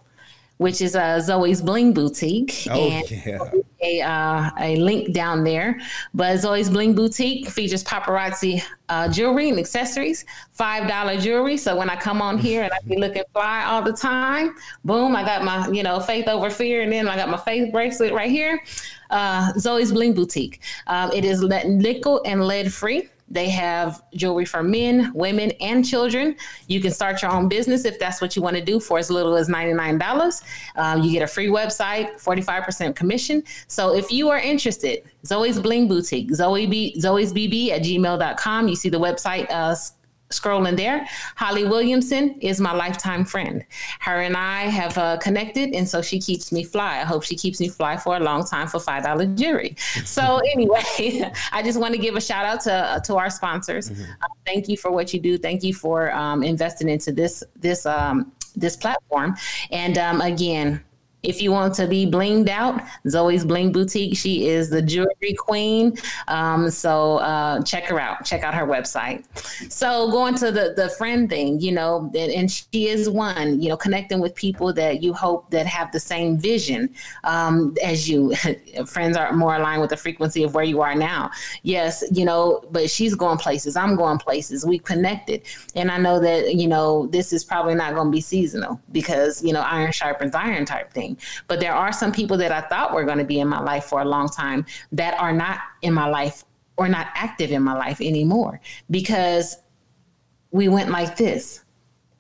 [0.58, 2.68] which is uh, Zoe's Bling Boutique.
[2.70, 3.40] Oh and yeah.
[3.84, 5.82] A, uh, a link down there.
[6.14, 11.58] But Zoe's Bling Boutique features paparazzi uh, jewelry and accessories, five dollar jewelry.
[11.58, 14.54] So when I come on here and I be looking fly all the time,
[14.86, 17.72] boom, I got my you know faith over fear, and then I got my faith
[17.72, 18.62] bracelet right here.
[19.10, 20.62] Uh, Zoe's Bling Boutique.
[20.86, 23.10] Um, it is nickel and lead free.
[23.32, 26.36] They have jewelry for men, women, and children.
[26.68, 29.10] You can start your own business if that's what you want to do for as
[29.10, 30.44] little as $99.
[30.76, 33.44] Um, you get a free website, 45% commission.
[33.68, 38.68] So if you are interested, Zoe's Bling Boutique, Zoe B, Zoe's BB at gmail.com.
[38.68, 39.76] You see the website uh,
[40.32, 41.08] scrolling there.
[41.36, 43.64] Holly Williamson is my lifetime friend.
[44.00, 47.00] Her and I have uh, connected, and so she keeps me fly.
[47.00, 49.76] I hope she keeps me fly for a long time for five dollar jewelry.
[50.06, 50.84] So anyway,
[51.52, 53.90] I just want to give a shout out to uh, to our sponsors.
[53.90, 54.12] Mm-hmm.
[54.24, 55.38] Uh, thank you for what you do.
[55.38, 59.36] Thank you for um, investing into this this um, this platform.
[59.72, 60.84] And um, again,
[61.24, 64.18] if you want to be blinged out, Zoe's Bling Boutique.
[64.18, 65.98] She is the jewelry queen.
[66.28, 68.26] Um, so uh, check her out.
[68.26, 69.24] Check out her website.
[69.72, 73.62] So going to the the friend thing, you know, and, and she is one.
[73.62, 76.94] You know, connecting with people that you hope that have the same vision
[77.24, 78.34] um, as you.
[78.86, 81.30] Friends are more aligned with the frequency of where you are now.
[81.64, 83.76] Yes, you know, but she's going places.
[83.76, 84.66] I'm going places.
[84.66, 85.44] We connected,
[85.76, 89.44] and I know that you know this is probably not going to be seasonal because
[89.44, 91.11] you know iron sharpens iron type thing.
[91.48, 93.86] But there are some people that I thought were going to be in my life
[93.86, 96.44] for a long time that are not in my life
[96.78, 98.60] or not active in my life anymore
[98.90, 99.58] because
[100.52, 101.64] we went like this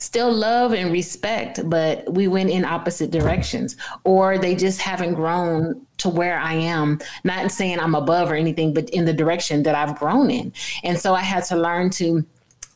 [0.02, 5.86] still love and respect, but we went in opposite directions, or they just haven't grown
[5.98, 7.00] to where I am.
[7.24, 10.52] Not saying I'm above or anything, but in the direction that I've grown in.
[10.84, 12.26] And so I had to learn to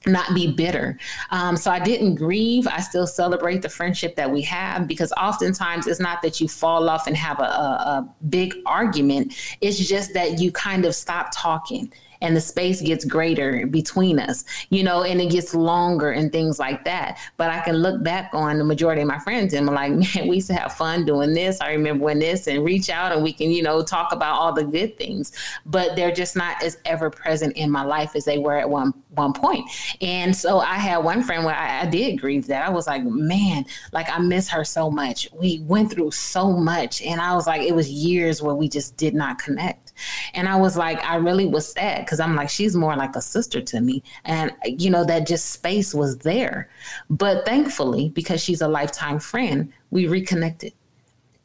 [0.07, 0.97] not be bitter.
[1.31, 2.67] Um, so I didn't grieve.
[2.67, 6.89] I still celebrate the friendship that we have because oftentimes it's not that you fall
[6.89, 9.33] off and have a, a, a big argument.
[9.61, 14.45] It's just that you kind of stop talking and the space gets greater between us,
[14.69, 17.17] you know, and it gets longer and things like that.
[17.37, 20.27] But I can look back on the majority of my friends and I'm like, man,
[20.27, 21.59] we used to have fun doing this.
[21.61, 24.53] I remember when this and reach out and we can, you know, talk about all
[24.53, 25.31] the good things,
[25.65, 28.93] but they're just not as ever present in my life as they were at one
[29.17, 29.69] one point.
[30.01, 32.65] And so I had one friend where I, I did grieve that.
[32.65, 35.29] I was like, man, like I miss her so much.
[35.33, 37.01] We went through so much.
[37.01, 39.84] And I was like, it was years where we just did not connect.
[40.33, 43.21] And I was like, I really was sad because I'm like, she's more like a
[43.21, 44.03] sister to me.
[44.25, 46.69] And, you know, that just space was there.
[47.09, 50.73] But thankfully, because she's a lifetime friend, we reconnected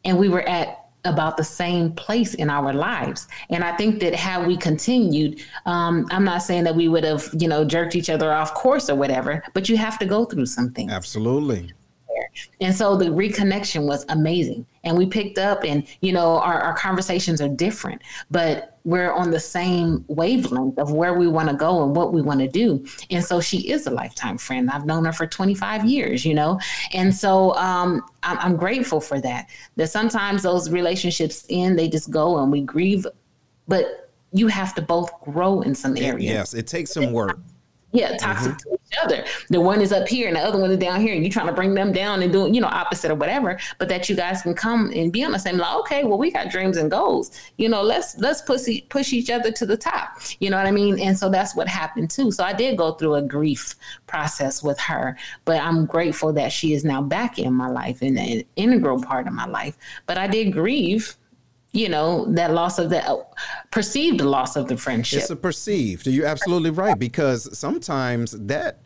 [0.05, 3.27] and we were at about the same place in our lives.
[3.49, 7.29] And I think that had we continued, um, I'm not saying that we would have,
[7.39, 10.47] you know, jerked each other off course or whatever, but you have to go through
[10.47, 10.91] something.
[10.91, 11.73] Absolutely.
[12.61, 14.67] And so the reconnection was amazing.
[14.85, 19.31] And we picked up, and, you know, our, our conversations are different, but we're on
[19.31, 22.85] the same wavelength of where we want to go and what we want to do.
[23.11, 24.71] And so she is a lifetime friend.
[24.71, 26.59] I've known her for 25 years, you know?
[26.93, 29.49] And so um, I'm, I'm grateful for that.
[29.77, 33.07] That sometimes those relationships end, they just go and we grieve,
[33.69, 36.25] but you have to both grow in some areas.
[36.25, 37.39] Yes, it takes some work.
[37.93, 38.71] Yeah, toxic mm-hmm.
[38.71, 39.25] to each other.
[39.49, 41.49] The one is up here and the other one is down here, and you're trying
[41.49, 43.59] to bring them down and doing, you know, opposite or whatever.
[43.79, 46.31] But that you guys can come and be on the same like, okay, well, we
[46.31, 47.33] got dreams and goals.
[47.57, 50.21] You know, let's let's push push each other to the top.
[50.39, 51.01] You know what I mean?
[51.01, 52.31] And so that's what happened too.
[52.31, 53.75] So I did go through a grief
[54.07, 58.19] process with her, but I'm grateful that she is now back in my life and
[58.19, 59.77] an integral part of my life.
[60.07, 61.17] But I did grieve
[61.73, 63.23] you know that loss of the uh,
[63.71, 65.21] perceived loss of the friendship.
[65.21, 66.07] it's a perceived.
[66.07, 68.81] You're absolutely right because sometimes that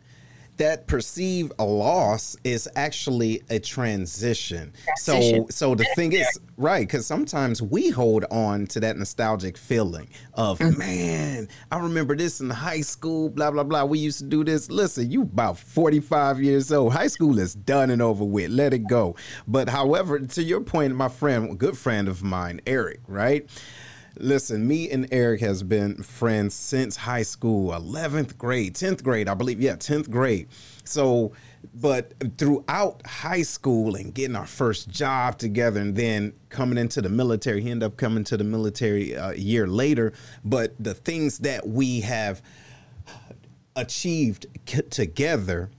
[0.57, 4.73] that perceive a loss is actually a transition.
[4.97, 5.47] transition.
[5.47, 6.27] So so the thing is
[6.57, 10.79] right cuz sometimes we hold on to that nostalgic feeling of mm-hmm.
[10.79, 14.71] man, I remember this in high school blah blah blah we used to do this.
[14.71, 16.93] Listen, you about 45 years old.
[16.93, 18.51] High school is done and over with.
[18.51, 19.17] Let it go.
[19.47, 23.49] But however, to your point my friend, good friend of mine, Eric, right?
[24.17, 29.35] Listen, me and Eric has been friends since high school, 11th grade, 10th grade, I
[29.35, 29.61] believe.
[29.61, 30.49] Yeah, 10th grade.
[30.85, 31.33] So,
[31.75, 37.09] but throughout high school and getting our first job together and then coming into the
[37.09, 40.13] military, he ended up coming to the military uh, a year later.
[40.45, 42.41] But the things that we have
[43.77, 44.47] achieved
[44.91, 45.71] together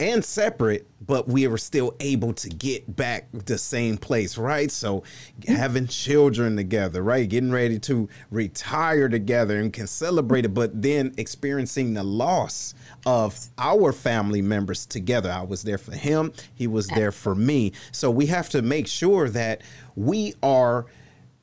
[0.00, 4.70] and separate, but we were still able to get back the same place, right?
[4.70, 5.04] So
[5.46, 7.28] having children together, right?
[7.28, 12.74] Getting ready to retire together and can celebrate it, but then experiencing the loss
[13.04, 15.30] of our family members together.
[15.30, 17.72] I was there for him, he was there for me.
[17.92, 19.60] So we have to make sure that
[19.96, 20.86] we are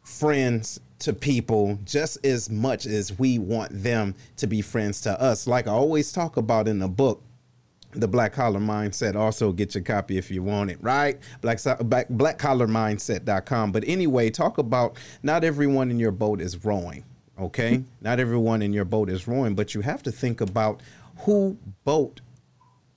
[0.01, 5.45] friends to people just as much as we want them to be friends to us.
[5.45, 7.21] Like I always talk about in the book,
[7.91, 9.15] the black collar mindset.
[9.15, 11.17] Also get your copy if you want it right?
[11.41, 16.63] Black black, black collar mindset.com but anyway talk about not everyone in your boat is
[16.63, 17.03] rowing
[17.39, 17.77] okay?
[17.77, 17.83] Hmm.
[18.01, 20.81] Not everyone in your boat is rowing but you have to think about
[21.19, 22.21] who boat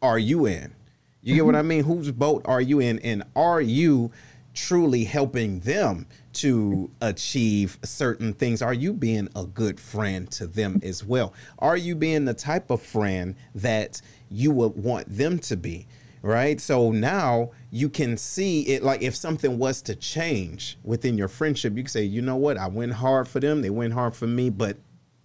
[0.02, 0.74] are you in?
[1.22, 1.58] You get what mm-hmm.
[1.58, 1.84] i mean?
[1.84, 2.98] Whose boat are you in?
[3.00, 4.10] And are you
[4.54, 8.62] truly helping them to achieve certain things?
[8.62, 11.34] Are you being a good friend to them as well?
[11.58, 14.00] Are you being the type of friend that
[14.30, 15.86] you would want them to be?
[16.22, 16.60] Right.
[16.60, 21.74] So now you can see it like if something was to change within your friendship,
[21.76, 24.26] you can say, you know what, I went hard for them, they went hard for
[24.26, 24.76] me, but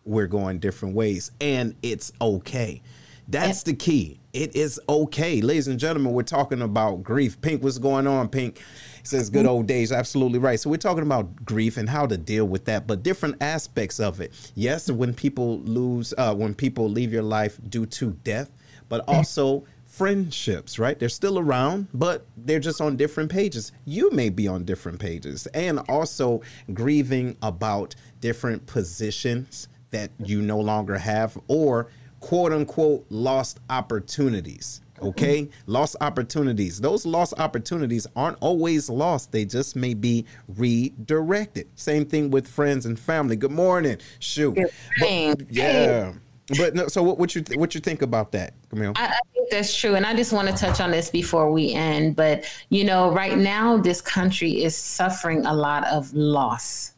[0.06, 1.32] we're going different ways.
[1.41, 2.82] And it's okay.
[3.27, 4.19] That's the key.
[4.32, 5.41] It is okay.
[5.41, 7.41] Ladies and gentlemen, we're talking about grief.
[7.41, 8.61] Pink, what's going on, Pink?
[9.07, 9.91] says good old days.
[9.91, 10.60] Absolutely right.
[10.60, 14.22] So we're talking about grief and how to deal with that, but different aspects of
[14.22, 14.34] it.
[14.56, 18.52] Yes, when people lose, uh, when people leave your life due to death,
[18.90, 20.99] but also friendships, right?
[20.99, 23.72] They're still around, but they're just on different pages.
[23.86, 26.41] You may be on different pages, and also
[26.74, 31.88] grieving about different positions that you no longer have or
[32.20, 34.82] quote unquote lost opportunities.
[35.02, 36.80] Okay, lost opportunities.
[36.80, 39.32] Those lost opportunities aren't always lost.
[39.32, 41.68] They just may be redirected.
[41.76, 43.36] Same thing with friends and family.
[43.36, 43.98] Good morning.
[44.20, 44.56] Shoot.
[44.56, 45.36] Good morning.
[45.36, 46.14] But, yeah.
[46.57, 48.93] But no, so what, what you th- what you think about that, Camille?
[48.95, 51.73] I, I, think that's true, and I just want to touch on this before we
[51.73, 52.15] end.
[52.15, 56.94] But you know, right now this country is suffering a lot of loss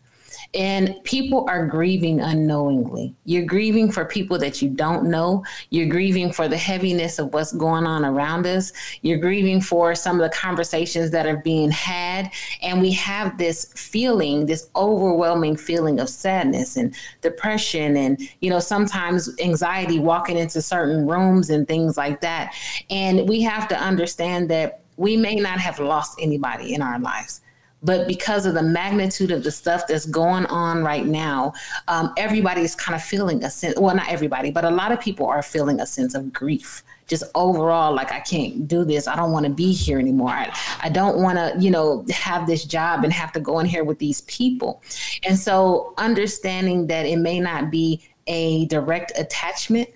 [0.53, 3.15] and people are grieving unknowingly.
[3.25, 5.43] You're grieving for people that you don't know.
[5.69, 8.71] You're grieving for the heaviness of what's going on around us.
[9.01, 12.31] You're grieving for some of the conversations that are being had.
[12.61, 18.59] And we have this feeling, this overwhelming feeling of sadness and depression, and, you know,
[18.59, 22.53] sometimes anxiety walking into certain rooms and things like that.
[22.89, 27.41] And we have to understand that we may not have lost anybody in our lives
[27.83, 31.53] but because of the magnitude of the stuff that's going on right now,
[31.87, 33.77] um, everybody is kind of feeling a sense.
[33.77, 36.83] Well, not everybody, but a lot of people are feeling a sense of grief.
[37.05, 39.07] Just overall, like I can't do this.
[39.07, 40.31] I don't want to be here anymore.
[40.31, 43.65] I, I don't want to, you know, have this job and have to go in
[43.65, 44.81] here with these people.
[45.25, 49.89] And so, understanding that it may not be a direct attachment,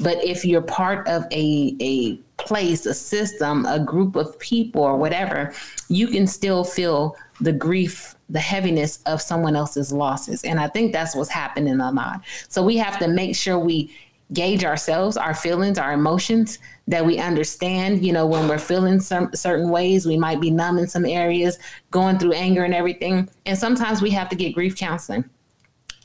[0.00, 4.96] but if you're part of a a place, a system, a group of people, or
[4.96, 5.52] whatever,
[5.88, 10.42] you can still feel the grief, the heaviness of someone else's losses.
[10.44, 12.22] And I think that's what's happening a lot.
[12.48, 13.94] So we have to make sure we
[14.32, 16.58] gauge ourselves, our feelings, our emotions,
[16.88, 20.78] that we understand, you know, when we're feeling some certain ways, we might be numb
[20.78, 21.58] in some areas,
[21.90, 23.28] going through anger and everything.
[23.46, 25.24] And sometimes we have to get grief counseling,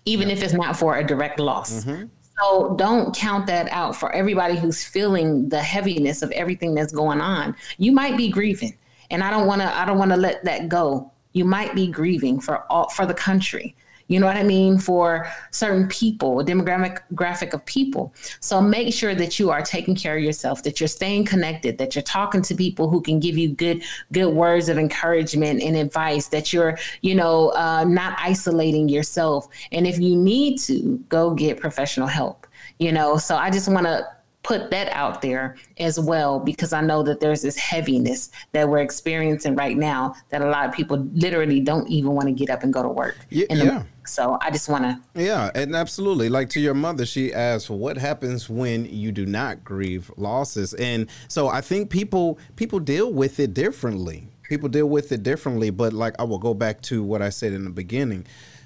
[0.06, 1.84] even if it's not for a direct loss.
[1.84, 2.06] Mm-hmm.
[2.42, 7.22] So don't count that out for everybody who's feeling the heaviness of everything that's going
[7.22, 7.56] on.
[7.78, 8.78] You might be grieving,
[9.10, 9.78] and I don't want to.
[9.78, 11.12] I don't want to let that go.
[11.34, 13.76] You might be grieving for all for the country
[14.12, 18.14] you know what I mean, for certain people, demographic graphic of people.
[18.42, 21.96] So make sure that you are taking care of yourself, that you're staying connected, that
[21.96, 26.28] you're talking to people who can give you good good words of encouragement and advice,
[26.28, 29.48] that you're, you know, uh, not isolating yourself.
[29.72, 32.48] And if you need to, go get professional help.
[32.80, 34.06] You know, so I just want to
[34.44, 38.80] put that out there as well because I know that there's this heaviness that we're
[38.80, 42.64] experiencing right now that a lot of people literally don't even want to get up
[42.64, 43.18] and go to work.
[43.30, 43.46] Yeah.
[43.50, 43.84] yeah.
[44.06, 45.00] So I just want to.
[45.14, 46.28] Yeah, and absolutely.
[46.30, 51.08] Like to your mother, she asked, "What happens when you do not grieve losses?" And
[51.28, 54.28] so I think people people deal with it differently.
[54.44, 55.70] People deal with it differently.
[55.70, 58.26] But like I will go back to what I said in the beginning.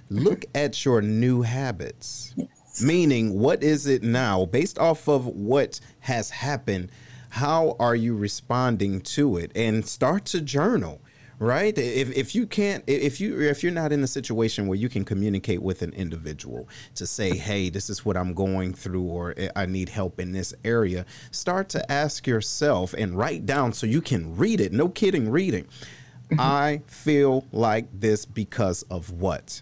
[0.10, 2.34] Look at your new habits.
[2.38, 2.46] Yeah
[2.82, 6.92] Meaning, what is it now based off of what has happened?
[7.30, 9.52] How are you responding to it?
[9.56, 11.02] And start to journal
[11.40, 14.88] right if, if you can't if you if you're not in a situation where you
[14.88, 19.36] can communicate with an individual to say hey this is what i'm going through or
[19.56, 24.02] i need help in this area start to ask yourself and write down so you
[24.02, 26.40] can read it no kidding reading mm-hmm.
[26.40, 29.62] i feel like this because of what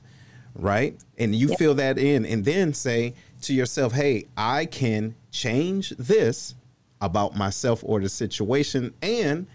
[0.56, 0.98] right?
[1.18, 1.60] And you yep.
[1.60, 6.56] fill that in and then say to yourself, hey, I can change this.
[7.02, 9.46] about myself or the situation, and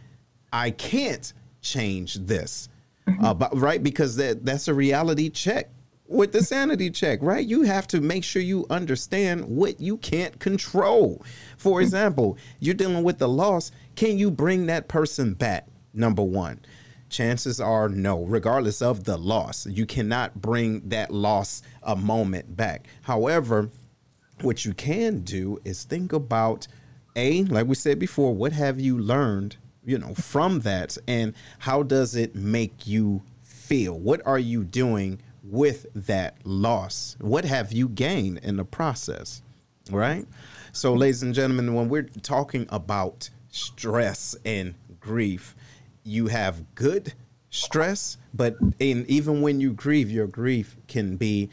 [0.52, 2.68] I can't change this.
[3.06, 3.24] Mm-hmm.
[3.24, 3.82] Uh, but, right?
[3.82, 5.70] Because that, that's a reality check
[6.06, 7.46] with the sanity check, right?
[7.46, 11.24] You have to make sure you understand what you can't control.
[11.56, 11.84] For mm-hmm.
[11.84, 13.72] example, you're dealing with the loss.
[13.96, 15.66] Can you bring that person back?
[15.94, 16.60] Number one.
[17.08, 19.66] Chances are no, regardless of the loss.
[19.66, 22.86] You cannot bring that loss a moment back.
[23.02, 23.70] However,
[24.42, 26.66] what you can do is think about
[27.16, 31.82] a like we said before what have you learned you know from that and how
[31.82, 37.88] does it make you feel what are you doing with that loss what have you
[37.88, 39.42] gained in the process
[39.90, 40.26] right
[40.72, 45.56] so ladies and gentlemen when we're talking about stress and grief
[46.08, 47.12] you have good
[47.50, 51.48] stress but in even when you grieve your grief can be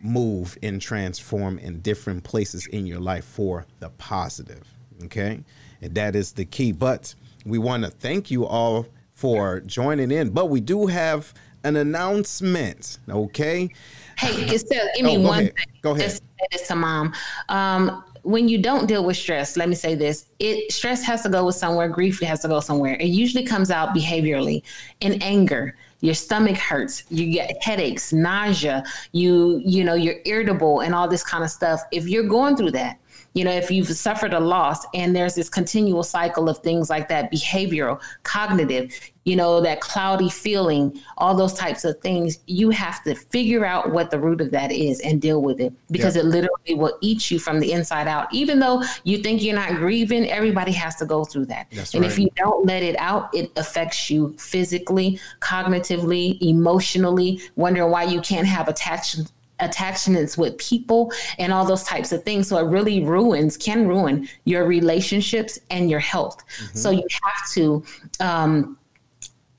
[0.00, 4.66] moved and transform in different places in your life for the positive
[5.04, 5.40] okay
[5.80, 7.14] and that is the key but
[7.44, 8.86] we want to thank you all
[9.18, 11.34] for joining in, but we do have
[11.64, 13.00] an announcement.
[13.08, 13.68] Okay.
[14.16, 15.56] Hey, Estelle, give me oh, one ahead.
[15.56, 15.66] thing.
[15.82, 16.20] Go ahead.
[16.52, 17.12] Just to mom.
[17.48, 21.30] Um, when you don't deal with stress, let me say this: it stress has to
[21.30, 21.88] go with somewhere.
[21.88, 22.94] Grief has to go somewhere.
[22.96, 24.62] It usually comes out behaviorally
[25.00, 25.74] in anger.
[26.02, 27.04] Your stomach hurts.
[27.08, 28.84] You get headaches, nausea.
[29.12, 31.80] You you know you're irritable and all this kind of stuff.
[31.90, 32.98] If you're going through that,
[33.34, 37.08] you know, if you've suffered a loss and there's this continual cycle of things like
[37.08, 38.92] that, behavioral, cognitive,
[39.24, 43.92] you know, that cloudy feeling, all those types of things, you have to figure out
[43.92, 47.30] what the root of that is and deal with it because it literally will eat
[47.30, 48.32] you from the inside out.
[48.32, 51.66] Even though you think you're not grieving, everybody has to go through that.
[51.72, 52.10] That's and right.
[52.10, 58.22] if you don't let it out, it affects you physically, cognitively, emotionally, wondering why you
[58.22, 59.30] can't have attachment
[59.60, 62.48] attachments with people and all those types of things.
[62.48, 66.44] So it really ruins, can ruin your relationships and your health.
[66.46, 66.78] Mm-hmm.
[66.78, 67.84] So you have to
[68.20, 68.78] um,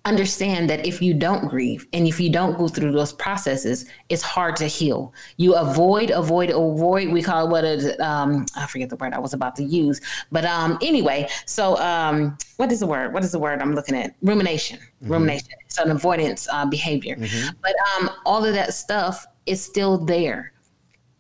[0.06, 4.22] understand that if you don't grieve and if you don't go through those processes, it's
[4.22, 5.14] hard to heal.
[5.38, 7.10] You avoid, avoid, avoid.
[7.10, 10.02] We call it what is um, I forget the word I was about to use,
[10.32, 11.28] but um, anyway.
[11.46, 13.14] So um, what is the word?
[13.14, 14.16] What is the word I'm looking at?
[14.22, 14.80] Rumination.
[14.80, 15.12] Mm-hmm.
[15.12, 15.50] Rumination.
[15.66, 17.16] It's an avoidance uh, behavior.
[17.16, 17.50] Mm-hmm.
[17.62, 20.54] But um, all of that stuff is still there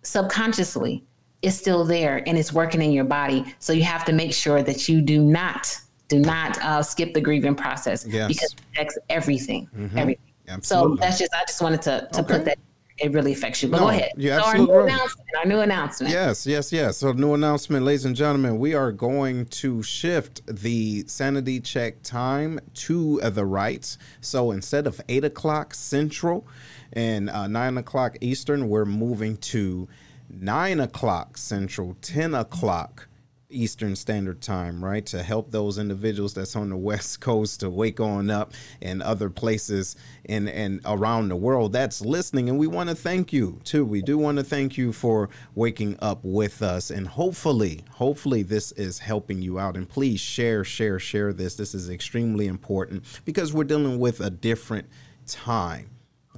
[0.03, 1.03] subconsciously.
[1.41, 3.55] It's still there and it's working in your body.
[3.59, 5.79] So you have to make sure that you do not
[6.09, 8.27] do not uh, skip the grieving process yes.
[8.27, 9.69] because it affects everything.
[9.77, 9.97] Mm-hmm.
[9.97, 10.23] Everything.
[10.47, 10.97] Absolutely.
[10.97, 12.33] So that's just I just wanted to to okay.
[12.33, 12.57] put that
[12.99, 13.69] it really affects you.
[13.69, 14.11] But no, go ahead.
[14.17, 14.91] Yeah, so our new right.
[14.91, 15.29] announcement.
[15.37, 16.11] Our new announcement.
[16.11, 16.97] Yes, yes, yes.
[16.97, 18.59] So new announcement, ladies and gentlemen.
[18.59, 23.97] We are going to shift the sanity check time to the right.
[24.21, 26.45] So instead of eight o'clock central
[26.93, 29.87] and uh, nine o'clock eastern, we're moving to
[30.29, 33.07] nine o'clock central, ten o'clock
[33.51, 35.05] Eastern Standard Time, right?
[35.07, 39.29] To help those individuals that's on the West Coast to wake on up and other
[39.29, 39.95] places
[40.25, 42.49] and and around the world that's listening.
[42.49, 43.85] And we want to thank you too.
[43.85, 46.91] We do want to thank you for waking up with us.
[46.91, 49.75] And hopefully, hopefully this is helping you out.
[49.75, 51.55] And please share, share, share this.
[51.55, 54.87] This is extremely important because we're dealing with a different
[55.25, 55.89] time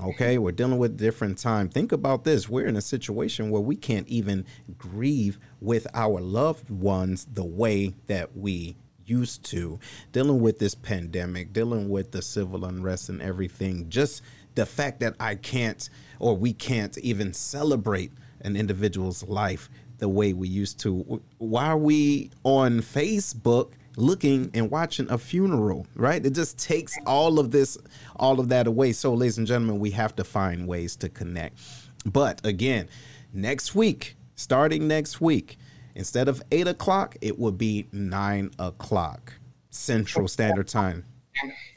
[0.03, 1.69] Okay, we're dealing with different time.
[1.69, 2.49] Think about this.
[2.49, 4.45] We're in a situation where we can't even
[4.75, 9.79] grieve with our loved ones the way that we used to.
[10.11, 13.89] Dealing with this pandemic, dealing with the civil unrest and everything.
[13.89, 14.23] Just
[14.55, 15.87] the fact that I can't
[16.17, 18.11] or we can't even celebrate
[18.41, 19.69] an individual's life
[19.99, 21.21] the way we used to.
[21.37, 26.25] Why are we on Facebook looking and watching a funeral, right?
[26.25, 27.77] It just takes all of this,
[28.15, 28.93] all of that away.
[28.93, 31.59] So, ladies and gentlemen, we have to find ways to connect.
[32.05, 32.89] But again,
[33.33, 35.57] next week, starting next week,
[35.95, 39.33] instead of eight o'clock, it will be nine o'clock
[39.69, 41.05] Central Standard Time.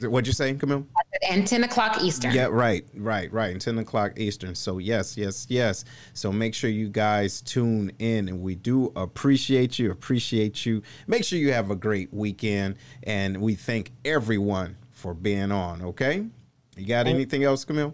[0.01, 0.85] What'd you say, Camille?
[1.29, 2.33] And 10 o'clock Eastern.
[2.33, 3.51] Yeah, right, right, right.
[3.51, 4.53] And 10 o'clock Eastern.
[4.55, 5.85] So, yes, yes, yes.
[6.13, 8.27] So, make sure you guys tune in.
[8.27, 10.81] And we do appreciate you, appreciate you.
[11.07, 12.75] Make sure you have a great weekend.
[13.03, 16.25] And we thank everyone for being on, okay?
[16.77, 17.93] You got anything else, Camille?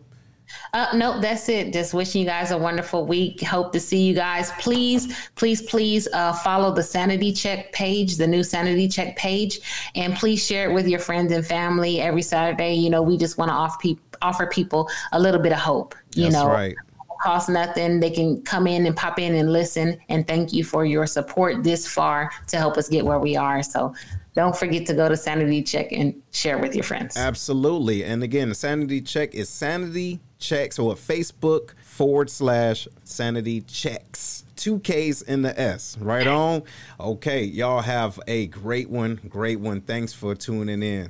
[0.74, 1.74] Uh, no, that's it.
[1.74, 3.42] Just wishing you guys a wonderful week.
[3.42, 4.52] Hope to see you guys.
[4.54, 9.60] Please, please, please uh, follow the Sanity Check page, the new Sanity Check page,
[9.96, 12.74] and please share it with your friends and family every Saturday.
[12.74, 15.96] You know, we just want to offer, pe- offer people a little bit of hope.
[16.16, 16.76] You that's know, right
[17.22, 18.00] cost nothing.
[18.00, 19.98] They can come in and pop in and listen.
[20.10, 23.64] And thank you for your support this far to help us get where we are.
[23.64, 23.94] So
[24.34, 27.18] don't forget to go to Sanity Check and share with your friends.
[27.18, 28.04] Absolutely.
[28.04, 30.74] And again, Sanity Check is Sanity Check.
[30.74, 35.98] So a Facebook forward slash Sanity Checks two K's in the S.
[36.00, 36.62] Right on.
[37.00, 39.20] Okay, y'all have a great one.
[39.28, 39.82] Great one.
[39.82, 41.10] Thanks for tuning in.